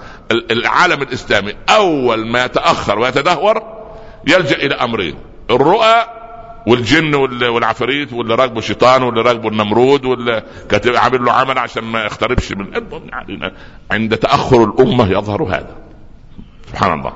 العالم 0.51 1.03
الإسلامي 1.03 1.55
أول 1.69 2.27
ما 2.27 2.45
يتأخر 2.45 2.99
ويتدهور 2.99 3.80
يلجأ 4.27 4.57
إلى 4.57 4.75
أمرين. 4.75 5.15
الرؤى 5.51 6.05
والجن 6.67 7.15
والعفاريت 7.45 8.13
واللي 8.13 8.35
راكبه 8.35 8.59
الشيطان 8.59 9.03
واللي 9.03 9.21
راكبه 9.21 9.49
النمرود 9.49 10.05
واللي 10.05 10.43
كاتب 10.69 10.97
عامل 10.97 11.25
له 11.25 11.33
عمل 11.33 11.59
عشان 11.59 11.85
ما 11.85 12.05
يختربش 12.05 12.53
من 12.53 12.67
يعني 13.09 13.53
عند 13.91 14.17
تأخر 14.17 14.65
الأمة 14.65 15.11
يظهر 15.11 15.43
هذا. 15.43 15.77
سبحان 16.69 16.99
الله. 16.99 17.13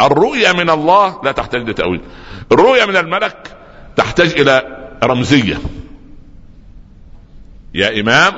الرؤيا 0.00 0.52
من 0.52 0.70
الله 0.70 1.20
لا 1.24 1.32
تحتاج 1.32 1.70
لتأويل. 1.70 2.00
الرؤيا 2.52 2.86
من 2.86 2.96
الملك 2.96 3.56
تحتاج 3.96 4.40
إلى 4.40 4.62
رمزية. 5.04 5.58
يا 7.74 8.00
إمام 8.00 8.32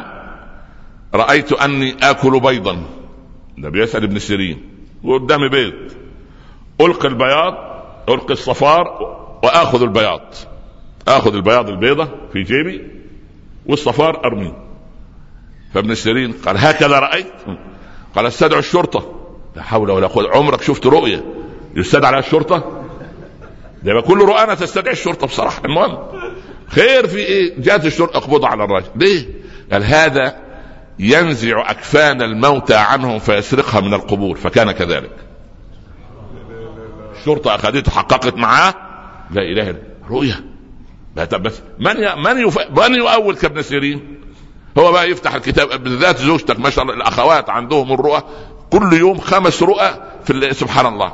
رأيت 1.15 1.53
أني 1.53 1.97
آكل 2.03 2.41
بيضا. 2.41 2.83
ده 3.59 3.69
بيسأل 3.69 4.03
ابن 4.03 4.19
سيرين. 4.19 4.63
وقدامي 5.05 5.49
بيض 5.49 5.93
ألقي 6.83 7.09
البياض 7.09 7.55
ألقي 8.09 8.33
الصفار 8.33 8.87
وآخذ 9.43 9.83
البياض. 9.83 10.35
آخذ 11.09 11.35
البياض 11.35 11.69
البيضة 11.69 12.09
في 12.33 12.43
جيبي 12.43 12.91
والصفار 13.67 14.25
أرميه. 14.25 14.57
فابن 15.75 15.95
سيرين 15.95 16.33
قال 16.33 16.57
هكذا 16.59 16.99
رأيت؟ 16.99 17.33
قال 18.17 18.27
استدعوا 18.27 18.61
الشرطة. 18.61 19.13
لا 19.57 19.63
حول 19.63 19.91
ولا 19.91 20.07
قوة 20.07 20.37
عمرك 20.37 20.63
شفت 20.63 20.87
رؤية 20.87 21.25
يستدعى 21.77 22.07
على 22.07 22.19
الشرطة؟ 22.19 22.83
ده 23.83 24.01
كل 24.01 24.19
رؤانا 24.19 24.55
تستدعي 24.55 24.93
الشرطة 24.93 25.27
بصراحة. 25.27 25.63
المهم 25.65 25.99
خير 26.69 27.07
في 27.07 27.19
إيه؟ 27.19 27.61
جاءت 27.61 27.87
الشرطة 27.87 28.17
اقبض 28.17 28.45
على 28.45 28.65
الرجل 28.65 28.89
ليه؟ 28.97 29.27
قال 29.73 29.85
هذا 29.85 30.37
ينزع 30.99 31.71
أكفان 31.71 32.23
الموتى 32.23 32.75
عنهم 32.75 33.19
فيسرقها 33.19 33.81
من 33.81 33.95
القبور. 33.95 34.37
فكان 34.37 34.73
كذلك. 34.73 35.17
الشرطه 37.23 37.55
أخذته 37.55 37.91
حققت 37.93 38.37
معاه؟ 38.37 38.75
لا 39.31 39.43
إله 39.43 39.71
إلا 39.71 39.79
رؤيه 40.11 40.45
بس 41.17 41.63
من 41.79 41.95
من 42.25 42.49
يف... 42.49 42.59
من 42.59 42.95
يؤول 42.95 43.37
كابن 43.37 43.63
سيرين؟ 43.63 44.19
هو 44.79 44.93
بقى 44.93 45.11
يفتح 45.11 45.35
الكتاب 45.35 45.83
بالذات 45.83 46.19
زوجتك 46.19 46.61
ما 46.61 46.71
شاء 46.71 46.85
الله 46.85 46.95
الأخوات 46.95 47.51
عندهم 47.51 47.93
الرؤى. 47.93 48.23
كل 48.71 48.93
يوم 48.93 49.19
خمس 49.19 49.63
رؤى 49.63 49.95
في 50.25 50.55
سبحان 50.55 50.87
الله. 50.87 51.13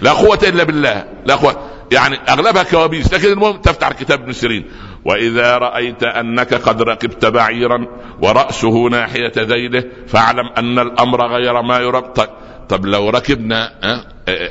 لا 0.00 0.12
قوة 0.12 0.38
إلا 0.42 0.64
بالله. 0.64 1.04
لا 1.26 1.34
قوة. 1.34 1.70
يعني 1.92 2.16
أغلبها 2.28 2.62
كوابيس 2.62 3.14
لكن 3.14 3.32
المهم 3.32 3.56
تفتح 3.56 3.92
كتاب 3.92 4.20
ابن 4.20 4.32
سيرين. 4.32 4.64
وإذا 5.04 5.58
رأيت 5.58 6.02
أنك 6.02 6.54
قد 6.54 6.82
ركبت 6.82 7.26
بعيرا 7.26 7.86
ورأسه 8.22 8.88
ناحية 8.88 9.32
ذيله 9.38 9.84
فاعلم 10.06 10.48
أن 10.58 10.78
الأمر 10.78 11.26
غير 11.26 11.62
ما 11.62 11.78
يرى 11.78 12.00
طيب 12.00 12.28
طب 12.68 12.86
لو 12.86 13.10
ركبنا 13.10 13.72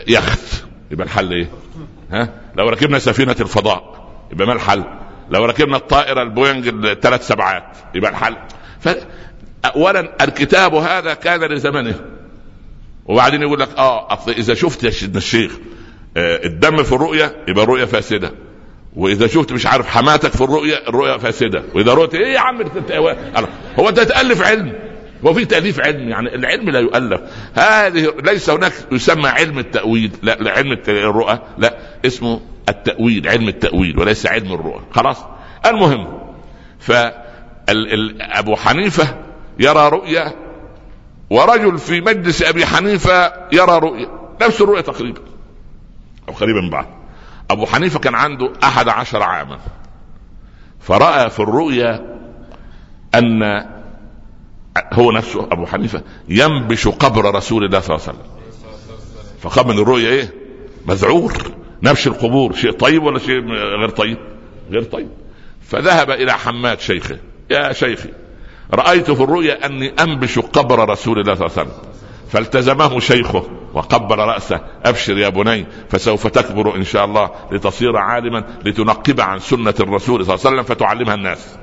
يخت. 0.07 0.70
يبقى 0.91 1.05
الحل 1.05 1.33
إيه؟ 1.33 1.49
ها؟ 2.11 2.29
لو 2.55 2.69
ركبنا 2.69 2.99
سفينة 2.99 3.35
الفضاء 3.39 4.09
يبقى 4.31 4.47
ما 4.47 4.53
الحل؟ 4.53 4.83
لو 5.29 5.45
ركبنا 5.45 5.77
الطائرة 5.77 6.21
البوينج 6.21 6.67
الثلاث 6.67 7.27
سبعات 7.27 7.77
يبقى 7.95 8.11
الحل. 8.11 8.35
ف... 8.79 8.89
اولا 9.65 10.23
الكتاب 10.23 10.75
هذا 10.75 11.13
كان 11.13 11.43
لزمنه. 11.43 11.95
وبعدين 13.05 13.41
يقول 13.41 13.59
لك 13.59 13.69
آه 13.77 14.13
أصل 14.13 14.31
إذا 14.31 14.53
شفت 14.53 14.83
يا 14.83 14.89
الشيخ 15.15 15.51
آه 16.17 16.45
الدم 16.45 16.83
في 16.83 16.91
الرؤية 16.91 17.35
يبقى 17.47 17.63
الرؤية 17.63 17.85
فاسدة. 17.85 18.31
وإذا 18.95 19.27
شفت 19.27 19.51
مش 19.51 19.65
عارف 19.65 19.87
حماتك 19.87 20.29
في 20.29 20.41
الرؤية 20.41 20.87
الرؤية 20.87 21.17
فاسدة. 21.17 21.63
وإذا 21.73 21.93
رؤيت 21.93 22.15
إيه 22.15 22.33
يا 22.33 22.39
عم 22.39 22.61
هو 23.79 23.89
أنت 23.89 23.99
تألف 23.99 24.41
علم. 24.41 24.90
هو 25.25 25.33
في 25.33 25.45
تأليف 25.45 25.79
علم 25.79 26.09
يعني 26.09 26.35
العلم 26.35 26.69
لا 26.69 26.79
يؤلف. 26.79 27.21
هذه 27.53 28.13
ليس 28.23 28.49
هناك 28.49 28.73
يسمى 28.91 29.27
علم 29.27 29.59
التأويل 29.59 30.11
لا 30.23 30.51
علم 30.51 30.71
الرؤى 30.87 31.39
لا 31.57 31.77
اسمه 32.05 32.41
التأويل 32.69 33.27
علم 33.27 33.47
التأويل 33.47 33.99
وليس 33.99 34.25
علم 34.25 34.53
الرؤى. 34.53 34.81
خلاص؟ 34.91 35.17
المهم 35.65 36.19
ف 36.79 36.91
أبو 38.21 38.55
حنيفة 38.55 39.17
يرى 39.59 39.89
رؤيا 39.89 40.33
ورجل 41.29 41.77
في 41.77 42.01
مجلس 42.01 42.41
أبي 42.41 42.65
حنيفة 42.65 43.33
يرى 43.51 43.79
رؤيا. 43.79 44.07
نفس 44.41 44.61
الرؤيا 44.61 44.81
تقريبا 44.81 45.21
أو 46.29 46.33
قريبا 46.33 46.61
من 46.61 46.69
بعض 46.69 46.85
أبو 47.49 47.65
حنيفة 47.65 47.99
كان 47.99 48.15
عنده 48.15 48.53
أحد 48.63 48.89
عشر 48.89 49.23
عاما. 49.23 49.59
فرأى 50.79 51.29
في 51.29 51.39
الرؤيا 51.39 52.17
أن 53.15 53.41
هو 54.93 55.11
نفسه 55.11 55.47
أبو 55.51 55.65
حنيفة 55.65 56.01
ينبش 56.29 56.87
قبر 56.87 57.35
رسول 57.35 57.63
الله 57.63 57.79
صلى 57.79 57.95
الله 57.95 58.07
عليه 58.07 58.17
وسلم. 58.17 58.31
فقام 59.41 59.67
من 59.67 59.79
الرؤيا 59.79 60.09
إيه؟ 60.09 60.33
مذعور. 60.85 61.33
نبش 61.83 62.07
القبور. 62.07 62.53
شيء 62.53 62.71
طيب 62.71 63.03
ولا 63.03 63.19
شيء 63.19 63.39
غير 63.79 63.89
طيب؟ 63.89 64.17
غير 64.71 64.83
طيب. 64.83 65.09
فذهب 65.61 66.11
إلى 66.11 66.33
حماد 66.33 66.79
شيخه. 66.79 67.17
يا 67.49 67.73
شيخي 67.73 68.09
رأيت 68.73 69.11
في 69.11 69.23
الرؤيا 69.23 69.65
أني 69.65 69.89
أنبش 69.89 70.39
قبر 70.39 70.89
رسول 70.89 71.19
الله 71.19 71.35
صلى 71.35 71.45
الله 71.45 71.57
عليه 71.57 71.69
وسلم. 71.69 71.91
فالتزمه 72.31 72.99
شيخه 72.99 73.43
وقبل 73.73 74.15
رأسه. 74.17 74.59
أبشر 74.85 75.17
يا 75.17 75.29
بني 75.29 75.65
فسوف 75.89 76.27
تكبر 76.27 76.75
إن 76.75 76.83
شاء 76.83 77.05
الله 77.05 77.31
لتصير 77.51 77.97
عالما 77.97 78.43
لتنقب 78.65 79.21
عن 79.21 79.39
سنة 79.39 79.73
الرسول 79.79 80.25
صلى 80.25 80.35
الله 80.35 80.47
عليه 80.47 80.55
وسلم 80.55 80.63
فتعلمها 80.63 81.15
الناس. 81.15 81.57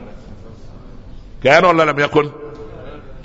كان 1.45 1.65
ولا 1.65 1.91
لم 1.91 2.01
يكن؟ 2.01 2.31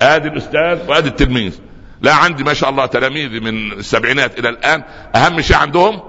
ادي 0.04 0.28
الأستاذ 0.28 0.90
وادي 0.90 1.10
التلميذ. 1.10 1.60
لا 2.02 2.14
عندي 2.14 2.44
ما 2.44 2.54
شاء 2.54 2.70
الله 2.70 2.86
تلاميذي 2.86 3.40
من 3.40 3.72
السبعينات 3.72 4.40
إلى 4.40 4.50
الآن. 4.50 4.84
أهم 5.16 5.42
شيء 5.42 5.58
عندهم 5.58 6.00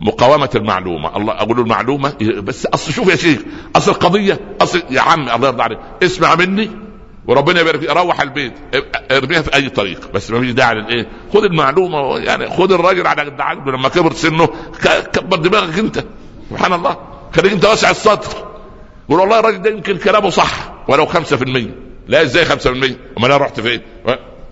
مقاومة 0.00 0.50
المعلومة. 0.54 1.16
الله 1.16 1.32
أقول 1.32 1.56
له 1.56 1.62
المعلومة 1.62 2.12
بس 2.42 2.66
أصل 2.66 2.92
شوف 2.92 3.08
يا 3.08 3.16
شيخ 3.16 3.40
أصل 3.76 3.90
القضية 3.90 4.40
أصل 4.60 4.82
يا 4.90 5.00
عم 5.00 5.28
الله 5.28 5.48
يرضى 5.48 5.62
عليك 5.62 5.78
اسمع 6.02 6.34
مني 6.34 6.70
وربنا 7.26 7.60
يبارك 7.60 7.90
روح 7.90 8.20
البيت 8.20 8.52
ارميها 9.10 9.42
في 9.42 9.54
أي 9.54 9.68
طريق. 9.68 10.12
بس 10.14 10.30
ما 10.30 10.40
فيش 10.40 10.50
داعي 10.50 10.74
للإيه؟ 10.74 11.06
خد 11.34 11.44
المعلومة 11.44 12.18
يعني 12.18 12.50
خد 12.50 12.72
الراجل 12.72 13.06
على 13.06 13.22
قد 13.22 13.40
عقله 13.40 13.72
لما 13.72 13.88
كبر 13.88 14.12
سنه 14.12 14.48
كبر 15.12 15.36
دماغك 15.36 15.78
أنت. 15.78 16.04
سبحان 16.50 16.72
الله. 16.72 16.96
خليك 17.36 17.52
أنت 17.52 17.64
واسع 17.64 17.90
الصدر 17.90 18.52
قول 19.08 19.20
والله 19.20 19.38
الراجل 19.40 19.62
ده 19.62 19.70
يمكن 19.70 19.96
كلامه 19.96 20.30
صح 20.30 20.72
ولو 20.88 21.06
5% 21.06 21.12
لا 22.12 22.22
إزاي 22.22 22.44
5% 22.44 22.66
امال 22.66 22.96
أنا 23.24 23.36
رحت 23.36 23.60
فين؟ 23.60 23.80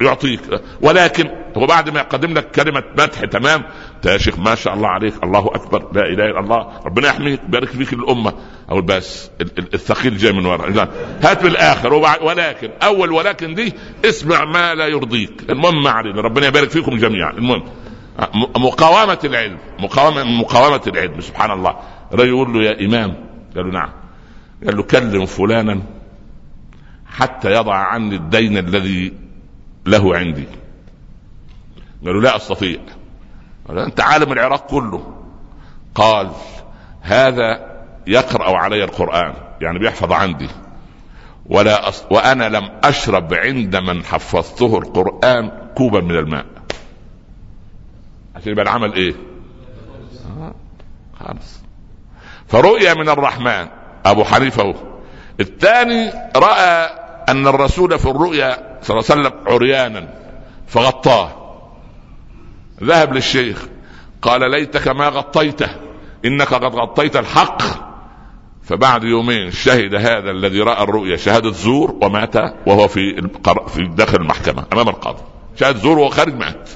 يعطيك. 0.01 0.41
ولكن 0.81 1.31
هو 1.57 1.67
بعد 1.67 1.91
ما 1.91 2.01
يقدم 2.01 2.35
لك 2.35 2.51
كلمة 2.51 2.83
مدح 2.99 3.25
تمام؟ 3.25 3.65
يا 4.07 4.19
شيخ 4.19 4.39
ما 4.39 4.55
شاء 4.55 4.75
الله 4.75 4.89
عليك. 4.89 5.15
الله 5.25 5.47
أكبر. 5.47 5.93
لا 5.93 6.03
إله 6.03 6.25
إلا 6.25 6.41
الله. 6.41 6.81
ربنا 6.87 7.09
يحميك 7.09 7.41
بارك 7.49 7.69
فيك 7.69 7.93
الأمة. 7.93 8.33
أقول 8.69 8.83
بس 8.83 9.31
الثقيل 9.75 10.17
جاي 10.17 10.33
من 10.33 10.47
ورا. 10.47 10.89
هات 11.23 11.43
بالاخر 11.43 11.95
ولكن 12.23 12.71
أول 12.83 13.13
ولكن 13.13 13.55
دي 13.55 13.73
اسمع 14.05 14.45
ما 14.45 14.75
لا 14.75 14.87
يرضيك. 14.87 15.51
المهم 15.51 15.83
ما 15.83 15.91
علينا. 15.91 16.21
ربنا 16.21 16.47
يبارك 16.47 16.71
فيكم 16.71 16.97
جميعا. 16.97 17.33
المهم 17.33 17.63
مقاومة 18.57 19.19
العلم. 19.25 19.59
مقاومة 19.79 20.25
مقاومة 20.25 20.83
العلم. 20.87 21.21
سبحان 21.21 21.51
الله. 21.51 21.77
رجل 22.13 22.29
يقول 22.29 22.53
له 22.53 22.65
يا 22.65 22.87
إمام. 22.87 23.11
قال 23.57 23.65
له 23.67 23.73
نعم. 23.73 23.91
قال 24.67 24.77
له 24.77 24.83
كلم 24.83 25.27
فلانا 25.27 25.83
حتى 27.11 27.51
يضع 27.53 27.75
عني 27.75 28.17
الدين 28.17 28.59
الذي 28.59 29.13
له 29.87 30.17
عندي. 30.17 30.49
قالوا 32.07 32.21
لا 32.23 32.37
أستطيع. 32.37 32.81
قال 33.69 33.79
أنت 33.79 34.01
عالم 34.01 34.33
العراق 34.33 34.67
كله. 34.67 35.17
قال 35.95 36.31
هذا 37.01 37.81
يقرأ 38.07 38.57
علي 38.57 38.85
القرآن 38.85 39.35
يعني 39.61 39.79
بيحفظ 39.79 40.13
عندي. 40.13 40.49
ولا 41.47 41.89
أص... 41.89 42.05
وأنا 42.11 42.49
لم 42.49 42.71
أشرب 42.85 43.35
عند 43.35 43.77
من 43.77 44.05
حفظته 44.05 44.79
القرآن 44.79 45.51
كوبا 45.75 46.01
من 46.01 46.17
الماء. 46.19 46.47
عشان 48.37 48.53
يبقى 48.53 48.63
العمل 48.63 48.93
إيه؟ 48.93 49.15
آه. 50.41 50.55
خالص 51.21 51.61
فرؤيا 52.49 52.95
من 52.95 53.09
الرحمن 53.09 53.69
أبو 54.07 54.25
حنيفة 54.25 54.75
الثاني 55.41 56.13
رأى 56.37 57.00
أن 57.31 57.47
الرسول 57.47 57.99
في 57.99 58.07
الرؤيا 58.11 58.79
صلى 58.83 58.99
الله 58.99 59.11
عليه 59.11 59.21
وسلم 59.21 59.33
عريانا 59.47 60.09
فغطاه. 60.67 61.31
ذهب 62.83 63.13
للشيخ 63.13 63.67
قال 64.23 64.51
ليتك 64.51 64.89
ما 64.89 65.09
غطيته 65.09 65.69
إنك 66.25 66.55
قد 66.55 66.75
غطيت 66.75 67.17
الحق. 67.17 67.63
فبعد 68.63 69.05
يومين 69.05 69.51
شهد 69.51 69.95
هذا 69.95 70.31
الذي 70.31 70.61
رأى 70.61 70.83
الرؤيا 70.83 71.17
شهادة 71.17 71.51
زور 71.51 71.99
ومات 72.03 72.37
وهو 72.67 72.89
في 72.89 73.29
في 73.69 73.89
داخل 73.97 74.17
المحكمة 74.17 74.65
أمام 74.73 74.89
القاضي. 74.89 75.23
شهادة 75.57 75.79
زور 75.79 75.99
وهو 75.99 76.09
خارج 76.09 76.35
مات. 76.35 76.71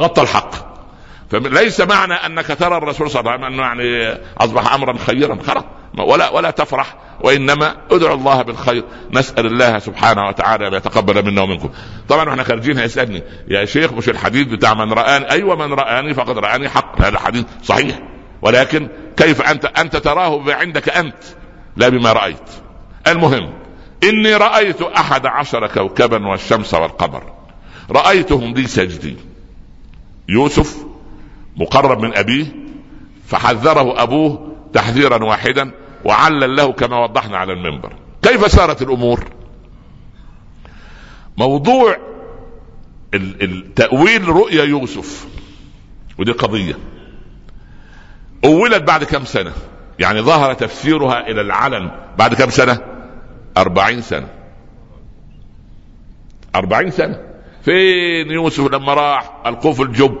غطى 0.00 0.22
الحق. 0.22 0.74
فليس 1.30 1.80
معنى 1.80 2.14
أنك 2.14 2.46
ترى 2.46 2.76
الرسول 2.76 3.10
صلى 3.10 3.20
الله 3.20 3.32
عليه 3.32 3.46
وسلم 3.46 3.54
انه 3.54 3.62
يعني 3.62 4.18
أصبح 4.38 4.74
امرا 4.74 4.98
خيرا 4.98 5.38
خلاص 5.42 5.64
ولا 5.98 6.30
ولا 6.30 6.50
تفرح 6.50 6.96
وإنما 7.20 7.76
ادعو 7.90 8.14
الله 8.14 8.42
بالخير 8.42 8.84
نسأل 9.12 9.46
الله 9.46 9.78
سبحانه 9.78 10.28
وتعالى 10.28 10.68
أن 10.68 10.74
يتقبل 10.74 11.24
منا 11.24 11.42
ومنكم. 11.42 11.70
طبعا 12.08 12.30
إحنا 12.30 12.42
خارجين 12.42 12.78
هيسألني 12.78 13.22
يا 13.48 13.64
شيخ 13.64 13.92
مش 13.92 14.08
الحديث 14.08 14.48
بتاع 14.48 14.74
من 14.74 14.92
رآني؟ 14.92 15.30
أيوه 15.30 15.56
من 15.56 15.72
رآني 15.72 16.14
فقد 16.14 16.38
رآني 16.38 16.68
حق. 16.68 17.02
هذا 17.02 17.18
حديث 17.18 17.44
صحيح. 17.62 17.98
ولكن 18.42 18.88
كيف 19.16 19.42
أنت؟ 19.42 19.64
أنت 19.64 19.96
تراه 19.96 20.42
عندك 20.48 20.88
أنت 20.88 21.22
لا 21.76 21.88
بما 21.88 22.12
رأيت. 22.12 22.50
المهم 23.06 23.54
إني 24.04 24.34
رأيت 24.34 24.82
أحد 24.82 25.26
عشر 25.26 25.66
كوكبا 25.66 26.26
والشمس 26.26 26.74
والقمر. 26.74 27.32
رأيتهم 27.90 28.54
لي 28.54 28.66
ساجدين 28.66 29.16
يوسف 30.28 30.76
مقرب 31.56 32.00
من 32.00 32.16
أبيه 32.16 32.46
فحذره 33.26 34.02
أبوه 34.02 34.54
تحذيرا 34.72 35.24
واحدا 35.24 35.70
وعلل 36.04 36.56
له 36.56 36.72
كما 36.72 36.98
وضحنا 36.98 37.36
على 37.36 37.52
المنبر. 37.52 37.92
كيف 38.22 38.52
سارت 38.52 38.82
الأمور؟ 38.82 39.24
موضوع 41.36 41.96
التأويل 43.14 44.28
رؤيا 44.28 44.64
يوسف. 44.64 45.26
ودي 46.18 46.32
قضية. 46.32 46.78
أولت 48.44 48.82
بعد 48.82 49.04
كم 49.04 49.24
سنة؟ 49.24 49.52
يعني 49.98 50.20
ظهر 50.20 50.54
تفسيرها 50.54 51.26
إلى 51.26 51.40
العلن 51.40 51.90
بعد 52.18 52.34
كم 52.34 52.50
سنة؟ 52.50 52.78
أربعين 53.56 54.00
سنة. 54.00 54.28
أربعين 56.54 56.90
سنة. 56.90 57.20
فين 57.62 58.30
يوسف 58.30 58.72
لما 58.72 58.94
راح؟ 58.94 59.32
ألقوه 59.46 59.72
في 59.72 59.82
الجب. 59.82 60.16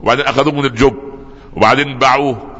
وبعدين 0.00 0.26
أخذوه 0.26 0.54
من 0.54 0.64
الجب. 0.64 0.96
وبعدين 1.56 1.98
باعوه 1.98 2.56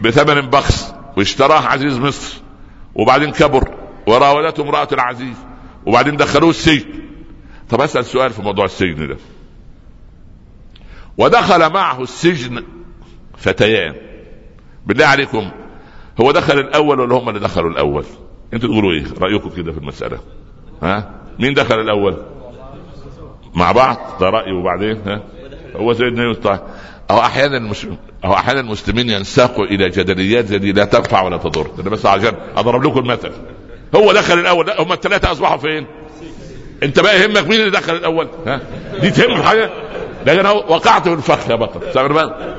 بثمن 0.00 0.40
بخس. 0.40 0.93
واشتراه 1.16 1.60
عزيز 1.60 1.98
مصر 1.98 2.40
وبعدين 2.94 3.30
كبر 3.30 3.74
وراودته 4.06 4.62
امرأة 4.62 4.88
العزيز 4.92 5.36
وبعدين 5.86 6.16
دخلوه 6.16 6.50
السجن. 6.50 7.04
طب 7.70 7.80
أسأل 7.80 8.04
سؤال 8.04 8.30
في 8.30 8.42
موضوع 8.42 8.64
السجن 8.64 9.08
ده. 9.08 9.16
ودخل 11.18 11.72
معه 11.72 12.02
السجن 12.02 12.64
فتيان. 13.36 13.94
بالله 14.86 15.06
عليكم 15.06 15.50
هو 16.20 16.30
دخل 16.32 16.58
الأول 16.58 17.00
ولا 17.00 17.14
هم 17.16 17.28
اللي 17.28 17.40
دخلوا 17.40 17.70
الأول؟ 17.70 18.04
أنتوا 18.54 18.68
تقولوا 18.68 18.92
إيه؟ 18.92 19.04
رأيكم 19.20 19.50
كده 19.50 19.72
في 19.72 19.78
المسألة. 19.78 20.18
ها؟ 20.82 21.10
مين 21.38 21.54
دخل 21.54 21.80
الأول؟ 21.80 22.16
مع 23.54 23.72
بعض؟ 23.72 23.96
ده 24.20 24.30
رايي 24.30 24.52
وبعدين؟ 24.52 25.00
ها؟ 25.06 25.22
هو 25.76 25.92
سيدنا 25.92 26.22
يوسف. 26.22 26.60
أو 27.10 27.20
أحيانا 27.20 27.56
المسلمين 27.56 27.98
أو 28.24 28.34
أحيانا 28.34 28.60
المسلمين 28.60 29.10
ينساقوا 29.10 29.64
إلى 29.64 29.88
جدليات 29.88 30.44
دي 30.44 30.72
لا 30.72 30.84
تنفع 30.84 31.22
ولا 31.22 31.36
تضر. 31.36 31.70
أنا 31.80 31.90
بس 31.90 32.06
عشان 32.06 32.32
أضرب 32.56 32.84
لكم 32.84 32.98
المثل 32.98 33.32
هو 33.96 34.12
دخل 34.12 34.38
الأول 34.38 34.70
هم 34.78 34.92
الثلاثة 34.92 35.32
أصبحوا 35.32 35.56
فين؟ 35.56 35.86
أنت 36.82 37.00
بقى 37.00 37.20
يهمك 37.20 37.48
مين 37.48 37.60
اللي 37.60 37.70
دخل 37.70 37.94
الأول؟ 37.96 38.28
ها؟ 38.46 38.60
دي 39.00 39.10
تهم 39.10 39.42
حاجة؟ 39.42 39.70
لكن 40.26 40.46
وقعت 40.46 41.08
في 41.08 41.14
الفخ 41.14 41.50
يا 41.50 41.54
بطل. 41.54 41.80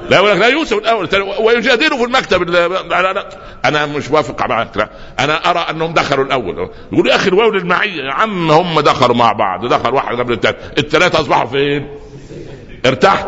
لا 0.10 0.18
يقول 0.18 0.32
لك 0.32 0.38
لا 0.38 0.48
يوسف 0.48 0.78
الأول 0.78 1.10
ويجادله 1.40 1.98
في 1.98 2.04
المكتب 2.04 2.50
لا 2.50 2.68
لا 2.68 3.14
لا. 3.14 3.30
أنا 3.66 3.86
مش 3.86 4.12
موافق 4.12 4.46
معك 4.48 4.78
لا. 4.78 4.90
أنا 5.20 5.50
أرى 5.50 5.60
أنهم 5.60 5.94
دخلوا 5.94 6.26
الأول. 6.26 6.70
يقول 6.92 7.08
يا 7.08 7.16
أخي 7.16 7.30
الواو 7.30 7.52
للمعيه 7.52 8.04
يا 8.04 8.12
عم 8.14 8.52
هم 8.52 8.80
دخلوا 8.80 9.16
مع 9.16 9.32
بعض 9.32 9.66
دخل 9.66 9.94
واحد 9.94 10.16
قبل 10.16 10.34
الثاني 10.34 10.58
الثلاثة 10.78 11.20
أصبحوا 11.20 11.46
فين؟ 11.46 11.88
ارتحت؟ 12.86 13.28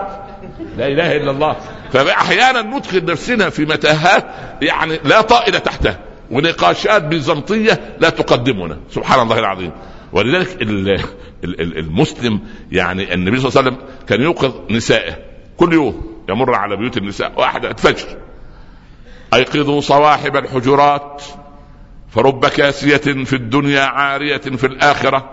لا 0.78 0.88
إله 0.88 1.16
إلا 1.16 1.32
الله. 1.32 1.56
فأحيانا 1.92 2.62
ندخل 2.62 3.06
نفسنا 3.06 3.50
في 3.50 3.66
متاهات 3.66 4.26
يعني 4.62 5.00
لا 5.04 5.22
طائل 5.22 5.60
تحتها 5.60 6.00
ونقاشات 6.32 7.04
بيزنطية 7.04 7.96
لا 8.00 8.10
تقدمنا 8.10 8.78
سبحان 8.92 9.20
الله 9.20 9.40
العظيم. 9.40 9.72
ولذلك 10.14 10.58
المسلم 11.78 12.40
يعني 12.72 13.14
النبي 13.14 13.40
صلى 13.40 13.50
الله 13.50 13.60
عليه 13.60 13.72
وسلم 13.72 13.90
كان 14.08 14.22
يوقظ 14.22 14.54
نسائه 14.72 15.18
كل 15.58 15.74
يوم 15.74 16.24
يمر 16.30 16.56
على 16.56 16.76
بيوت 16.76 16.98
النساء 16.98 17.34
واحدة 17.38 17.72
الفجر 17.72 18.18
أيقظوا 19.34 19.82
صواحب 19.82 20.36
الحجرات 20.36 21.24
فرب 22.10 22.46
كاسية 22.46 22.98
في 22.98 23.34
الدنيا 23.34 23.82
عارية 23.82 24.38
في 24.38 24.68
الآخرة. 24.68 25.30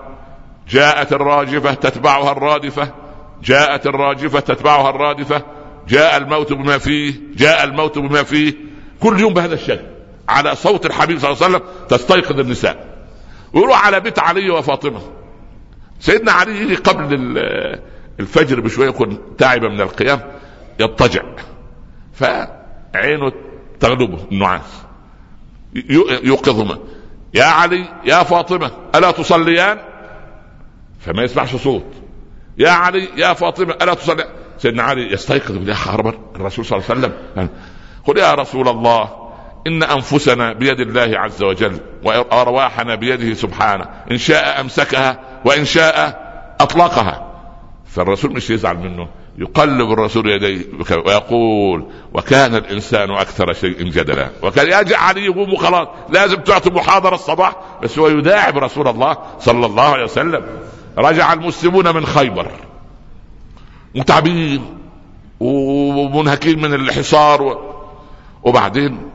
جاءت 0.69 1.13
الراجفة 1.13 1.75
تتبعها 1.75 2.33
الرادفة 2.33 2.95
جاءت 3.43 3.87
الراجفة 3.87 4.41
تتبعها 4.41 4.91
الرادفة. 4.91 5.43
جاء 5.89 6.17
الموت 6.17 6.53
بما 6.53 6.79
فيه 6.79 7.15
جاء 7.37 7.65
الموت 7.65 7.99
بما 7.99 8.23
فيه. 8.23 8.55
كل 9.01 9.21
يوم 9.21 9.35
بهذا 9.35 9.55
الشكل 9.55 9.85
على 10.29 10.55
صوت 10.55 10.87
الحبيب 10.87 11.19
صلى 11.19 11.31
الله 11.33 11.45
عليه 11.45 11.57
وسلم 11.57 11.69
تستيقظ 11.89 12.41
النساء. 12.41 13.07
ويروح 13.53 13.87
على 13.87 14.01
بيت 14.01 14.19
علي 14.19 14.51
وفاطمة. 14.51 15.01
سيدنا 16.01 16.33
علي 16.33 16.61
يجي 16.61 16.75
قبل 16.75 17.39
الفجر 18.21 18.61
بشوية 18.61 18.89
يكون 18.89 19.19
تعب 19.39 19.65
من 19.65 19.81
القيام 19.81 20.21
يضطجع. 20.81 21.23
فعينه 22.13 23.33
تغلبه 23.81 24.19
النعاس. 24.33 24.83
يوقظهما. 26.25 26.79
يا 27.35 27.45
علي 27.45 27.89
يا 28.05 28.23
فاطمة 28.23 28.71
ألا 28.95 29.11
تصليان؟ 29.11 29.79
فما 31.01 31.23
يسمعش 31.23 31.57
صوت. 31.57 31.93
يا 32.59 32.71
علي 32.71 33.09
يا 33.17 33.33
فاطمة 33.33 33.75
ألا 33.83 33.95
تصلي 33.95 34.25
سيدنا 34.59 34.83
علي 34.83 35.13
يستيقظ 35.13 35.69
يا 35.69 35.75
خربر 35.75 36.19
الرسول 36.37 36.65
صلى 36.65 36.79
الله 36.79 36.91
عليه 36.91 37.01
وسلم. 37.01 37.49
قل 38.07 38.19
يا 38.19 38.35
رسول 38.35 38.69
الله 38.69 39.09
إن 39.67 39.83
أنفسنا 39.83 40.53
بيد 40.53 40.81
الله 40.81 41.19
عز 41.19 41.43
وجل 41.43 41.79
وأرواحنا 42.05 42.95
بيده 42.95 43.35
سبحانه 43.35 43.87
إن 44.11 44.19
شاء 44.19 44.61
أمسكها 44.61 45.21
وإن 45.45 45.65
شاء 45.65 46.25
أطلقها. 46.61 47.31
فالرسول 47.87 48.33
مش 48.33 48.51
يزعل 48.51 48.77
منه 48.77 49.09
يقلب 49.39 49.93
الرسول 49.93 50.31
يديه 50.31 50.65
ويقول 51.07 51.87
وكان 52.15 52.55
الإنسان 52.55 53.11
أكثر 53.11 53.53
شيء 53.53 53.83
جدلا. 53.83 54.31
وكان 54.43 54.67
يرجع 54.67 54.99
علي 55.01 55.25
يقوم 55.25 55.53
وخلاص 55.53 55.89
لازم 56.09 56.37
تعطي 56.37 56.71
محاضرة 56.71 57.15
الصباح 57.15 57.57
بس 57.83 57.99
هو 57.99 58.09
يداعب 58.09 58.59
رسول 58.59 58.89
الله 58.89 59.17
صلى 59.39 59.67
الله 59.67 59.83
عليه 59.83 60.05
وسلم. 60.05 60.45
رجع 60.99 61.33
المسلمون 61.33 61.95
من 61.95 62.07
خيبر. 62.07 62.51
متعبين 63.95 64.79
ومنهكين 65.41 66.63
من 66.63 66.75
الحصار 66.75 67.59
وبعدين 68.43 69.11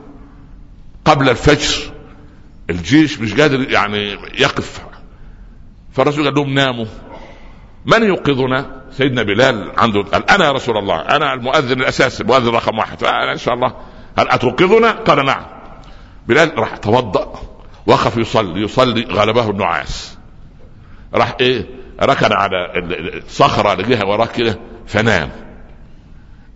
قبل 1.04 1.28
الفجر 1.28 1.92
الجيش 2.70 3.20
مش 3.20 3.34
قادر 3.34 3.70
يعني 3.70 4.18
يقف. 4.38 4.80
فالرسول 5.92 6.24
قال 6.24 6.34
لهم 6.34 6.54
ناموا. 6.54 6.86
من 7.86 8.02
يوقظنا؟ 8.02 8.80
سيدنا 8.92 9.22
بلال 9.22 9.72
عنده 9.78 10.02
قال 10.02 10.30
أنا 10.30 10.44
يا 10.44 10.52
رسول 10.52 10.76
الله 10.76 11.00
أنا 11.00 11.34
المؤذن 11.34 11.80
الاساسي 11.80 12.22
المؤذن 12.22 12.48
رقم 12.48 12.78
واحد. 12.78 13.00
فانا 13.00 13.32
إن 13.32 13.38
شاء 13.38 13.54
الله. 13.54 13.74
هل 14.18 14.28
أتوقظنا؟ 14.28 14.90
قال 14.90 15.26
نعم. 15.26 15.42
بلال 16.28 16.58
راح 16.58 16.76
توضأ 16.76 17.32
وقف 17.86 18.16
يصلي 18.16 18.62
يصلي 18.62 19.04
غلبه 19.04 19.50
النعاس 19.50 20.18
راح 21.14 21.36
إيه؟ 21.40 21.66
ركن 22.02 22.32
على 22.32 22.56
الصخرة 23.26 23.74
لقيها 23.74 24.04
وراه 24.04 24.26
كده. 24.26 24.58
فنام. 24.90 25.30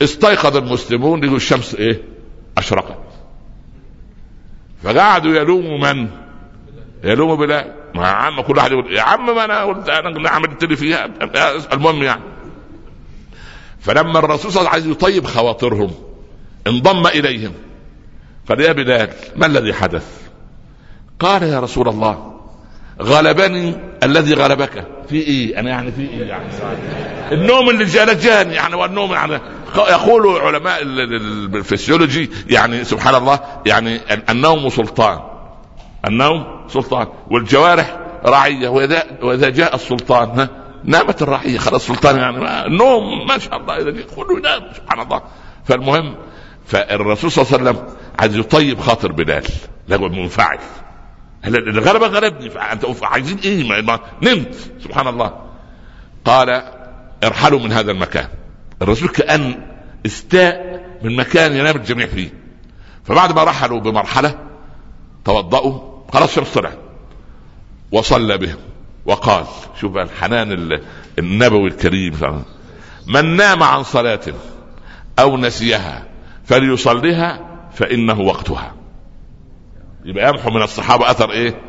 استيقظ 0.03 0.57
المسلمون 0.57 1.25
لقوا 1.25 1.37
الشمس 1.37 1.75
إيه؟ 1.75 2.03
أشرقت. 2.59 2.99
فقعدوا 4.83 5.35
يلوموا 5.35 5.79
من؟ 5.79 6.09
يلوموا 7.05 7.37
بلال 7.37 7.75
ما 7.95 8.07
عم 8.09 8.41
كل 8.41 8.57
واحد 8.57 8.73
يقول 8.73 8.93
يا 8.93 9.03
عم 9.03 9.27
ما 9.37 9.45
أنا 9.45 9.63
قلت 9.63 9.89
أنا 9.89 10.29
عملت 10.29 10.65
لي 10.65 10.77
فيها. 10.77 11.11
المهم 11.73 12.03
يعني. 12.03 12.23
فلما 13.81 14.19
الرسول 14.19 14.53
صلى 14.53 14.61
الله 14.61 14.71
عليه 14.71 14.83
وسلم 14.83 14.93
عايز 14.93 14.97
يطيب 14.97 15.27
خواطرهم. 15.27 15.91
انضم 16.67 17.07
إليهم. 17.07 17.53
قال 18.49 18.61
يا 18.61 18.73
بلال 18.73 19.11
ما 19.37 19.47
الذي 19.47 19.75
حدث؟ 19.75 20.29
قال 21.21 21.43
يا 21.43 21.61
رسول 21.61 21.89
الله 21.89 22.34
غلبني 23.03 23.75
الذي 24.03 24.35
غلبك. 24.35 24.87
في 25.09 25.17
إيه؟ 25.17 25.61
أنا 25.61 25.71
يعني 25.71 25.93
في 25.93 26.03
إيه 26.03 26.27
يعني؟ 26.27 26.45
النوم 27.33 27.71
اللي 27.71 27.85
جاني 27.85 28.55
يعني 28.55 28.75
والنوم 28.75 29.13
يعني 29.13 29.41
يقول 29.77 30.41
علماء 30.41 30.83
الفسيولوجي 30.83 32.31
يعني 32.49 32.85
سبحان 32.85 33.15
الله 33.15 33.41
يعني 33.67 34.01
النوم 34.31 34.69
سلطان. 34.69 35.21
النوم 36.09 36.67
سلطان. 36.69 37.07
والجوارح 37.31 37.99
رعيه 38.27 38.69
واذا 38.69 39.03
وإذا 39.23 39.49
جاء 39.49 39.75
السلطان 39.75 40.41
ها 40.41 40.49
نامت 40.85 41.23
الرعية 41.23 41.59
خلاص 41.59 41.91
السلطان 41.91 42.17
يعني 42.17 42.67
النوم 42.67 43.27
ما 43.27 43.39
شاء 43.39 43.57
الله 43.57 43.77
إذا 43.77 44.03
كله 44.17 44.39
ينام 44.39 44.63
سبحان 44.77 45.01
الله. 45.01 45.23
فالمهم 45.65 46.17
فالرسول 46.67 47.33
صلى 47.33 47.45
الله 47.45 47.71
عليه 47.71 47.71
وسلم 47.71 47.95
عايز 48.19 48.37
يطيب 48.37 48.81
خاطر 48.81 49.13
بلال 49.13 49.45
له 49.89 50.09
منفعل. 50.09 50.59
الغلبه 51.47 52.07
غلبني 52.07 52.51
عايزين 53.03 53.39
إيه؟ 53.39 53.83
ما 53.83 54.01
نمت 54.23 54.55
سبحان 54.85 55.07
الله. 55.07 55.41
قال 56.25 56.63
ارحلوا 57.25 57.61
من 57.61 57.73
هذا 57.73 57.91
المكان. 57.93 58.29
الرسول 58.83 59.09
كأن 59.09 59.67
استاء 60.07 60.85
من 61.03 61.17
مكان 61.17 61.57
ينام 61.57 61.77
الجميع 61.77 62.07
فيه. 62.07 62.31
فبعد 63.05 63.33
ما 63.33 63.45
رحلوا 63.45 63.81
بمرحلة 63.81 64.39
توضأوا 65.25 65.81
خلاص 66.13 66.29
الشمس 66.29 66.55
طلعت. 66.55 66.79
وصلى 67.93 68.39
بهم. 68.39 68.59
وقال 69.07 69.45
شوف 69.81 69.97
الحنان 69.97 70.81
النبوي 71.19 71.69
الكريم 71.69 72.45
من 73.07 73.37
نام 73.37 73.63
عن 73.63 73.83
صلاة 73.83 74.21
أو 75.19 75.37
نسيها 75.37 76.07
فليصليها 76.45 77.41
فإنه 77.75 78.21
وقتها. 78.21 78.75
يبقى 80.05 80.29
يمحو 80.29 80.51
من 80.51 80.63
الصحابة 80.63 81.11
أثر 81.11 81.31
إيه؟ 81.31 81.61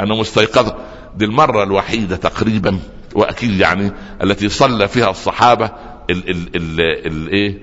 أنه 0.00 0.16
مستيقظ. 0.16 0.72
دي 1.16 1.24
المرة 1.24 1.62
الوحيدة 1.62 2.16
تقريبا 2.16 2.78
وأكيد 3.14 3.60
يعني 3.60 3.92
التي 4.22 4.48
صلى 4.48 4.88
فيها 4.88 5.10
الصحابة 5.10 5.64
ال 6.10 6.30
ال 6.30 6.56
ال 6.56 6.80
ال 7.06 7.28
إيه؟ 7.28 7.58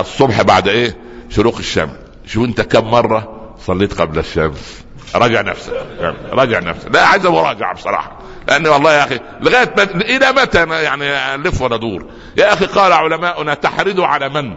الصبح 0.00 0.42
بعد 0.42 0.68
إيه؟ 0.68 0.96
شروق 1.30 1.58
الشمس 1.58 1.90
شوف 2.26 2.44
أنت 2.44 2.60
كم 2.60 2.84
مرة 2.90 3.50
صليت 3.66 4.00
قبل 4.00 4.18
الشمس. 4.18 4.84
راجع 5.14 5.40
نفسك. 5.40 5.72
يعني 6.00 6.16
راجع 6.32 6.58
نفسك. 6.60 6.90
لا 6.94 7.06
عايز 7.06 7.26
مراجعه 7.26 7.74
بصراحة. 7.74 8.18
لأن 8.48 8.66
والله 8.66 8.92
يا 8.92 9.04
أخي 9.04 9.20
لغاية 9.40 9.74
مت... 9.78 9.94
إلى 9.94 10.32
متى 10.32 10.66
يعني 10.82 11.36
نلف 11.42 11.62
وندور 11.62 12.06
يا 12.36 12.52
أخي 12.52 12.66
قال 12.66 12.92
علماؤنا 12.92 13.54
تحردوا 13.54 14.06
على 14.06 14.28
من؟ 14.28 14.54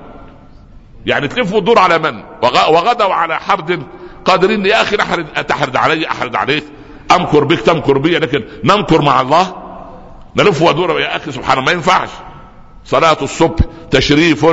يعني 1.05 1.27
تلف 1.27 1.53
وتدور 1.53 1.79
على 1.79 1.99
من؟ 1.99 2.23
وغدوا 2.69 3.13
على 3.13 3.39
حرد 3.39 3.83
قادرين 4.27 4.65
يا 4.65 4.81
أخي 4.81 4.95
نحرد 4.95 5.25
تحرد 5.25 5.75
علي 5.75 6.07
أحرد 6.07 6.35
عليك. 6.35 6.63
أمكر 7.15 7.43
بك 7.43 7.59
تمكر 7.59 7.97
بي 7.97 8.19
لكن 8.19 8.43
نمكر 8.63 9.01
مع 9.01 9.21
الله. 9.21 9.55
نلف 10.35 10.61
ودور 10.61 11.01
يا 11.01 11.15
أخي 11.15 11.31
سبحان 11.31 11.63
ما 11.63 11.71
ينفعش. 11.71 12.09
صلاة 12.85 13.17
الصبح 13.21 13.65
تشريف 13.91 14.45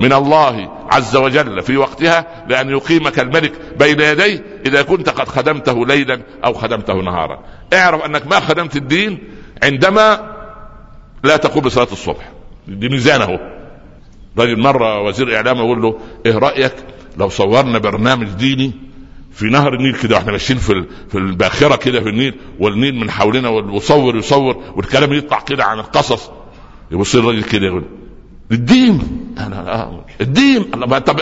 من 0.00 0.12
الله 0.12 0.70
عز 0.90 1.16
وجل 1.16 1.62
في 1.62 1.76
وقتها 1.76 2.44
لأن 2.48 2.70
يقيمك 2.70 3.20
الملك 3.20 3.52
بين 3.78 4.00
يديه 4.00 4.44
إذا 4.66 4.82
كنت 4.82 5.08
قد 5.08 5.28
خدمته 5.28 5.86
ليلا 5.86 6.22
أو 6.44 6.52
خدمته 6.52 6.94
نهارا. 6.94 7.38
اعرف 7.72 8.04
أنك 8.04 8.26
ما 8.26 8.40
خدمت 8.40 8.76
الدين 8.76 9.18
عندما 9.62 10.32
لا 11.24 11.36
تقوم 11.36 11.62
بصلاة 11.62 11.88
الصبح. 11.92 12.32
دي 12.68 12.88
ميزانه 12.88 13.38
رجل 14.38 14.60
مرة 14.60 15.00
وزير 15.00 15.36
إعلام 15.36 15.56
يقول 15.56 15.82
له 15.82 15.98
إيه 16.26 16.38
رأيك 16.38 16.74
لو 17.18 17.28
صورنا 17.28 17.78
برنامج 17.78 18.26
ديني 18.26 18.72
في 19.34 19.46
نهر 19.46 19.74
النيل 19.74 19.94
كده 19.94 20.16
وإحنا 20.16 20.32
ماشيين 20.32 20.58
في 20.58 20.84
في 21.08 21.18
الباخرة 21.18 21.76
كده 21.76 22.00
في 22.00 22.08
النيل 22.08 22.34
والنيل 22.58 22.94
من 22.94 23.10
حولنا 23.10 23.48
ويصور 23.48 24.16
يصور 24.16 24.56
والكلام 24.76 25.12
يطلع 25.12 25.40
كده 25.40 25.64
عن 25.64 25.78
القصص. 25.78 26.30
يبص 26.90 27.14
الراجل 27.14 27.42
كده 27.42 27.66
يقول 27.66 27.84
الدين. 28.52 29.00
أنا. 29.38 30.00
الدين. 30.20 30.70
الله 30.74 30.98
طب 30.98 31.20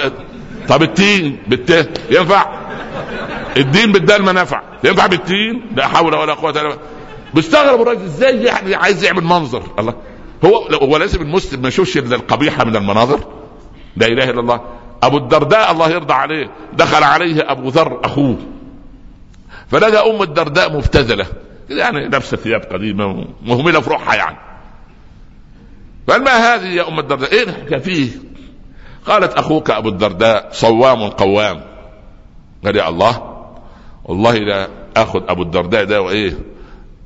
طب 0.69 0.83
التين 0.83 1.37
بالت 1.49 2.01
ينفع؟ 2.11 2.61
الدين 3.57 3.93
بالدال 3.93 4.23
ما 4.23 4.33
نفع. 4.33 4.63
ينفع 4.85 5.07
بالتين؟ 5.07 5.63
لا 5.77 5.87
حول 5.87 6.15
ولا 6.15 6.35
قوة 6.35 6.51
إلا 6.51 6.63
بالله. 6.63 6.79
بيستغرب 7.35 7.83
الراجل 7.83 8.05
إزاي 8.05 8.45
يعني 8.45 8.75
عايز 8.75 9.05
يعمل 9.05 9.25
منظر. 9.25 9.63
الله. 9.79 9.95
هو 10.45 10.57
هو 10.57 10.97
لازم 10.97 11.23
المسلم 11.23 11.63
ما 11.63 11.69
يشوفش 11.69 11.97
إلا 11.99 12.17
القبيحة 12.17 12.65
من 12.65 12.77
المناظر. 12.77 13.21
لا 13.97 14.07
إله 14.07 14.31
إلا 14.31 14.41
الله. 14.41 14.61
أبو 15.03 15.17
الدرداء 15.17 15.73
الله 15.73 15.91
يرضى 15.91 16.13
عليه 16.13 16.51
دخل 16.73 17.03
عليه 17.03 17.53
أبو 17.53 17.69
ذر 17.69 18.01
أخوه. 18.05 18.37
فلقى 19.69 20.11
أم 20.11 20.23
الدرداء 20.23 20.77
مبتذلة. 20.77 21.27
يعني 21.69 22.09
لابسه 22.09 22.37
ثياب 22.37 22.61
قديمة 22.61 23.25
مهملة 23.43 23.81
في 23.81 23.91
روحها 23.91 24.15
يعني. 24.15 24.37
قال 26.09 26.25
ما 26.25 26.31
هذه 26.31 26.67
يا 26.67 26.89
أم 26.89 26.99
الدرداء؟ 26.99 27.33
إيه 27.33 27.43
الحكاية 27.43 27.79
فيه 27.79 28.11
قالت 29.07 29.35
أخوك 29.35 29.71
أبو 29.71 29.89
الدرداء 29.89 30.49
صوام 30.53 31.09
قوام. 31.09 31.61
قال 32.65 32.77
يا 32.77 32.89
الله 32.89 33.45
والله 34.05 34.35
لا 34.35 34.69
آخذ 34.97 35.23
أبو 35.29 35.43
الدرداء 35.43 35.85
ده 35.85 36.03
وإيه 36.03 36.39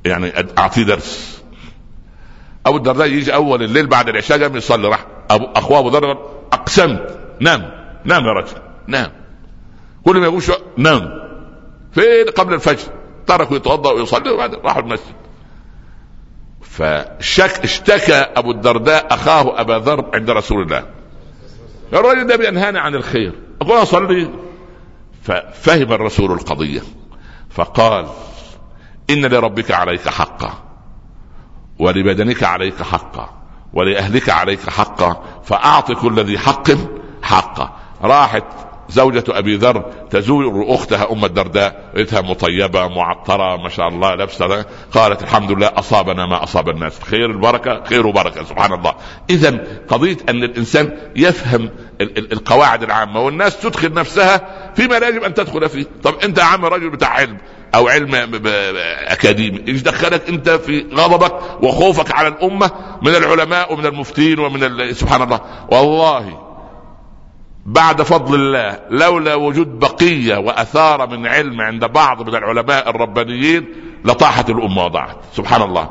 يعني 0.05 0.33
أعطيه 0.57 0.83
درس. 0.83 1.41
أبو 2.65 2.77
الدرداء 2.77 3.07
يجي 3.07 3.33
أول 3.33 3.63
الليل 3.63 3.87
بعد 3.87 4.09
العشاء 4.09 4.43
قام 4.43 4.57
يصلي 4.57 4.87
راح 4.87 5.05
ابو 5.29 5.45
أخوه 5.55 5.79
أبو 5.79 5.89
ذر 5.89 6.17
أقسمت 6.53 7.19
نام. 7.39 7.84
نام 8.05 8.25
يا 8.25 8.31
رجل. 8.31 8.57
نام 8.87 9.11
كل 10.05 10.17
ما 10.17 10.25
يقول 10.25 10.43
نام 10.77 11.25
فين 11.91 12.25
قبل 12.37 12.53
الفجر؟ 12.53 12.91
تركوا 13.27 13.57
يتوضأ 13.57 13.91
ويصلي 13.91 14.29
وبعدين 14.29 14.59
راحوا 14.59 14.81
المسجد. 14.81 15.15
فشك 16.61 17.63
اشتكى 17.63 18.13
أبو 18.13 18.51
الدرداء 18.51 19.13
أخاه 19.13 19.61
أبا 19.61 19.73
ذر 19.73 20.09
عند 20.13 20.29
رسول 20.29 20.61
الله. 20.63 20.85
الرجل 21.93 22.27
ده 22.27 22.35
بينهاني 22.35 22.79
عن 22.79 22.95
الخير. 22.95 23.33
أقول 23.61 23.81
اصلي 23.81 24.29
ففهم 25.23 25.93
الرسول 25.93 26.31
القضية. 26.31 26.81
فقال 27.49 28.07
إن 29.09 29.25
لربك 29.25 29.71
عليك 29.71 30.09
حقا 30.09 30.53
ولبدنك 31.79 32.43
عليك 32.43 32.83
حقا 32.83 33.29
ولأهلك 33.73 34.29
عليك 34.29 34.69
حقا 34.69 35.23
فأعط 35.43 35.91
كل 35.91 36.19
ذي 36.19 36.39
حق 36.39 36.67
حقه. 37.21 37.75
راحت 38.05 38.43
زوجة 38.89 39.23
أبي 39.29 39.55
ذر 39.55 39.91
تزور 40.09 40.65
أختها 40.67 41.11
أم 41.11 41.25
الدرداء 41.25 41.91
لقيتها 41.93 42.21
مطيبة 42.21 42.87
معطرة 42.87 43.57
ما 43.57 43.69
شاء 43.69 43.87
الله 43.87 44.15
لابسة 44.15 44.65
قالت 44.91 45.23
الحمد 45.23 45.51
لله 45.51 45.71
أصابنا 45.75 46.25
ما 46.25 46.43
أصاب 46.43 46.69
الناس. 46.69 46.99
خير 47.03 47.25
البركة 47.25 47.83
خير 47.83 48.07
وبركة 48.07 48.43
سبحان 48.43 48.73
الله. 48.73 48.95
إذا 49.29 49.63
قضية 49.87 50.17
أن 50.29 50.43
الإنسان 50.43 50.97
يفهم 51.15 51.69
القواعد 52.01 52.83
العامة 52.83 53.19
والناس 53.19 53.59
تدخل 53.59 53.93
نفسها 53.93 54.41
فيما 54.75 54.99
لا 54.99 55.07
يجب 55.07 55.23
أن 55.23 55.33
تدخل 55.33 55.69
فيه. 55.69 55.85
طب 56.03 56.15
أنت 56.23 56.37
يا 56.37 56.43
عم 56.43 56.65
رجل 56.65 56.89
بتاع 56.89 57.09
علم 57.09 57.37
أو 57.75 57.87
علم 57.87 58.15
أكاديمي 59.07 59.63
إيش 59.67 59.81
دخلك 59.81 60.29
أنت 60.29 60.49
في 60.49 60.85
غضبك 60.93 61.63
وخوفك 61.63 62.11
على 62.11 62.27
الأمة 62.27 62.71
من 63.01 63.15
العلماء 63.15 63.73
ومن 63.73 63.85
المفتين 63.85 64.39
ومن 64.39 64.93
سبحان 64.93 65.21
الله. 65.21 65.41
والله 65.69 66.44
بعد 67.65 68.01
فضل 68.01 68.35
الله 68.35 68.79
لولا 68.89 69.35
وجود 69.35 69.79
بقية 69.79 70.37
وأثار 70.37 71.07
من 71.07 71.27
علم 71.27 71.61
عند 71.61 71.85
بعض 71.85 72.29
من 72.29 72.35
العلماء 72.35 72.89
الربانيين 72.89 73.65
لطاحت 74.05 74.49
الأمة 74.49 74.85
وضاعت. 74.85 75.17
سبحان 75.33 75.61
الله. 75.61 75.89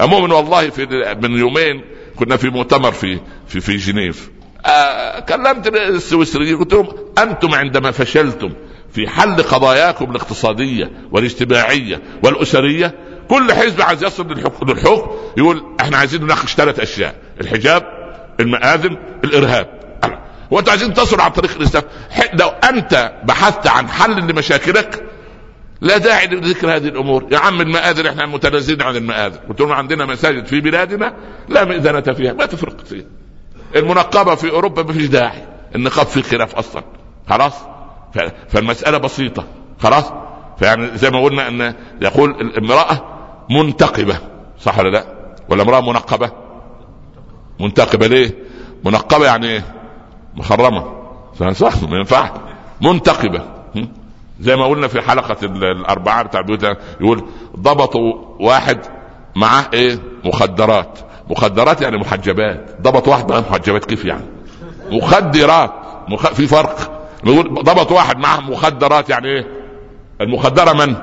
عموما 0.00 0.34
والله 0.34 0.70
في 0.70 1.16
من 1.22 1.38
يومين 1.38 1.84
كنا 2.16 2.36
في 2.36 2.50
مؤتمر 2.50 2.92
في 2.92 3.20
في 3.48 3.60
في 3.60 3.76
جنيف. 3.76 4.30
آه 4.66 5.20
كلمت 5.20 5.66
السويسريين 5.66 6.58
قلت 6.58 6.72
لهم 6.72 6.88
أنتم 7.18 7.54
عندما 7.54 7.90
فشلتم 7.90 8.52
في 8.92 9.08
حل 9.08 9.42
قضاياكم 9.42 10.10
الاقتصادية 10.10 10.90
والاجتماعية 11.12 12.02
والأسرية 12.22 12.94
كل 13.28 13.52
حزب 13.52 13.82
عايز 13.82 14.04
يصل 14.04 14.32
للحكم 14.32 14.76
يقول 15.38 15.64
إحنا 15.80 15.96
عايزين 15.96 16.22
نناقش 16.22 16.54
ثلاث 16.54 16.80
أشياء 16.80 17.14
الحجاب 17.40 17.82
المآذن 18.40 18.96
الإرهاب. 19.24 19.75
وانتوا 20.50 20.70
عايزين 20.70 20.94
تصلوا 20.94 21.22
عن 21.22 21.30
طريق 21.30 21.56
الإسلام. 21.56 21.84
لو 22.32 22.48
أنت 22.48 23.12
بحثت 23.24 23.66
عن 23.66 23.88
حل 23.88 24.20
لمشاكلك 24.20 25.04
لا 25.80 25.98
داعي 25.98 26.26
لذكر 26.26 26.76
هذه 26.76 26.88
الأمور. 26.88 27.26
يا 27.30 27.38
عم 27.38 27.60
المآذن 27.60 28.06
إحنا 28.06 28.26
متنازلين 28.26 28.82
عن 28.82 28.96
المآذن. 28.96 29.38
قلت 29.48 29.60
لهم 29.60 29.72
عندنا 29.72 30.06
مساجد 30.06 30.46
في 30.46 30.60
بلادنا 30.60 31.14
لا 31.48 31.64
مئذنة 31.64 32.00
فيها 32.00 32.32
ما 32.32 32.46
تفرق 32.46 32.84
فيها. 32.84 33.04
المنقبة 33.76 34.34
في 34.34 34.50
أوروبا 34.50 34.82
ما 34.82 34.92
فيش 34.92 35.06
داعي. 35.06 35.44
النقاب 35.74 36.06
فيه 36.06 36.22
خلاف 36.22 36.54
أصلا. 36.54 36.82
خلاص؟ 37.28 37.54
فالمسألة 38.48 38.98
بسيطة. 38.98 39.44
خلاص؟ 39.82 40.04
فيعني 40.58 40.98
زي 40.98 41.10
ما 41.10 41.24
قلنا 41.24 41.48
أن 41.48 41.74
يقول 42.02 42.30
الامرأة 42.30 43.04
منتقبة. 43.50 44.18
صح 44.60 44.78
ولا 44.78 44.88
لا؟ 44.88 45.04
ولا 45.48 45.62
امرأة 45.62 45.80
منقبة؟ 45.80 46.30
منتقبة 47.60 48.06
ليه؟ 48.06 48.30
منقبة 48.84 49.26
يعني 49.26 49.48
إيه 49.48 49.75
محرمه 50.36 50.84
صح 51.52 51.82
ما 51.82 51.96
ينفعش 51.96 52.30
منتقبة. 52.80 53.42
زي 54.40 54.56
ما 54.56 54.66
قلنا 54.66 54.88
في 54.88 55.00
حلقة 55.00 55.36
الاربعاء 55.42 56.24
بتاع 56.24 56.40
البيوت 56.40 56.64
يقول 57.00 57.24
ضبطوا 57.58 58.12
واحد 58.40 58.78
معاه 59.36 59.64
إيه؟ 59.74 59.98
مخدرات. 60.24 60.98
مخدرات 61.30 61.82
يعني 61.82 61.96
محجبات. 61.96 62.76
ضبط 62.80 63.08
واحد 63.08 63.30
معاه 63.30 63.40
محجبات 63.40 63.84
كيف 63.84 64.04
يعني؟ 64.04 64.24
مخدرات. 64.90 65.72
مخ... 66.08 66.26
في 66.26 66.46
فرق. 66.46 67.08
يقول 67.24 67.54
ضبط 67.54 67.92
واحد 67.92 68.18
معاه 68.18 68.40
مخدرات 68.40 69.10
يعني 69.10 69.28
إيه؟ 69.28 69.46
المخدرة 70.20 70.72
من؟ 70.72 70.96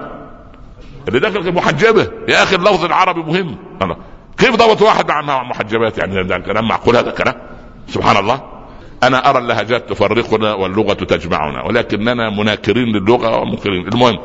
اللي 1.07 1.19
داخل 1.19 1.53
محجبة. 1.53 2.07
يا 2.27 2.43
أخي 2.43 2.55
اللفظ 2.55 2.85
العربي 2.85 3.21
مهم. 3.21 3.57
أنا. 3.81 3.97
كيف 4.37 4.55
ضبط 4.55 4.81
واحد 4.81 5.11
مع 5.11 5.43
محجبات 5.43 5.97
يعني؟ 5.97 6.23
ده 6.23 6.37
كلام 6.37 6.67
معقول 6.67 6.95
هذا 6.95 7.11
كلام. 7.11 7.35
سبحان 7.87 8.17
الله. 8.17 8.52
أنا 9.07 9.29
أرى 9.29 9.39
اللهجات 9.39 9.89
تفرقنا 9.89 10.53
واللغة 10.53 10.93
تجمعنا 10.93 11.63
ولكننا 11.63 12.29
مناكرين 12.29 12.87
للغة 12.87 13.37
ومنكرين. 13.37 13.87
المهم 13.87 14.19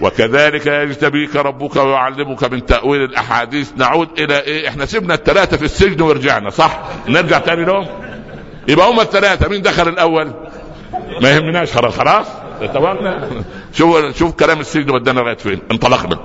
وكذلك 0.00 0.66
يجتبيك 0.66 1.36
ربك 1.36 1.76
ويعلمك 1.76 2.52
من 2.52 2.66
تأويل 2.66 3.02
الأحاديث. 3.02 3.72
نعود 3.76 4.08
إلى 4.18 4.40
إيه؟ 4.40 4.68
إحنا 4.68 4.86
سيبنا 4.86 5.14
الثلاثه 5.14 5.56
في 5.56 5.64
السجن 5.64 6.02
ورجعنا 6.02 6.50
صح؟ 6.50 6.80
نرجع 7.08 7.38
تاني 7.38 7.64
لهم؟ 7.64 7.86
يبقى 8.68 8.90
هم 8.90 9.00
الثلاثه 9.00 9.48
مين 9.48 9.62
دخل 9.62 9.88
الأول؟ 9.88 10.32
ما 11.22 11.30
يهمناش 11.30 11.72
خلاص 11.72 11.98
خلاص؟ 11.98 12.26
اتفقنا 12.60 13.28
شوف 13.72 14.18
شوف 14.18 14.32
كلام 14.34 14.60
السجن 14.60 14.90
ودانا 14.90 15.20
لغاية 15.20 15.36
فين 15.36 15.60
انطلقنا. 15.72 16.18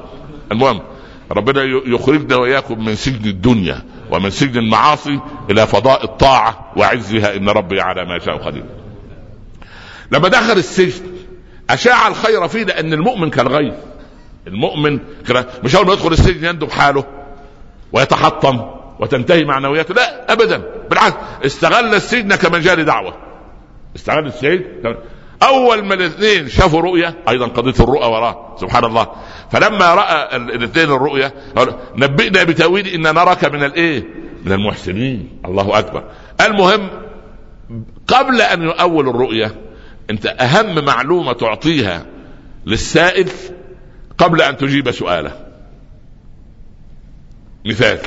المهم 0.52 0.82
ربنا 1.32 1.64
يخرجنا 1.86 2.36
وإياكم 2.36 2.86
من 2.86 2.96
سجن 2.96 3.30
الدنيا. 3.30 3.82
ومن 4.14 4.30
سجن 4.30 4.60
المعاصي 4.60 5.20
إلى 5.50 5.68
فضاء 5.68 6.04
الطاعة 6.04 6.72
وعزها 6.78 7.36
إن 7.36 7.50
ربي 7.50 7.82
على 7.82 8.06
ما 8.06 8.16
يشاء 8.16 8.38
قدير. 8.38 8.66
لما 10.12 10.28
دخل 10.28 10.58
السجن 10.58 11.04
أشاع 11.70 12.08
الخير 12.08 12.48
فيه 12.48 12.64
لأن 12.64 12.94
المؤمن 12.94 13.30
كالغيث. 13.30 13.74
المؤمن 14.48 15.00
مش 15.64 15.76
أول 15.76 15.88
ما 15.88 15.94
يدخل 15.94 16.12
السجن 16.12 16.46
يندب 16.46 16.72
حاله 16.72 17.04
ويتحطم 17.92 18.62
وتنتهي 19.00 19.46
معنوياته 19.46 19.94
لا 19.94 20.34
ابدا 20.34 20.64
بالعكس 20.90 21.16
استغل 21.46 21.96
السجن 21.96 22.36
كمجال 22.36 22.86
دعوة 22.86 23.14
استغل 23.96 24.28
السجن 24.28 24.96
أول 25.44 25.86
ما 25.86 25.94
الاثنين 25.94 26.50
شافوا 26.50 26.82
رؤية 26.82 27.16
أيضا 27.30 27.48
قضية 27.48 27.84
الرؤى 27.84 28.06
وراه 28.06 28.56
سبحان 28.62 28.86
الله. 28.86 29.08
فلما 29.52 29.94
رأى 29.94 30.36
الاثنين 30.36 30.92
الرؤية 30.92 31.34
نبئنا 31.96 32.44
بتأويل 32.44 32.88
إن 32.88 33.02
نراك 33.02 33.46
من 33.46 33.64
الايه 33.64 34.04
من 34.46 34.52
المحسنين. 34.52 35.30
الله 35.46 35.80
أكبر. 35.80 36.04
المهم 36.42 36.90
قبل 38.08 38.42
أن 38.42 38.64
يؤول 38.64 39.10
الرؤية 39.10 39.56
أنت 40.10 40.26
أهم 40.26 40.86
معلومة 40.86 41.34
تعطيها 41.34 42.06
للسائل 42.66 43.30
قبل 44.18 44.42
أن 44.42 44.58
تجيب 44.58 44.92
سؤاله. 44.92 45.32
مثال. 47.66 48.00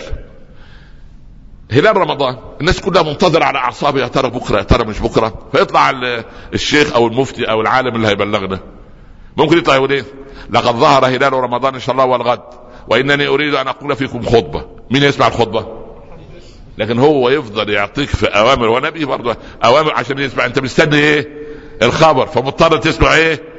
هلال 1.73 1.97
رمضان 1.97 2.37
الناس 2.61 2.81
كلها 2.81 3.03
منتظرة 3.03 3.45
على 3.45 3.59
أعصابها 3.59 4.03
يا 4.03 4.09
ترى 4.09 4.31
بكرة 4.31 4.59
يا 4.59 4.63
ترى 4.63 4.85
مش 4.85 5.01
بكرة؟ 5.01 5.35
فيطلع 5.53 5.93
الشيخ 6.55 6.95
أو 6.95 7.07
المفتي 7.07 7.51
أو 7.51 7.61
العالم 7.61 7.97
اللي 7.97 8.09
هيبلغنا. 8.09 8.61
ممكن 9.37 9.59
يطلع 9.59 9.75
يقول 9.75 9.93
إيه؟ 9.93 10.05
لقد 10.51 10.75
ظهر 10.75 11.07
هلال 11.07 11.33
رمضان 11.33 11.75
إن 11.75 11.81
شاء 11.81 11.93
الله 11.93 12.05
والغد 12.05 12.43
وإنني 12.89 13.27
أريد 13.27 13.55
أن 13.55 13.69
أقول 13.69 13.97
فيكم 13.97 14.23
خطبة. 14.23 14.65
مين 14.91 15.03
يسمع 15.03 15.27
الخطبة؟ 15.27 15.67
لكن 16.79 16.99
هو 16.99 17.29
يفضل 17.29 17.71
يعطيك 17.71 18.09
في 18.09 18.27
أوامر 18.27 18.69
ونبي 18.69 19.05
برضه 19.05 19.37
أوامر 19.65 19.93
عشان 19.95 20.19
يسمع. 20.19 20.47
أنت 20.47 20.59
مستني 20.59 20.97
إيه؟ 20.97 21.29
الخبر 21.83 22.27
فمضطر 22.27 22.77
تسمع 22.77 23.15
إيه؟ 23.15 23.56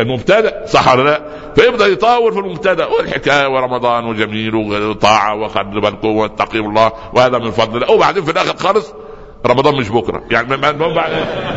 المبتدأ 0.00 0.66
صح 0.66 0.92
ولا 0.92 1.02
لا؟ 1.02 1.22
فيبدأ 1.54 1.86
يطاول 1.86 2.32
في 2.32 2.38
المبتدأ. 2.38 2.86
والحكاية 2.86 3.46
ورمضان 3.46 4.04
وجميل 4.04 4.54
وطاعة 4.54 5.34
وخلوا 5.34 5.80
بالكم 5.82 6.08
واتقوا 6.08 6.60
الله 6.60 6.92
وهذا 7.12 7.38
من 7.38 7.50
فضل 7.50 7.82
الله. 7.82 7.94
وبعدين 7.94 8.24
في 8.24 8.30
الآخر 8.30 8.56
خالص 8.56 8.92
رمضان 9.46 9.74
مش 9.74 9.88
بكرة. 9.88 10.22
يعني 10.30 10.54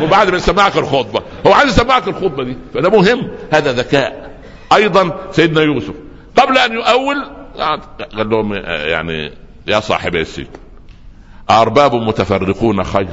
وبعد 0.02 0.30
ما 0.30 0.36
يسمعك 0.36 0.76
الخطبة. 0.76 1.22
هو 1.46 1.52
عايز 1.52 1.70
يسمعك 1.70 2.08
الخطبة 2.08 2.44
دي. 2.44 2.56
فده 2.74 2.90
مهم. 2.90 3.30
هذا 3.50 3.72
ذكاء. 3.72 4.36
أيضا 4.72 5.16
سيدنا 5.30 5.62
يوسف 5.62 5.94
قبل 6.36 6.58
أن 6.58 6.72
يؤول 6.72 7.30
قال 8.16 8.30
لهم 8.30 8.54
يعني 8.64 9.32
يا 9.66 9.80
صاحبي 9.80 10.20
السجن 10.20 10.46
أرباب 11.50 11.94
متفرقون 11.94 12.84
خير 12.84 13.08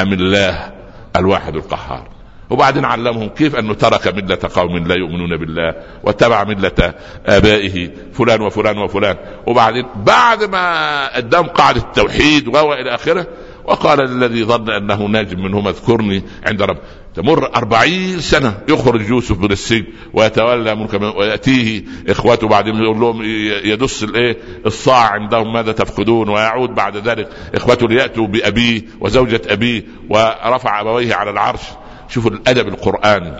أم 0.00 0.12
الله 0.12 0.72
الواحد 1.16 1.56
القهار؟ 1.56 2.08
وبعدين 2.50 2.84
علمهم 2.84 3.28
كيف 3.28 3.56
أنه 3.56 3.74
ترك 3.74 4.14
ملة 4.14 4.38
قوم 4.54 4.76
لا 4.76 4.94
يؤمنون 4.94 5.36
بالله 5.36 5.74
واتبع 6.02 6.44
ملة 6.44 6.94
آبائه 7.26 7.90
فلان 8.12 8.40
وفلان 8.40 8.78
وفلان. 8.78 9.16
وبعدين 9.46 9.86
بعد 9.96 10.44
ما 10.44 11.18
ادام 11.18 11.46
قاعدة 11.46 11.80
التوحيد 11.80 12.48
والى 12.48 12.94
آخره 12.94 13.26
وقال 13.64 14.00
الذي 14.00 14.44
ظن 14.44 14.70
أنه 14.70 15.06
ناج 15.06 15.34
منهما 15.34 15.70
اذكرني 15.70 16.22
عند 16.46 16.62
رب. 16.62 16.78
تمر 17.14 17.56
أربعين 17.56 18.20
سنة 18.20 18.58
يخرج 18.68 19.08
يوسف 19.08 19.40
من 19.40 19.52
السجن 19.52 19.86
ويتولى 20.12 20.74
ملك 20.74 21.16
ويأتيه 21.16 21.84
إخوته 22.08 22.48
بعدين 22.48 22.74
يقول 22.76 23.00
لهم 23.00 23.22
يدس 23.64 24.02
الإيه؟ 24.02 24.36
الصاع 24.66 25.12
عندهم 25.12 25.52
ماذا 25.52 25.72
تفقدون؟ 25.72 26.28
ويعود 26.28 26.70
بعد 26.70 26.96
ذلك 26.96 27.28
إخوته 27.54 27.88
ليأتوا 27.88 28.26
بأبيه 28.26 28.82
وزوجة 29.00 29.40
أبيه 29.48 29.84
ورفع 30.10 30.80
أبويه 30.80 31.14
على 31.14 31.30
العرش. 31.30 31.62
شوفوا 32.08 32.30
الأدب 32.30 32.68
القرآني. 32.68 33.32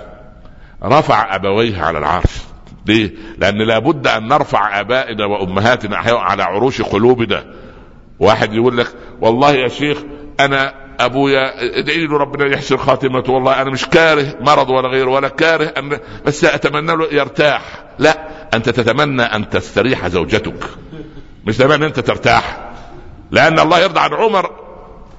رفع 0.83 1.35
أبويه 1.35 1.83
على 1.83 1.99
العرش. 1.99 2.33
ليه؟ 2.87 3.11
لأن 3.39 3.59
لابد 3.59 4.07
أن 4.07 4.29
نرفع 4.29 4.81
آبائنا 4.81 5.27
وأمهاتنا 5.27 5.97
على 5.97 6.43
عروش 6.43 6.83
قلوبنا. 6.83 7.45
واحد 8.19 8.55
يقول 8.55 8.79
لك 8.79 8.87
والله 9.21 9.53
يا 9.53 9.69
شيخ 9.69 9.99
أنا 10.41 10.75
أبويا 11.01 11.79
ادعي 11.79 12.07
له 12.07 12.19
ربنا 12.19 12.55
يحسن 12.55 12.77
خاتمته. 12.77 13.33
والله 13.33 13.63
أنا 13.63 13.71
مش 13.71 13.87
كاره 13.87 14.35
مرض 14.41 14.71
ولا 14.71 14.89
غيره 14.89 15.11
ولا 15.11 15.29
كاره 15.29 15.65
أن 15.79 15.99
بس 16.27 16.45
أتمنى 16.45 16.97
له 16.97 17.09
يرتاح. 17.13 17.63
لا 17.99 18.29
أنت 18.55 18.69
تتمنى 18.69 19.23
أن 19.23 19.51
تستريح 19.51 20.09
زوجتك. 20.09 20.65
مش 21.45 21.57
تتمنى 21.57 21.87
أنت 21.87 22.01
ترتاح. 22.01 22.71
لأن 23.31 23.59
الله 23.59 23.81
يرضى 23.81 24.01
عن 24.01 24.15
عمر 24.15 24.66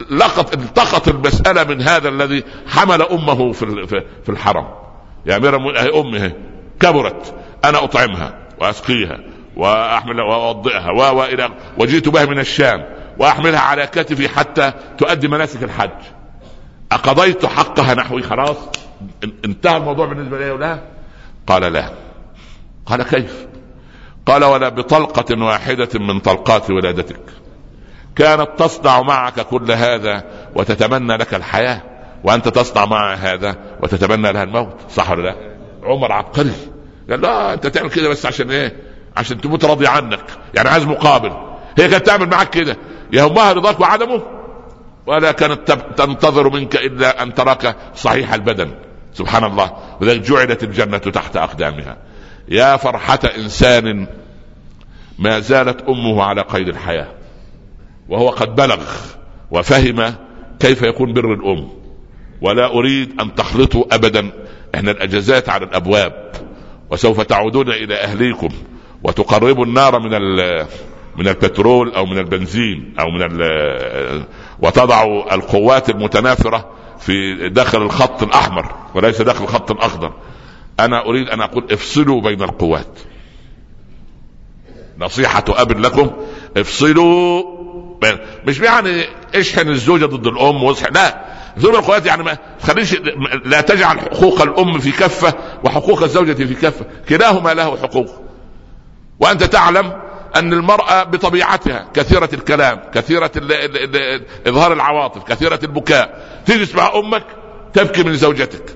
لقط 0.09 0.53
التقط 0.53 1.07
المسألة 1.07 1.63
من 1.63 1.81
هذا 1.81 2.09
الذي 2.09 2.43
حمل 2.67 3.01
أمه 3.01 3.51
في 3.51 3.87
في 4.23 4.29
الحرم. 4.29 4.67
يا 5.25 5.37
أمير 5.37 5.55
المؤمنين 5.55 5.93
أمه 5.93 6.31
كبرت. 6.79 7.33
أنا 7.65 7.83
أطعمها 7.83 8.47
وأسقيها 8.59 9.19
وأحمل 9.55 10.21
وأوضئها 10.21 10.91
وإلى 10.91 11.49
وجئت 11.77 12.09
بها 12.09 12.25
من 12.25 12.39
الشام 12.39 12.85
وأحملها 13.17 13.59
على 13.59 13.87
كتفي 13.87 14.29
حتى 14.29 14.71
تؤدي 14.97 15.27
مناسك 15.27 15.63
الحج. 15.63 15.99
أقضيت 16.91 17.45
حقها 17.45 17.93
نحوي 17.93 18.21
خلاص؟ 18.21 18.57
انتهى 19.45 19.77
الموضوع 19.77 20.05
بالنسبة 20.05 20.37
لي 20.37 20.51
ولا 20.51 20.79
قال 21.47 21.73
لا. 21.73 21.91
قال 22.85 23.03
كيف؟ 23.03 23.47
قال 24.25 24.43
ولا 24.43 24.69
بطلقة 24.69 25.43
واحدة 25.43 25.89
من 25.99 26.19
طلقات 26.19 26.71
ولادتك. 26.71 27.19
كانت 28.18 28.47
تصنع 28.57 29.01
معك 29.01 29.39
كل 29.39 29.72
هذا 29.72 30.24
وتتمنى 30.55 31.18
لك 31.18 31.34
الحياة 31.34 31.82
وأنت 32.24 32.47
تصنع 32.47 32.86
معها 32.86 33.34
هذا 33.34 33.55
وتتمنى 33.84 34.32
لها 34.32 34.43
الموت 34.43 34.76
صح 34.89 35.11
ولا 35.11 35.22
لا؟ 35.22 35.36
عمر 35.84 36.11
عبقري 36.11 36.51
قال 37.09 37.22
لا 37.22 37.53
أنت 37.53 37.68
تعمل 37.68 37.89
كده 37.89 38.09
بس 38.09 38.26
عشان 38.26 38.51
إيه؟ 38.51 38.76
عشان 39.18 39.41
تموت 39.41 39.65
راضي 39.65 39.88
عنك 39.88 40.24
يعني 40.53 40.70
عايز 40.70 40.86
مقابل. 40.86 41.32
هي 41.78 41.88
كانت 41.88 42.05
تعمل 42.05 42.30
معك 42.30 42.49
كده. 42.49 42.78
يهمها 43.13 43.53
رضاك 43.53 43.80
وعدمه. 43.80 44.22
ولا 45.05 45.32
كانت 45.32 45.72
تنتظر 45.97 46.49
منك 46.49 46.76
إلا 46.76 47.24
أن 47.24 47.34
تراك 47.34 47.76
صحيح 47.95 48.34
البدن. 48.34 48.72
سبحان 49.13 49.43
الله. 49.43 49.72
ولذلك 50.01 50.22
جعلت 50.22 50.63
الجنة 50.63 50.97
تحت 50.97 51.38
أقدامها. 51.38 51.97
يا 52.47 52.78
فرحة 52.78 53.20
إنسان 53.38 54.07
ما 55.20 55.39
زالت 55.39 55.82
أمه 55.89 56.24
على 56.24 56.41
قيد 56.41 56.68
الحياة. 56.68 57.07
وهو 58.10 58.30
قد 58.30 58.55
بلغ 58.55 58.84
وفهم 59.51 60.14
كيف 60.60 60.82
يكون 60.82 61.14
بر 61.14 61.34
الأم. 61.34 61.68
ولا 62.41 62.74
أريد 62.74 63.22
أن 63.22 63.36
تخلطوا 63.36 63.95
ابدا. 63.95 64.32
إحنا 64.76 64.91
الأجازات 64.91 65.49
على 65.49 65.66
الأبواب. 65.66 66.32
وسوف 66.91 67.22
تعودون 67.22 67.70
إلى 67.70 67.95
أهليكم. 67.95 68.49
وتقربوا 69.03 69.66
النار 69.66 69.99
من 69.99 70.12
من 71.18 71.28
البترول 71.28 71.93
أو 71.93 72.05
من 72.05 72.18
البنزين 72.18 72.95
أو 72.99 73.05
من 73.12 73.22
وتضعوا 74.62 75.36
القوات 75.36 75.89
المتنافرة 75.89 76.70
في 76.99 77.49
داخل 77.49 77.82
الخط 77.82 78.24
الأحمر. 78.24 78.76
وليس 78.95 79.22
داخل 79.22 79.43
الخط 79.43 79.72
الأخضر. 79.72 80.14
أنا 80.80 81.05
أريد 81.05 81.30
أن 81.30 81.41
أقول 81.41 81.72
افصلوا 81.72 82.22
بين 82.22 82.43
القوات. 82.43 82.99
نصيحة 84.99 85.45
أب 85.49 85.80
لكم. 85.80 86.12
افصلوا 86.58 87.57
مش 88.45 88.59
يعني 88.59 89.05
اشحن 89.36 89.69
الزوجة 89.69 90.05
ضد 90.05 90.28
الأم 90.28 90.63
واصحن 90.63 90.93
لا. 90.93 91.25
زوج 91.57 91.75
القوات 91.75 92.05
يعني 92.05 92.23
ما 92.23 92.38
تخليش 92.61 92.95
لا 93.45 93.61
تجعل 93.61 93.99
حقوق 93.99 94.41
الأم 94.41 94.80
في 94.80 94.91
كفة 94.91 95.34
وحقوق 95.63 96.03
الزوجة 96.03 96.34
في 96.34 96.55
كفة. 96.55 96.86
كلاهما 97.09 97.53
له 97.53 97.78
حقوق. 97.78 98.21
وأنت 99.19 99.43
تعلم 99.43 99.93
أن 100.36 100.53
المرأة 100.53 101.03
بطبيعتها 101.03 101.88
كثيرة 101.93 102.30
الكلام 102.34 102.82
كثيرة 102.93 103.32
إظهار 104.47 104.73
العواطف 104.73 105.23
كثيرة 105.23 105.59
البكاء. 105.63 106.28
تجلس 106.45 106.75
مع 106.75 106.91
أمك 106.95 107.23
تبكي 107.73 108.03
من 108.03 108.15
زوجتك. 108.15 108.75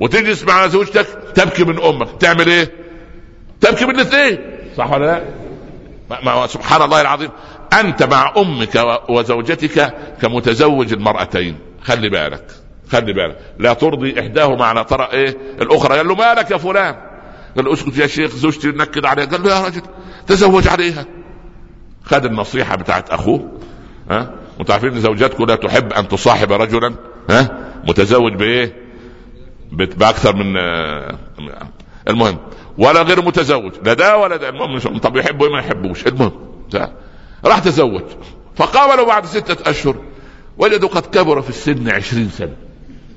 وتجلس 0.00 0.44
مع 0.44 0.66
زوجتك 0.66 1.06
تبكي 1.34 1.64
من 1.64 1.82
أمك. 1.82 2.08
تعمل 2.20 2.48
إيه؟ 2.48 2.72
تبكي 3.60 3.84
من 3.84 3.94
الاثنين. 3.94 4.38
صح 4.76 4.90
ولا 4.92 5.06
لا؟ 5.06 5.22
ما 6.22 6.46
سبحان 6.46 6.82
الله 6.82 7.00
العظيم. 7.00 7.30
أنت 7.72 8.02
مع 8.02 8.34
أمك 8.36 8.84
وزوجتك 9.08 9.94
كمتزوج 10.22 10.92
المرأتين. 10.92 11.58
خلي 11.82 12.08
بالك 12.08 12.44
خلي 12.92 13.12
بالك. 13.12 13.38
لا 13.58 13.72
ترضي 13.72 14.20
إحداهما 14.20 14.64
على 14.64 14.84
طرق 14.84 15.10
إيه؟ 15.10 15.36
الأخرى. 15.60 15.96
قال 15.96 16.08
له 16.08 16.14
مالك 16.14 16.50
يا 16.50 16.56
فلان؟ 16.56 16.94
قال 17.56 17.64
له 17.64 17.72
اسكت 17.72 17.98
يا 17.98 18.06
شيخ 18.06 18.30
زوجتي 18.30 18.68
نكد 18.68 19.04
عليها. 19.04 19.26
قال 19.26 19.42
له 19.42 19.50
يا 19.50 19.66
رجل 19.66 19.82
تزوج 20.26 20.68
عليها. 20.68 21.06
خد 22.04 22.24
النصيحة 22.24 22.76
بتاعت 22.76 23.10
أخوه. 23.10 23.58
ها؟ 24.10 24.30
وأنتم 24.58 24.72
عارفين 24.72 25.00
زوجاتكم 25.00 25.44
لا 25.44 25.54
تحب 25.54 25.92
أن 25.92 26.08
تصاحب 26.08 26.52
رجلا؟ 26.52 26.94
ها؟ 27.30 27.72
متزوج 27.88 28.34
بإيه؟ 28.34 28.88
بأكثر 29.72 30.36
من 30.36 30.56
المهم 32.08 32.38
ولا 32.78 33.02
غير 33.02 33.22
متزوج. 33.22 33.72
لا 33.84 33.92
ده 33.92 34.16
ولا 34.16 34.36
ده. 34.36 34.48
المهم 34.48 34.98
طب 34.98 35.16
يحبوا 35.16 35.48
ما 35.48 35.58
يحبوش. 35.58 36.06
المهم 36.06 36.32
راح 37.44 37.58
تزوج. 37.58 38.02
فقابلوا 38.56 39.06
بعد 39.06 39.26
ستة 39.26 39.70
أشهر. 39.70 39.96
وجدوا 40.58 40.88
قد 40.88 41.06
كبر 41.06 41.42
في 41.42 41.48
السن 41.48 41.90
عشرين 41.90 42.30
سنة. 42.30 42.56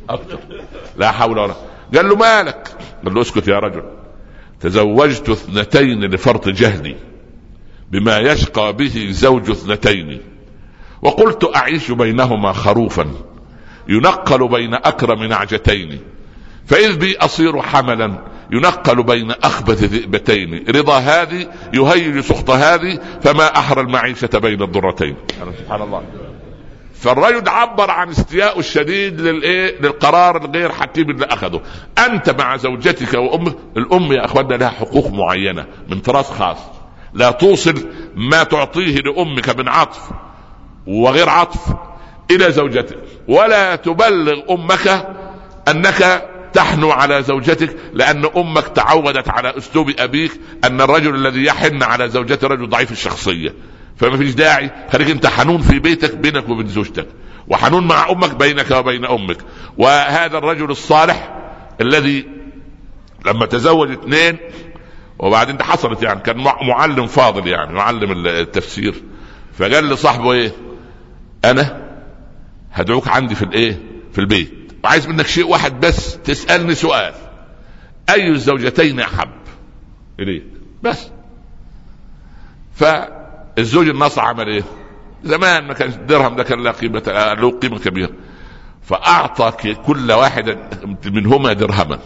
أكثر 0.09 0.39
لا 0.97 1.11
حول 1.11 1.39
ولا 1.39 1.53
قال 1.95 2.09
له 2.09 2.15
مالك؟ 2.15 2.67
قال 3.05 3.13
له 3.13 3.21
اسكت 3.21 3.47
يا 3.47 3.59
رجل. 3.59 3.83
تزوجت 4.59 5.29
اثنتين 5.29 6.03
لفرط 6.03 6.49
جهلي 6.49 6.95
بما 7.91 8.17
يشقى 8.17 8.73
به 8.73 9.07
زوج 9.11 9.49
اثنتين. 9.49 10.21
وقلت 11.01 11.55
أعيش 11.55 11.91
بينهما 11.91 12.53
خروفا. 12.53 13.11
ينقل 13.89 14.47
بين 14.47 14.73
أكرم 14.73 15.23
نعجتين. 15.23 15.99
فإذ 16.65 16.97
بي 16.97 17.17
أصير 17.17 17.61
حملا. 17.61 18.17
ينقل 18.51 19.03
بين 19.03 19.31
أخبث 19.31 19.83
ذئبتين. 19.83 20.65
رضا 20.69 20.97
هذه 20.97 21.47
يهيج 21.73 22.19
سخط 22.19 22.49
هذه 22.49 22.99
فما 23.21 23.57
أحرى 23.57 23.81
المعيشة 23.81 24.39
بين 24.39 24.61
الضرتين. 24.61 25.15
سبحان 25.59 25.81
الله. 25.81 26.03
فالرجل 26.95 27.49
عبر 27.49 27.91
عن 27.91 28.09
استياء 28.09 28.59
الشديد 28.59 29.21
للإيه؟ 29.21 29.81
للقرار 29.81 30.45
الغير 30.45 30.71
حكيم 30.71 31.09
اللي 31.09 31.25
أخذه. 31.25 31.61
أنت 32.05 32.29
مع 32.29 32.57
زوجتك 32.57 33.13
وامك 33.13 33.55
الأم 33.77 34.11
يا 34.13 34.25
اخواننا 34.25 34.55
لها 34.55 34.69
حقوق 34.69 35.11
معينة 35.11 35.65
من 35.89 35.99
طراز 35.99 36.25
خاص. 36.25 36.57
لا 37.13 37.31
توصل 37.31 37.89
ما 38.15 38.43
تعطيه 38.43 38.95
لأمك 38.95 39.49
من 39.59 39.67
عطف 39.67 40.09
وغير 40.87 41.29
عطف 41.29 41.73
إلى 42.31 42.51
زوجتك. 42.51 42.97
ولا 43.27 43.75
تبلغ 43.75 44.53
أمك 44.53 45.07
أنك 45.67 46.30
تحنو 46.53 46.91
على 46.91 47.23
زوجتك 47.23 47.77
لأن 47.93 48.25
أمك 48.37 48.67
تعودت 48.67 49.29
على 49.29 49.57
أسلوب 49.57 49.91
أبيك 49.99 50.31
أن 50.63 50.81
الرجل 50.81 51.15
الذي 51.15 51.43
يحن 51.43 51.83
على 51.83 52.09
زوجته 52.09 52.47
رجل 52.47 52.69
ضعيف 52.69 52.91
الشخصية. 52.91 53.53
فما 53.97 54.17
فيش 54.17 54.33
داعي. 54.33 54.71
خليك 54.91 55.09
أنت 55.09 55.27
حنون 55.27 55.61
في 55.61 55.79
بيتك 55.79 56.15
بينك 56.15 56.49
وبين 56.49 56.67
زوجتك. 56.67 57.07
وحنون 57.47 57.87
مع 57.87 58.09
أمك 58.09 58.35
بينك 58.35 58.71
وبين 58.71 59.05
أمك. 59.05 59.37
وهذا 59.77 60.37
الرجل 60.37 60.71
الصالح 60.71 61.35
الذي 61.81 62.25
لما 63.25 63.45
تزوج 63.45 63.91
اثنين 63.91 64.37
وبعدين 65.19 65.63
حصلت 65.63 66.03
يعني 66.03 66.19
كان 66.19 66.37
معلم 66.37 67.07
فاضل 67.07 67.47
يعني 67.47 67.73
معلم 67.73 68.27
التفسير. 68.27 68.93
فقال 69.53 69.89
لصاحبه 69.89 70.31
إيه؟ 70.31 70.51
أنا 71.45 71.81
هدعوك 72.73 73.07
عندي 73.07 73.35
في 73.35 73.43
الإيه؟ 73.43 73.79
في 74.13 74.19
البيت. 74.19 74.60
وعايز 74.83 75.07
منك 75.07 75.27
شيء 75.27 75.47
واحد 75.47 75.79
بس 75.79 76.17
تسألني 76.17 76.75
سؤال. 76.75 77.13
أي 78.09 78.29
الزوجتين 78.29 78.99
أحب؟ 78.99 79.29
إليك. 80.19 80.43
بس. 80.83 81.09
ف 82.75 82.83
الزوج 83.57 83.87
الناصع 83.89 84.23
عمل 84.23 84.47
إيه؟ 84.47 84.63
زمان 85.23 85.67
ما 85.67 85.73
كان 85.73 85.89
الدرهم 85.89 86.35
ده 86.35 86.43
كان 86.43 86.63
له 86.63 86.71
قيمة 86.71 87.03
له 87.33 87.59
قيمة 87.59 87.79
كبيرة. 87.79 88.09
فاعطى 88.83 89.73
كل 89.85 90.11
واحد 90.11 90.57
منهما 91.05 91.53
درهما. 91.53 91.99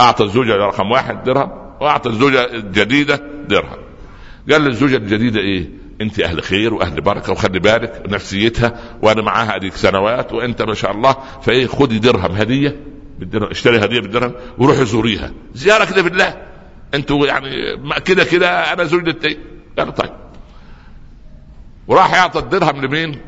أعطى 0.00 0.24
الزوجة 0.24 0.56
رقم 0.56 0.90
واحد 0.90 1.24
درهم 1.24 1.50
وأعطى 1.80 2.08
الزوجة 2.08 2.44
الجديدة 2.44 3.16
درهم. 3.48 3.78
قال 4.50 4.62
للزوجة 4.62 4.96
الجديدة 4.96 5.40
إيه؟ 5.40 5.81
انت 6.00 6.20
أهل 6.20 6.42
خير 6.42 6.74
واهل 6.74 7.00
بركة 7.00 7.32
وخلي 7.32 7.58
بالك 7.58 8.02
نفسيتها 8.08 8.80
وأنا 9.02 9.22
معاها 9.22 9.56
اديك 9.56 9.76
سنوات 9.76 10.32
وانت 10.32 10.62
ما 10.62 10.74
شاء 10.74 10.90
الله 10.92 11.16
فايه 11.42 11.66
خدي 11.66 11.98
درهم 11.98 12.32
هدية 12.32 12.76
بالدرهم 13.18 13.50
اشتري 13.50 13.84
هدية 13.84 14.00
بالدرهم 14.00 14.32
وروحي 14.58 14.84
زوريها. 14.84 15.32
زيارة 15.54 15.84
كده 15.84 16.02
بالله. 16.02 16.36
أنتوا 16.94 17.26
يعني 17.26 17.50
كده 18.04 18.24
كده 18.24 18.72
أنا 18.72 18.84
زوجتي 18.84 19.38
قال 19.78 19.94
طيب. 19.94 20.10
وراح 21.88 22.14
يعطي 22.14 22.38
الدرهم 22.38 22.84
لمين؟ 22.84 23.18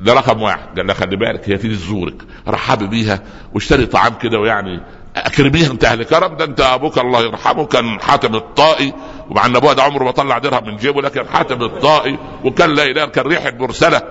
ده 0.00 0.12
رقم 0.14 0.42
واحد. 0.42 0.76
قال 0.76 0.86
لها 0.86 0.94
خلي 0.94 1.16
بالك 1.16 1.48
هي 1.50 1.56
تيجي 1.58 1.74
تزورك. 1.74 2.22
رحبي 2.48 2.86
بيها 2.86 3.22
واشتري 3.54 3.86
طعام 3.86 4.14
كده 4.14 4.38
ويعني 4.38 4.80
أكرميها 5.16 5.70
انت 5.72 5.84
أهل 5.84 6.02
كرم 6.02 6.36
ده 6.36 6.44
انت 6.44 6.60
أبوك 6.60 6.98
الله 6.98 7.20
يرحمه 7.22 7.66
كان 7.66 8.00
حاتم 8.00 8.34
الطائي. 8.34 8.92
ومع 9.30 9.46
أن 9.46 9.56
ابوها 9.56 9.72
ده 9.72 9.82
عمره 9.82 10.04
ما 10.04 10.10
طلع 10.10 10.38
درهم 10.38 10.66
من 10.66 10.76
جيبه 10.76 11.02
لكن 11.02 11.28
حاتم 11.28 11.62
الطائي 11.62 12.18
وكان 12.44 12.74
لا 12.74 12.82
اله 12.82 13.06
كان 13.06 13.26
ريحه 13.26 13.50
مرسلة. 13.50 14.02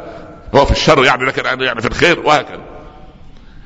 هو 0.55 0.65
في 0.65 0.71
الشر 0.71 1.05
يعني 1.05 1.25
لكن 1.25 1.61
يعني 1.61 1.81
في 1.81 1.87
الخير 1.87 2.19
وهكذا. 2.19 2.61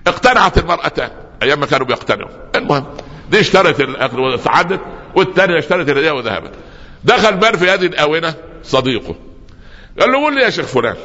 اقتنعت 0.08 0.58
المرأتان. 0.58 1.10
أيام 1.44 1.60
ما 1.60 1.66
كانوا 1.66 1.86
بيقتنعوا. 1.86 2.30
المهم 2.56 2.86
دي 3.30 3.40
اشترت 3.40 3.82
الاكل 3.82 4.20
وسعدت 4.20 4.80
والثانيه 5.16 5.60
اشترت 5.60 5.90
الهدية 5.90 6.12
وذهبت. 6.12 6.52
دخل 7.04 7.38
بار 7.38 7.58
في 7.58 7.70
هذه 7.70 7.86
الآونة 7.86 8.34
صديقه. 8.64 9.16
قال 10.00 10.12
له 10.12 10.18
قول 10.18 10.36
لي 10.36 10.42
يا 10.42 10.50
شيخ 10.50 10.66
فلان. 10.66 10.96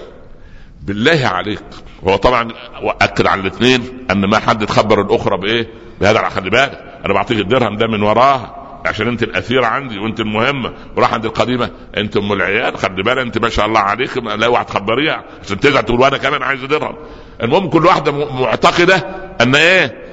بالله 0.82 1.26
عليك. 1.26 1.62
هو 2.04 2.16
طبعا 2.16 2.52
اكد 3.00 3.26
على 3.26 3.40
الاثنين 3.40 4.06
أن 4.10 4.24
ما 4.24 4.38
حد 4.38 4.66
تخبر 4.66 5.00
الأخرى 5.00 5.36
بإيه؟ 5.36 5.68
بهذا 6.00 6.28
خلي 6.28 6.50
بالك 6.50 7.00
أنا 7.04 7.14
بعطيك 7.14 7.38
الدرهم 7.38 7.76
ده 7.76 7.86
من 7.86 8.02
وراها. 8.02 8.63
عشان 8.84 9.08
انت 9.08 9.22
الاثيره 9.22 9.66
عندي 9.66 9.98
وانت 9.98 10.20
المهمة 10.20 10.74
وراح 10.96 11.14
عند 11.14 11.24
القديمة. 11.24 11.70
انت 11.96 12.16
ام 12.16 12.32
العيال 12.32 12.78
خلي 12.78 13.02
بالك 13.02 13.18
انت 13.18 13.38
ما 13.38 13.48
شاء 13.48 13.66
الله 13.66 13.80
عليك 13.80 14.16
لا 14.16 14.62
تخبريها 14.62 15.24
عشان 15.44 15.60
ترجع 15.60 15.80
تقول 15.80 16.00
وأنا 16.00 16.16
كمان 16.16 16.42
عايز 16.42 16.64
درهم. 16.64 16.96
المهم 17.42 17.68
كل 17.68 17.86
واحدة 17.86 18.12
معتقدة 18.12 18.96
ان 19.40 19.54
إيه 19.54 20.04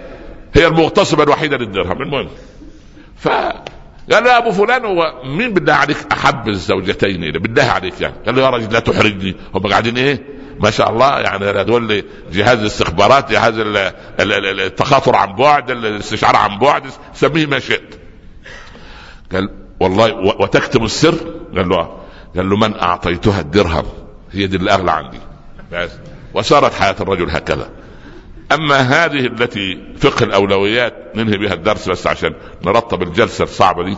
هي 0.54 0.68
المغتصبة 0.68 1.24
الوحيدة 1.24 1.58
للدرهم. 1.58 2.02
المهم. 2.02 2.30
ف 3.18 3.28
قال 4.12 4.24
له 4.24 4.38
ابو 4.38 4.52
فلان 4.52 4.86
هو 4.86 5.22
مين 5.24 5.54
بالله 5.54 5.74
عليك 5.74 5.98
احب 6.12 6.50
الزوجتين 6.50 7.24
إلى 7.24 7.40
بالله 7.40 7.64
عليك 7.64 8.02
يعني. 8.02 8.16
قال 8.26 8.36
له 8.36 8.42
يا 8.42 8.50
راجل 8.50 8.74
لا 8.74 8.80
تحرجني. 8.80 9.36
هم 9.56 9.68
قاعدين 9.68 9.98
إيه؟ 9.98 10.24
ما 10.60 10.72
شاء 10.72 10.90
الله 10.90 11.20
يعني 11.20 11.46
هذول 11.46 12.04
جهاز 12.32 12.60
الاستخبارات 12.60 13.32
جهاز 13.32 13.54
التخاطر 14.20 15.16
عن 15.16 15.36
بعد 15.36 15.72
الاستشعار 15.72 16.36
عن 16.36 16.60
بعد 16.60 16.84
سميه 17.14 17.46
ما 17.46 17.60
شئت. 17.60 18.01
قال 19.34 19.50
والله 19.80 20.14
وتكتم 20.16 20.84
السر؟ 20.84 21.16
قال 21.56 21.70
له 21.70 21.78
آه. 21.78 21.98
قال 22.36 22.50
له 22.50 22.58
من 22.58 22.80
أعطيتها 22.80 23.40
الدرهم؟ 23.40 23.86
هي 24.32 24.48
دي 24.48 24.58
اللي 24.58 24.72
اغلى 24.72 24.92
عندي. 24.92 25.20
بس. 25.72 25.92
وصارت 26.34 26.74
حياة 26.74 26.96
الرجل 27.02 27.30
هكذا. 27.30 27.70
أما 28.52 28.76
هذه 28.80 29.26
التي 29.26 29.94
فقه 29.98 30.24
الأولويات 30.24 30.94
ننهي 31.16 31.38
بها 31.38 31.54
الدرس 31.54 31.90
بس 31.90 32.08
عشان 32.08 32.36
نرتب 32.66 33.02
الجلسة 33.04 33.44
الصعبة 33.44 33.84
دي 33.84 33.98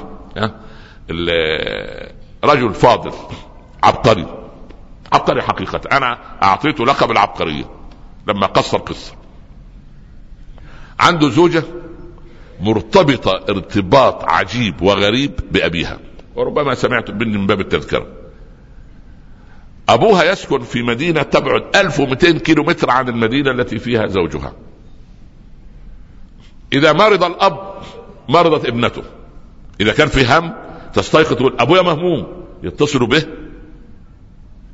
رجل 2.43 2.73
فاضل 2.73 3.11
عبقري. 3.83 4.27
عبقري 5.13 5.41
حقيقة. 5.41 5.81
أنا 5.91 6.17
أعطيته 6.43 6.85
لقب 6.85 7.11
العبقرية 7.11 7.65
لما 8.27 8.47
قص 8.47 8.73
القصة. 8.73 9.13
عنده 10.99 11.29
زوجة 11.29 11.63
مرتبطة 12.63 13.43
ارتباط 13.49 14.23
عجيب 14.23 14.81
وغريب 14.81 15.39
بأبيها. 15.51 15.99
وربما 16.35 16.75
سمعت 16.75 17.11
مني 17.11 17.37
من 17.37 17.47
باب 17.47 17.59
التذكرة. 17.59 18.07
أبوها 19.89 20.23
يسكن 20.23 20.61
في 20.61 20.83
مدينة 20.83 21.21
تبعد 21.21 21.75
1200 21.75 22.39
كيلو 22.39 22.63
متر 22.63 22.89
عن 22.89 23.09
المدينة 23.09 23.51
التي 23.51 23.79
فيها 23.79 24.07
زوجها. 24.07 24.53
إذا 26.73 26.93
مرض 26.93 27.23
الأب 27.23 27.59
مرضت 28.29 28.65
ابنته. 28.65 29.03
إذا 29.81 29.93
كان 29.93 30.07
في 30.07 30.25
هم 30.25 30.53
تستيقظ 30.93 31.35
تقول 31.35 31.55
أبويا 31.59 31.81
مهموم 31.81 32.27
يتصلوا 32.63 33.07
به. 33.07 33.25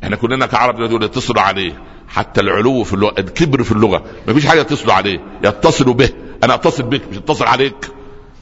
إحنا 0.03 0.15
كلنا 0.15 0.45
كعرب 0.45 0.83
دول 0.83 1.03
يتصلوا 1.03 1.41
عليه. 1.41 1.83
حتى 2.07 2.41
العلو 2.41 2.83
في 2.83 2.93
اللغة 2.93 3.19
الكبر 3.19 3.63
في 3.63 3.71
اللغة 3.71 4.03
ما 4.27 4.33
فيش 4.33 4.45
حاجة 4.45 4.59
يتصلوا 4.61 4.93
عليه 4.93 5.19
يتصلوا 5.43 5.93
به. 5.93 6.09
أنا 6.43 6.53
أتصل 6.53 6.83
بك 6.83 7.01
مش 7.11 7.17
اتصل 7.17 7.45
عليك. 7.45 7.91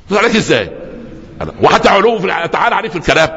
أتصل 0.06 0.18
عليك 0.18 0.36
إزاي؟ 0.36 0.72
وحتى 1.62 1.89
علو 1.89 2.20
في 2.20 2.28
تعالى 2.28 2.76
عليك 2.76 2.91
في 2.91 2.98
الكلام. 2.98 3.30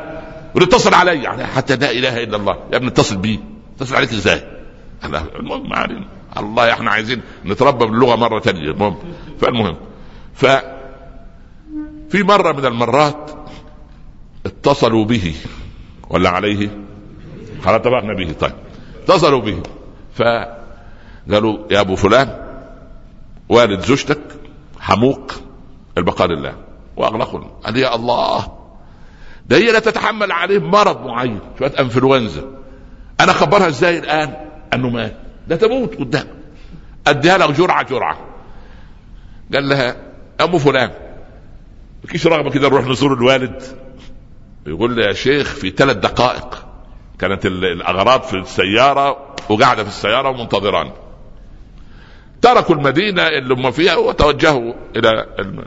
ويتصل 0.55 0.95
علي. 0.95 1.23
يعني 1.23 1.47
حتى 1.47 1.77
لا 1.77 1.91
إله 1.91 2.23
إلا 2.23 2.37
الله. 2.37 2.59
يا 2.73 2.77
ابني 2.77 2.89
اتصل 2.89 3.17
بيه. 3.17 3.39
اتصل 3.77 3.97
عليك 3.97 4.13
إزاي؟ 4.13 4.43
المهم 5.05 5.69
ما 5.69 5.77
علينا. 5.77 6.07
الله 6.37 6.73
إحنا 6.73 6.91
عايزين 6.91 7.23
نتربى 7.45 7.87
باللغة 7.87 8.17
مرة 8.17 8.41
ثانية 8.41 8.71
المهم 8.71 8.97
فالمهم. 9.41 9.77
ف 10.35 10.47
في 12.11 12.23
مرة 12.23 12.53
من 12.53 12.67
المرات 12.67 13.31
اتصلوا 14.47 15.05
به. 15.05 15.35
ولا 16.11 16.31
عليه؟ 16.31 16.71
خلاص 17.65 17.75
اتفقنا 17.75 18.15
به. 18.15 18.33
طيب. 18.33 18.53
اتصلوا 19.03 19.41
به. 19.41 19.63
فقالوا 20.15 21.59
يا 21.71 21.81
أبو 21.81 21.97
فلان 21.97 22.51
والد 23.49 23.81
زوجتك 23.81 24.21
حموق 24.81 25.33
البقاء 25.99 26.28
لله. 26.28 26.55
واغلقوا 26.97 27.41
قال 27.64 27.76
يا 27.76 27.95
الله. 27.95 28.53
ده 29.47 29.57
هي 29.57 29.72
لا 29.72 29.78
تتحمل 29.78 30.33
عليه 30.33 30.59
مرض 30.59 31.07
معين. 31.07 31.41
شوية 31.59 31.72
إنفلونزا. 31.81 32.45
أنا 33.20 33.33
أخبرها 33.33 33.68
إزاي 33.68 33.99
الآن؟ 33.99 34.37
أنه 34.74 34.89
مات. 34.89 35.16
ده 35.49 35.57
تموت 35.57 35.95
قدام. 35.95 36.26
أديها 37.07 37.39
لك 37.39 37.51
جرعة 37.51 37.83
جرعة. 37.83 38.18
قال 39.55 39.68
لها 39.68 39.97
أبو 40.41 40.59
فلان. 40.59 40.91
مفيش 42.05 42.26
رغبة 42.26 42.51
كده 42.51 42.68
نروح 42.68 42.85
نزور 42.85 43.14
الوالد. 43.14 43.62
يقول 44.66 44.97
لي 44.97 45.03
يا 45.03 45.12
شيخ 45.12 45.47
في 45.55 45.70
ثلاث 45.70 45.97
دقائق. 45.97 46.66
كانت 47.18 47.47
الأغراض 47.47 48.22
في 48.22 48.37
السيارة 48.37 49.26
وقاعدة 49.49 49.83
في 49.83 49.89
السيارة 49.89 50.28
ومنتظران. 50.28 50.91
تركوا 52.43 52.74
المدينة 52.74 53.22
اللي 53.28 53.55
هم 53.55 53.70
فيها 53.70 53.97
وتوجهوا 53.97 54.72
إلى 54.97 55.26
الم... 55.38 55.64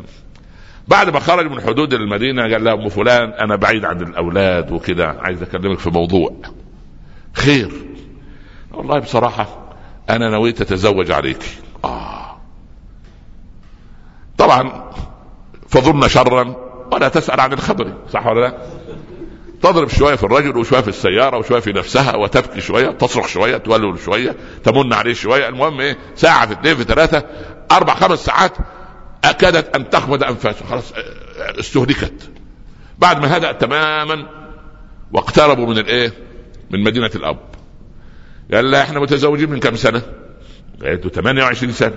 بعد 0.88 1.10
ما 1.10 1.20
خرج 1.20 1.52
من 1.52 1.62
حدود 1.62 1.94
المدينة 1.94 2.42
قال 2.42 2.64
لها 2.64 2.74
أم 2.74 2.90
فلان 2.90 3.30
أنا 3.30 3.56
بعيد 3.56 3.86
عن 3.86 4.02
الأولاد 4.02 4.72
وكده 4.72 5.08
عايز 5.20 5.42
أكلمك 5.42 5.80
في 5.80 5.90
موضوع. 5.90 6.34
خير. 7.34 7.72
والله 8.74 9.00
بصراحة 9.00 9.74
أنا 10.10 10.30
نويت 10.30 10.62
أتزوج 10.62 11.12
عليك. 11.12 11.44
آه. 11.86 12.38
طبعا 14.38 14.92
فظن 15.70 16.08
شرا 16.08 16.56
ولا 16.92 17.08
تسأل 17.10 17.40
عن 17.40 17.54
الخبر 17.54 17.94
صح 18.14 18.26
ولا 18.28 18.40
لا؟ 18.42 18.58
تضرب 19.64 19.90
شوية 19.90 20.16
في 20.16 20.24
الرجل 20.24 20.58
وشوية 20.58 20.82
في 20.82 20.88
السيارة 20.88 21.38
وشوية 21.38 21.60
في 21.60 21.74
نفسها 21.74 22.16
وتبكي 22.16 22.62
شوية 22.62 22.90
تصرخ 22.90 23.28
شوية 23.28 23.58
تولول 23.58 24.00
شوية 24.00 24.36
تمن 24.64 24.94
عليه 24.94 25.14
شوية. 25.14 25.48
المهم 25.50 25.80
إيه؟ 25.80 25.98
ساعة 26.16 26.48
في 26.48 26.54
اثنين 26.54 26.76
في 26.76 26.84
ثلاثة 26.84 27.24
أربع 27.72 27.96
خمس 27.96 28.26
ساعات 28.26 28.58
اكادت 29.24 29.76
أن 29.76 29.90
تخمد 29.90 30.24
أنفاسه. 30.24 30.66
خلاص 30.66 30.94
استهلكت. 31.60 32.30
بعد 33.00 33.22
ما 33.22 33.38
هدأ 33.38 33.52
تماما 33.52 34.26
واقتربوا 35.14 35.68
من 35.68 35.78
الإيه؟ 35.78 36.14
من 36.72 36.84
مدينة 36.84 37.12
الأب. 37.16 37.40
قال 38.54 38.72
لها 38.72 38.82
إحنا 38.82 39.00
متزوجين 39.00 39.50
من 39.50 39.60
كم 39.60 39.76
سنة؟ 39.76 40.02
قالت 40.84 41.06
له 41.06 41.12
28 41.12 41.74
سنة. 41.74 41.96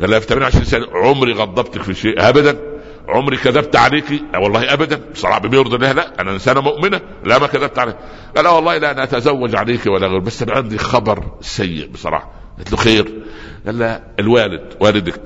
قال 0.00 0.10
لها 0.10 0.18
في 0.18 0.26
28 0.26 0.64
سنة. 0.64 0.86
عمري 0.94 1.32
غضبتك 1.32 1.82
في 1.82 1.94
شيء 1.94 2.28
ابدا. 2.28 2.75
عمري 3.08 3.36
كذبت 3.36 3.76
عليك. 3.76 4.22
والله 4.34 4.72
أبدا. 4.72 5.00
بصراحه 5.12 5.38
بما 5.40 5.56
يرضي 5.56 5.76
الله 5.76 5.92
لا. 5.92 6.20
أنا 6.20 6.30
إنسانة 6.30 6.60
مؤمنة. 6.60 7.00
لا 7.24 7.38
ما 7.38 7.46
كذبت 7.46 7.78
عليك. 7.78 7.96
قال 8.36 8.44
لا 8.44 8.50
والله 8.50 8.78
لا 8.78 8.90
أنا 8.90 9.02
أتزوج 9.02 9.54
عليك 9.56 9.86
ولا 9.86 10.06
غير. 10.06 10.18
بس 10.18 10.42
أنا 10.42 10.52
عندي 10.52 10.78
خبر 10.78 11.24
سيء 11.40 11.88
بصراحة. 11.88 12.30
قلت 12.58 12.72
له 12.72 12.78
خير. 12.78 13.22
قال 13.66 13.78
لا 13.78 14.02
الوالد 14.20 14.74
والدك 14.80 15.20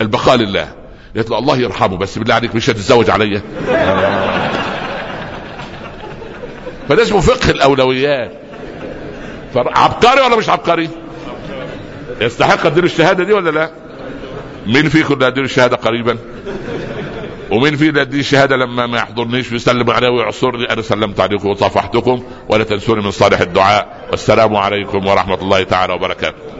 البقاء 0.00 0.36
لله. 0.36 0.74
قلت 1.16 1.30
له 1.30 1.38
الله 1.38 1.56
يرحمه 1.58 1.96
بس 1.96 2.18
بالله 2.18 2.34
عليك 2.34 2.54
مش 2.54 2.70
هتتزوج 2.70 3.10
عليا 3.10 3.42
فده 6.88 7.02
اسمه 7.02 7.20
فقه 7.20 7.50
الأولويات. 7.50 8.32
عبقري 9.56 10.20
ولا 10.20 10.36
مش 10.36 10.48
عبقري؟ 10.48 10.88
يستحق 12.20 12.66
اديله 12.66 12.86
الشهادة 12.86 13.24
دي 13.24 13.32
ولا 13.32 13.50
لا؟ 13.50 13.70
مين 14.66 14.88
فيكم 14.88 15.14
اللي 15.14 15.26
اديله 15.26 15.44
الشهادة 15.44 15.76
قريبا؟ 15.76 16.18
ومين 17.50 17.76
فينا 17.76 18.02
دي 18.02 18.20
الشهاده 18.20 18.56
لما 18.56 18.86
ما 18.86 18.98
يحضرنيش 18.98 19.52
ويسلم 19.52 19.90
علي 19.90 20.08
ويعصرني. 20.08 20.72
أنا 20.72 20.82
سلمت 20.82 21.20
عليكم 21.20 21.48
وصافحتكم 21.48 22.22
ولا 22.48 22.64
تنسوني 22.64 23.02
من 23.02 23.10
صالح 23.10 23.40
الدعاء. 23.40 24.08
والسلام 24.10 24.56
عليكم 24.56 25.06
ورحمة 25.06 25.34
الله 25.42 25.62
تعالى 25.62 25.92
وبركاته. 25.92 26.57